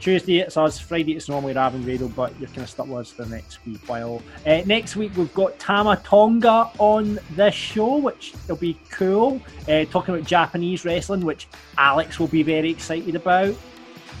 [0.00, 1.84] Tuesday it's us, Friday it's normally Rab and
[2.16, 4.22] but you're kind of stuck with us for the next week while.
[4.46, 9.42] Uh, next week we've got Tama Tonga on this show, which will be cool.
[9.68, 13.54] Uh, talking about Japanese wrestling, which Alex will be very excited about.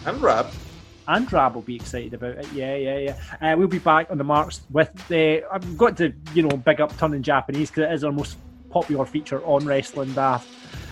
[0.04, 0.46] And Rab.
[1.08, 2.52] And Rab will be excited about it.
[2.52, 3.52] Yeah, yeah, yeah.
[3.52, 5.42] Uh, we'll be back on the marks with the.
[5.50, 8.36] I've got to, you know, big up turning Japanese because it is our most
[8.68, 10.48] popular feature on Wrestling Daft.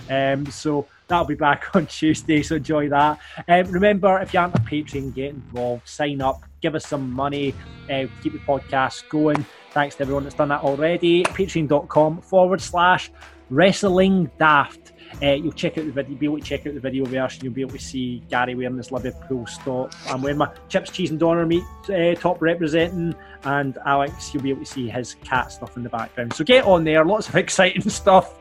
[0.08, 3.18] Um, so that'll be back on Tuesday, so enjoy that.
[3.48, 7.54] Um, remember, if you aren't a patron, get involved, sign up, give us some money,
[7.90, 9.44] uh, keep the podcast going.
[9.70, 11.24] Thanks to everyone that's done that already.
[11.24, 13.10] Patreon.com forward slash
[13.50, 14.92] wrestling daft.
[15.22, 17.44] Uh, you'll check out the video, be able to check out the video version.
[17.44, 19.92] You'll be able to see Gary wearing this Liverpool stop.
[20.06, 23.14] I'm wearing my chips, cheese, and doner meat uh, top representing,
[23.44, 26.32] and Alex, you'll be able to see his cat stuff in the background.
[26.34, 28.38] So get on there, lots of exciting stuff.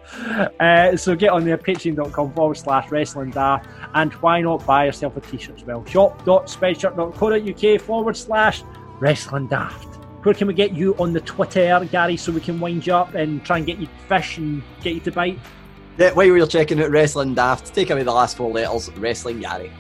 [0.60, 5.18] Uh, so get on there, patreon.com forward slash wrestling daft, and why not buy yourself
[5.18, 5.84] a t shirt as well?
[5.86, 8.64] shop.spreadshirt.co.uk forward slash
[9.00, 9.96] wrestling daft.
[10.24, 13.14] Where can we get you on the Twitter, Gary, so we can wind you up
[13.14, 15.40] and try and get you fish and get you to bite?
[15.98, 19.40] Yeah, while we were checking out Wrestling Daft, take away the last four letters, Wrestling
[19.40, 19.72] Gary.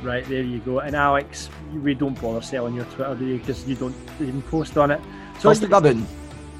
[0.00, 0.78] Right, there you go.
[0.78, 1.50] And Alex,
[1.82, 3.38] we don't bother selling your Twitter, do you?
[3.38, 5.00] Because you don't even post on it.
[5.40, 6.06] So Cost gubbin.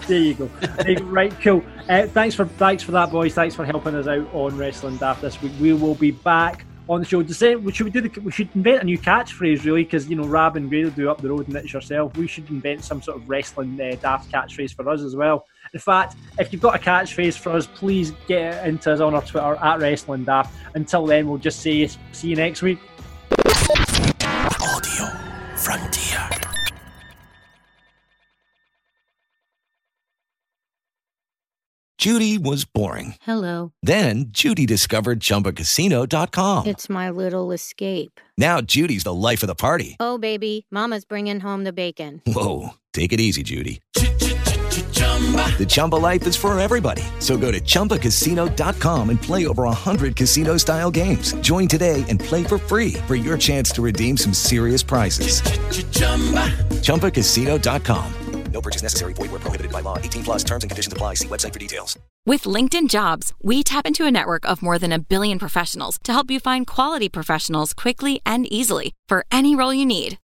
[0.08, 0.46] There you go.
[0.46, 1.04] There you go.
[1.04, 1.62] right, cool.
[1.88, 3.32] Uh, thanks for thanks for that, boys.
[3.32, 5.52] Thanks for helping us out on Wrestling Daft this week.
[5.60, 7.22] We will be back on the show.
[7.22, 10.16] To say, should we do the, we should invent a new catchphrase really because you
[10.16, 12.16] know Rab and Grado do up the road and it's yourself.
[12.16, 15.46] We should invent some sort of wrestling uh, daft catchphrase for us as well.
[15.72, 19.14] In fact, if you've got a catchphrase for us, please get it into us on
[19.14, 20.54] our Twitter at wrestling daft.
[20.74, 22.78] Until then, we'll just say see you next week.
[24.60, 25.06] Audio
[25.56, 26.28] Frontier.
[31.98, 33.14] Judy was boring.
[33.22, 33.72] Hello.
[33.82, 36.66] Then Judy discovered ChumbaCasino.com.
[36.66, 38.20] It's my little escape.
[38.38, 39.96] Now Judy's the life of the party.
[39.98, 42.22] Oh, baby, Mama's bringing home the bacon.
[42.26, 43.80] Whoa, take it easy, Judy.
[44.76, 47.02] The Chumba life is for everybody.
[47.18, 51.32] So go to ChumbaCasino.com and play over 100 casino style games.
[51.40, 55.40] Join today and play for free for your chance to redeem some serious prizes.
[56.82, 58.12] ChumbaCasino.com.
[58.52, 59.12] No purchase necessary.
[59.12, 59.98] Void where prohibited by law.
[59.98, 61.14] 18 plus terms and conditions apply.
[61.14, 61.98] See website for details.
[62.24, 66.12] With LinkedIn Jobs, we tap into a network of more than a billion professionals to
[66.12, 70.18] help you find quality professionals quickly and easily for any role you need.